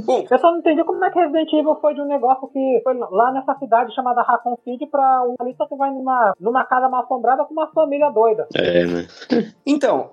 Bom, 0.06 0.26
eu 0.30 0.40
só 0.40 0.52
não 0.52 0.60
entendi 0.60 0.84
como 0.84 1.04
é 1.04 1.10
que 1.10 1.20
Resident 1.20 1.52
Evil 1.54 1.78
foi 1.82 1.94
de 1.94 2.02
um 2.02 2.08
negócio 2.08 2.48
que 2.50 2.82
foi 2.84 2.94
lá 2.98 3.32
nessa 3.34 3.58
cidade 3.58 3.94
chamada 3.94 4.22
Raccoon 4.22 4.58
City 4.64 4.86
pra 4.88 5.24
uma 5.24 5.48
lista 5.48 5.66
que 5.68 5.76
vai 5.76 5.90
numa, 5.92 6.34
numa 6.40 6.64
casa 6.66 6.90
mal 6.90 7.04
assombrada 7.04 7.44
com 7.46 7.54
uma 7.54 7.68
família 7.72 8.10
doida. 8.10 8.48
É, 8.56 8.86
né? 8.86 9.08
então, 9.66 10.12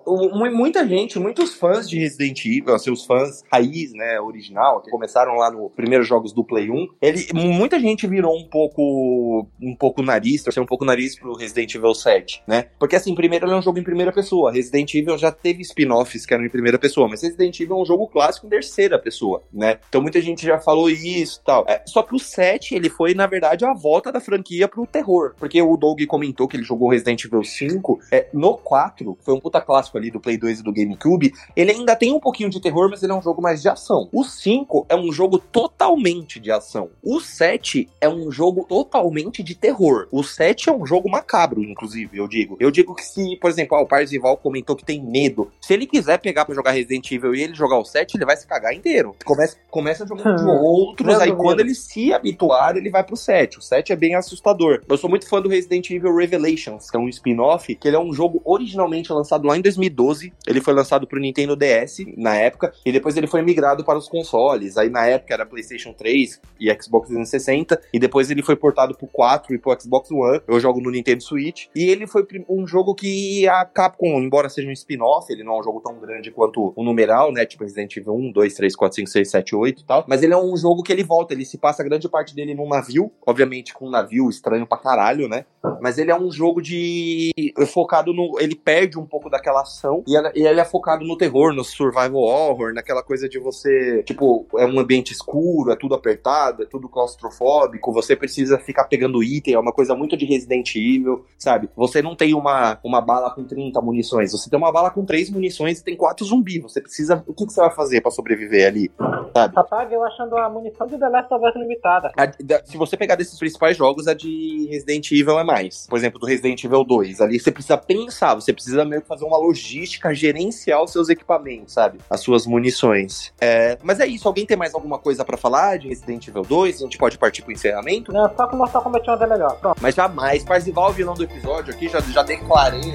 muita 0.53 0.87
gente, 0.87 1.19
muitos 1.19 1.55
fãs 1.55 1.89
de 1.89 1.99
Resident 1.99 2.45
Evil, 2.45 2.75
assim, 2.75 2.91
os 2.91 3.05
fãs 3.05 3.43
raiz, 3.53 3.93
né, 3.93 4.21
original, 4.21 4.81
que 4.81 4.91
começaram 4.91 5.35
lá 5.35 5.51
nos 5.51 5.73
primeiros 5.73 6.07
jogos 6.07 6.33
do 6.33 6.45
Play 6.45 6.71
1, 6.71 6.87
ele, 7.01 7.27
muita 7.35 7.79
gente 7.79 8.07
virou 8.07 8.37
um 8.37 8.49
pouco 8.49 9.47
um 9.61 9.75
pouco 9.75 10.03
nariz, 10.03 10.43
torceu 10.43 10.63
um 10.63 10.67
pouco 10.67 10.85
nariz 10.85 11.19
pro 11.19 11.35
Resident 11.35 11.75
Evil 11.75 11.95
7, 11.95 12.43
né? 12.47 12.67
Porque 12.79 12.97
assim, 12.97 13.15
primeiro 13.15 13.47
ele 13.47 13.55
é 13.55 13.57
um 13.57 13.63
jogo 13.63 13.79
em 13.79 13.83
primeira 13.83 14.13
pessoa. 14.13 14.53
Resident 14.53 14.95
Evil 14.95 15.19
já 15.19 15.33
teve 15.33 15.63
spin-offs 15.63 16.27
que 16.27 16.35
eram 16.35 16.45
em 16.45 16.51
primeira 16.51 16.79
pessoa, 16.79 17.09
mas 17.09 17.23
Resident 17.23 17.59
Evil 17.61 17.77
é 17.77 17.81
um 17.81 17.85
jogo 17.85 18.09
clássico 18.09 18.47
em 18.47 18.51
terceira 18.51 18.99
pessoa, 18.99 19.16
né? 19.53 19.79
Então 19.89 20.03
muita 20.03 20.21
gente 20.21 20.45
já 20.45 20.59
falou 20.59 20.89
isso 20.91 21.41
tal. 21.45 21.65
É, 21.69 21.83
só 21.87 22.03
que 22.03 22.15
o 22.15 22.19
7, 22.19 22.75
ele 22.75 22.89
foi, 22.89 23.15
na 23.15 23.27
verdade, 23.27 23.65
a 23.65 23.73
volta 23.73 24.13
da 24.13 24.21
franquia 24.21 24.69
pro 24.69 24.87
terror. 24.87 25.35
Porque 25.39 25.61
o 25.61 25.77
Doug 25.77 26.01
comentou 26.07 26.49
que 26.49 26.57
ele 26.57 26.65
jogou 26.65 26.91
Resident 26.91 27.25
Evil 27.25 27.45
5. 27.45 28.01
É, 28.11 28.29
no 28.33 28.57
4, 28.57 29.17
foi 29.21 29.35
um 29.35 29.41
puta 29.41 29.61
clássico 29.61 29.97
ali 29.97 30.11
do 30.11 30.21
Play 30.21 30.37
2 30.37 30.61
e 30.61 30.63
do 30.63 30.73
GameCube. 30.73 31.33
Ele 31.55 31.73
ainda 31.73 31.97
tem 31.97 32.13
um 32.13 32.21
pouquinho 32.21 32.51
de 32.51 32.61
terror, 32.61 32.89
mas 32.91 33.03
ele 33.03 33.13
é 33.13 33.15
um 33.15 33.23
jogo 33.23 33.41
mais 33.41 33.63
de 33.63 33.69
ação. 33.69 34.09
O 34.13 34.25
5 34.25 34.87
é 34.89 34.97
um 34.97 35.13
jogo 35.13 35.39
totalmente 35.39 36.41
de 36.41 36.51
ação. 36.51 36.91
O 37.03 37.21
7 37.21 37.89
é 38.01 38.09
um 38.09 38.31
jogo 38.31 38.65
totalmente 38.69 39.43
de 39.43 39.55
terror. 39.55 40.09
O 40.11 40.23
7 40.23 40.69
é 40.69 40.73
um 40.73 40.87
jogo 40.87 41.11
macabro, 41.11 41.63
inclusive, 41.63 42.19
eu 42.19 42.29
digo. 42.29 42.57
Eu 42.59 42.71
digo 42.71 42.95
que 42.95 43.05
se, 43.05 43.37
por 43.37 43.51
exemplo, 43.51 43.77
ah, 43.77 43.83
o 43.83 43.87
Parzival 43.87 44.37
comentou 44.37 44.77
que 44.77 44.85
tem 44.85 45.03
medo. 45.03 45.51
Se 45.61 45.73
ele 45.73 45.87
quiser 45.87 46.19
pegar 46.19 46.45
para 46.45 46.55
jogar 46.55 46.73
Resident 46.73 47.11
Evil 47.11 47.35
e 47.35 47.43
ele 47.43 47.55
jogar 47.55 47.79
o 47.79 47.85
7, 47.85 48.17
ele 48.17 48.25
vai 48.25 48.37
se 48.37 48.47
cagar 48.47 48.75
inteiro. 48.75 49.06
Começa, 49.25 49.57
começa 49.71 50.07
jogando 50.07 50.45
com 50.45 50.51
outros, 50.63 51.19
aí 51.21 51.35
quando 51.35 51.61
ele 51.61 51.75
se 51.75 52.13
habituar, 52.13 52.77
ele 52.77 52.91
vai 52.91 53.05
pro 53.05 53.17
7. 53.17 53.59
O 53.59 53.63
7 53.63 53.93
é 53.93 53.97
bem 53.97 54.15
assustador. 54.15 54.83
Eu 54.89 54.97
sou 54.97 55.11
muito 55.11 55.29
fã 55.29 55.41
do 55.41 55.49
Resident 55.49 55.91
Evil 55.91 56.15
Revelations, 56.15 56.91
que 56.91 56.97
é 56.97 57.01
um 57.01 57.09
spin-off, 57.09 57.75
que 57.75 57.89
ele 57.89 57.97
é 57.97 58.01
um 58.01 58.13
jogo 58.13 58.41
originalmente 58.45 59.13
lançado 59.13 59.47
lá 59.47 59.57
em 59.57 59.61
2012. 59.61 60.33
Ele 60.47 60.61
foi 60.61 60.75
lançado 60.75 61.07
pro 61.07 61.21
Nintendo 61.21 61.57
DS 61.57 61.99
na 62.17 62.35
época, 62.37 62.73
e 62.85 62.93
depois 62.93 63.17
ele 63.17 63.27
foi 63.27 63.43
migrado 63.43 63.85
para 63.85 63.99
os 63.99 64.09
consoles. 64.09 64.77
Aí 64.77 64.89
na 64.89 65.07
época 65.07 65.35
era 65.35 65.47
PlayStation 65.47 65.93
3 65.93 66.41
e 66.61 66.73
Xbox 66.81 67.09
360, 67.09 67.81
e 67.93 67.99
depois 67.99 68.31
ele 68.31 68.43
foi 68.43 68.57
portado 68.57 68.97
pro 68.97 69.07
4 69.07 69.55
e 69.55 69.59
pro 69.59 69.77
Xbox 69.81 70.11
One. 70.11 70.41
Eu 70.47 70.61
jogo 70.61 70.81
no 70.81 70.91
Nintendo 70.91 71.23
Switch. 71.23 71.67
E 71.75 71.85
ele 71.85 72.07
foi 72.07 72.27
um 72.49 72.67
jogo 72.67 72.95
que 72.95 73.47
a 73.49 73.65
Capcom, 73.65 74.21
embora 74.21 74.49
seja 74.49 74.69
um 74.69 74.73
spin-off, 74.73 75.33
ele 75.33 75.45
não 75.45 75.55
é 75.57 75.61
um 75.61 75.63
jogo 75.63 75.81
tão 75.81 75.99
grande 75.99 76.31
quanto 76.31 76.73
o 76.75 76.85
numeral, 76.85 77.33
né? 77.33 77.45
Tipo 77.45 77.65
Resident 77.65 77.97
Evil 77.97 78.15
1, 78.15 78.33
2, 78.33 78.55
3, 78.55 78.77
4, 78.77 78.96
5, 78.97 79.09
6, 79.09 79.31
7, 79.31 79.55
8 79.55 79.81
e 79.81 79.85
tal. 79.85 80.05
Mas 80.09 80.23
ele 80.23 80.33
é 80.33 80.37
um 80.37 80.57
jogo 80.57 80.83
que 80.83 80.93
ele 80.93 81.05
volta, 81.05 81.33
ele 81.33 81.45
se 81.45 81.59
passa 81.59 81.85
grande 81.85 82.09
parte 82.09 82.35
dele 82.35 82.55
num 82.55 82.69
navio, 82.69 83.11
obviamente 83.27 83.73
com 83.73 83.87
um 83.87 83.91
navio 83.91 84.29
estranho 84.29 84.67
pra 84.67 84.79
caralho, 84.79 85.29
né? 85.29 85.45
Mas 85.81 85.99
ele 85.99 86.11
é 86.11 86.19
um 86.19 86.31
jogo 86.31 86.61
de. 86.61 87.33
focado 87.67 88.13
no. 88.13 88.39
Ele 88.41 88.55
perde 88.55 88.99
um 88.99 89.07
pouco 89.07 89.31
daquela 89.31 89.63
ação 89.63 90.03
e 90.07 90.17
ele 90.47 90.61
é 90.61 90.65
focado 90.65 91.05
no 91.05 91.17
terror, 91.17 91.53
no 91.53 91.65
survival 91.65 92.23
horror, 92.23 92.73
naquela 92.73 93.03
coisa 93.03 93.29
de 93.29 93.39
você. 93.39 94.03
Tipo, 94.05 94.47
é 94.57 94.67
um 94.67 94.79
ambiente 94.79 95.13
escuro, 95.13 95.71
é 95.71 95.77
tudo 95.77 95.95
apertado, 95.95 96.63
é 96.63 96.67
tudo 96.67 96.89
claustrofóbico, 96.89 97.93
você 97.93 98.17
precisa 98.17 98.59
ficar 98.59 98.85
pegando 98.85 99.23
item, 99.23 99.55
é 99.55 99.59
uma 99.59 99.73
coisa 99.73 99.95
muito 99.95 100.17
de 100.17 100.25
Resident 100.25 100.75
Evil, 100.75 101.25
sabe? 101.39 101.69
Você 101.77 102.01
não 102.03 102.17
tem 102.17 102.35
uma, 102.35 102.79
uma 102.83 103.01
bala 103.01 103.31
com 103.31 103.45
30 103.45 103.81
munições, 103.81 104.33
você 104.33 104.49
tem 104.49 104.59
uma 104.59 104.73
bala 104.73 104.91
com 104.91 105.05
3 105.05 105.31
munições 105.31 105.81
e 105.81 105.85
tem 105.85 105.97
4 105.97 106.25
zumbis. 106.25 106.63
Você 106.63 106.81
precisa. 106.81 107.23
O 107.27 107.35
que, 107.35 107.47
que 107.47 107.53
você 107.53 107.61
vai 107.61 107.71
fazer 107.71 108.01
para 108.01 108.11
sobreviver 108.11 108.67
ali? 108.67 108.86
Sabe? 109.35 109.55
Rapaz, 109.55 109.93
eu 109.93 110.05
achando 110.05 110.37
a 110.37 110.49
munição 110.49 110.87
de 110.87 110.99
The 110.99 111.09
Last 111.09 111.33
of 111.33 111.45
Us 111.45 111.55
limitada. 111.57 112.13
A, 112.17 112.65
se 112.65 112.77
você 112.77 112.97
pegar 112.97 113.17
desses 113.17 113.39
principais 113.39 113.77
jogos, 113.77 114.09
a 114.09 114.15
de 114.15 114.69
Resident 114.71 115.11
Evil 115.13 115.39
é 115.39 115.45
mais. 115.45 115.87
Por 115.89 115.99
exemplo, 115.99 116.19
do 116.19 116.27
Resident 116.27 116.63
Evil 116.65 116.85
2. 116.85 117.21
Ali 117.21 117.39
você 117.39 117.51
precisa 117.51 117.77
pensar, 117.77 118.35
você 118.35 118.53
precisa 118.53 118.85
meio 118.85 119.03
que 119.03 119.09
fazer 119.09 119.25
uma 119.25 119.37
logística 119.37 120.15
gerenciar 120.15 120.83
os 120.83 120.93
seus 120.93 121.09
equipamentos, 121.09 121.75
sabe? 121.75 121.99
As 122.09 122.21
suas 122.21 122.47
munições. 122.47 123.33
É, 123.41 123.79
mas 123.83 124.01
é 124.01 124.07
isso, 124.07 124.27
alguém 124.27 124.47
tem 124.47 124.57
mais 124.57 124.75
alguma 124.75 124.99
coisa 124.99 125.25
para 125.25 125.37
falar 125.37 125.79
de 125.79 125.89
Resident 125.89 126.29
Evil 126.29 126.43
2? 126.43 126.77
A 126.77 126.85
gente 126.85 126.99
pode 126.99 127.19
partir 127.19 127.43
pro 127.43 127.53
encerramento? 127.53 128.13
Não, 128.13 128.35
só 128.35 128.47
que 128.47 128.57
mostrar 128.57 128.81
como 128.81 128.97
é 128.97 129.01
é 129.07 129.27
melhor. 129.27 129.57
Pronto. 129.59 129.79
Mas 129.81 129.95
jamais, 129.95 130.45
Parzival, 130.45 130.91
o 130.91 130.93
vilão 130.93 131.15
do 131.15 131.25
episódio 131.25 131.73
aqui, 131.73 131.89
já, 131.89 132.01
já 132.01 132.23
declarei. 132.23 132.95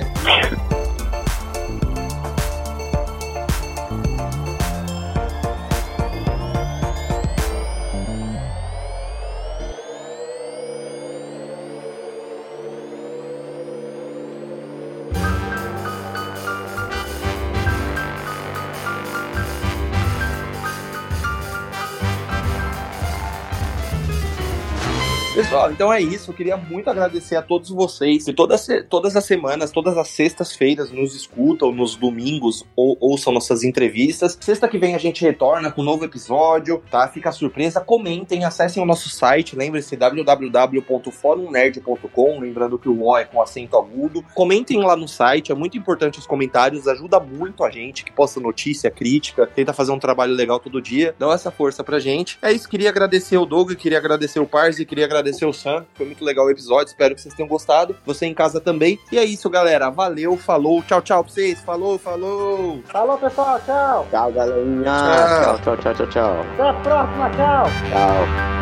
Pessoal, 25.71 25.71
então 25.71 25.93
é 25.93 26.01
isso. 26.01 26.31
Eu 26.31 26.35
queria 26.35 26.57
muito 26.57 26.89
agradecer 26.89 27.35
a 27.35 27.41
todos 27.41 27.69
vocês 27.69 28.25
que 28.25 28.33
todas, 28.33 28.67
todas 28.89 29.15
as 29.15 29.23
semanas, 29.25 29.71
todas 29.71 29.97
as 29.97 30.09
sextas-feiras 30.09 30.91
nos 30.91 31.15
escutam, 31.15 31.71
nos 31.71 31.95
domingos 31.95 32.65
ou 32.75 32.97
ouçam 32.99 33.31
nossas 33.33 33.63
entrevistas. 33.63 34.37
Sexta 34.39 34.67
que 34.67 34.77
vem 34.77 34.93
a 34.95 34.97
gente 34.97 35.23
retorna 35.23 35.71
com 35.71 35.81
um 35.81 35.85
novo 35.85 36.03
episódio, 36.05 36.83
tá? 36.89 37.07
Fica 37.07 37.31
surpresa. 37.31 37.79
Comentem, 37.79 38.43
acessem 38.43 38.83
o 38.83 38.85
nosso 38.85 39.09
site. 39.09 39.55
Lembre-se, 39.55 39.95
www.forumnerd.com. 39.95 42.39
Lembrando 42.39 42.79
que 42.79 42.89
o 42.89 43.03
O 43.03 43.17
é 43.17 43.25
com 43.25 43.41
acento 43.41 43.77
agudo. 43.77 44.23
Comentem 44.33 44.79
lá 44.79 44.95
no 44.95 45.07
site, 45.07 45.51
é 45.51 45.55
muito 45.55 45.77
importante 45.77 46.17
os 46.19 46.27
comentários, 46.27 46.87
ajuda 46.87 47.19
muito 47.19 47.63
a 47.63 47.69
gente 47.69 48.03
que 48.03 48.11
posta 48.11 48.39
notícia, 48.39 48.89
crítica, 48.89 49.45
tenta 49.47 49.73
fazer 49.73 49.91
um 49.91 49.99
trabalho 49.99 50.33
legal 50.33 50.59
todo 50.59 50.81
dia. 50.81 51.15
Dá 51.17 51.31
essa 51.31 51.51
força 51.51 51.83
pra 51.83 51.99
gente. 51.99 52.39
É 52.41 52.51
isso, 52.51 52.67
queria 52.67 52.89
agradecer 52.89 53.37
o 53.37 53.45
Doug, 53.45 53.73
queria 53.73 53.97
agradecer 53.97 54.39
o 54.39 54.47
Parzi, 54.47 54.85
queria 54.85 55.05
agradecer 55.05 55.45
o 55.45 55.53
Sam, 55.61 55.85
foi 55.93 56.05
muito 56.07 56.25
legal 56.25 56.45
o 56.45 56.49
episódio, 56.49 56.87
espero 56.87 57.13
que 57.13 57.21
vocês 57.21 57.33
tenham 57.33 57.47
gostado. 57.47 57.95
Você 58.05 58.25
em 58.25 58.33
casa 58.33 58.59
também. 58.59 58.99
E 59.11 59.17
é 59.17 59.23
isso, 59.23 59.49
galera. 59.49 59.89
Valeu, 59.89 60.35
falou, 60.35 60.81
tchau, 60.81 61.01
tchau 61.01 61.23
pra 61.23 61.31
vocês. 61.31 61.61
Falou, 61.61 61.99
falou. 61.99 62.81
Falou, 62.85 63.17
pessoal, 63.17 63.59
tchau. 63.65 64.07
Tchau, 64.09 64.31
galerinha. 64.31 64.83
Tchau, 64.83 65.59
tchau, 65.59 65.77
tchau, 65.77 65.93
tchau, 65.93 66.07
tchau. 66.07 66.45
Até 66.53 66.69
a 66.69 66.73
próxima, 66.73 67.29
tchau. 67.29 67.65
Tchau. 67.89 68.61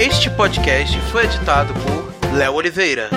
Este 0.00 0.28
podcast 0.30 0.98
foi 1.12 1.24
editado 1.24 1.72
por 1.74 2.34
Léo 2.34 2.54
Oliveira. 2.54 3.10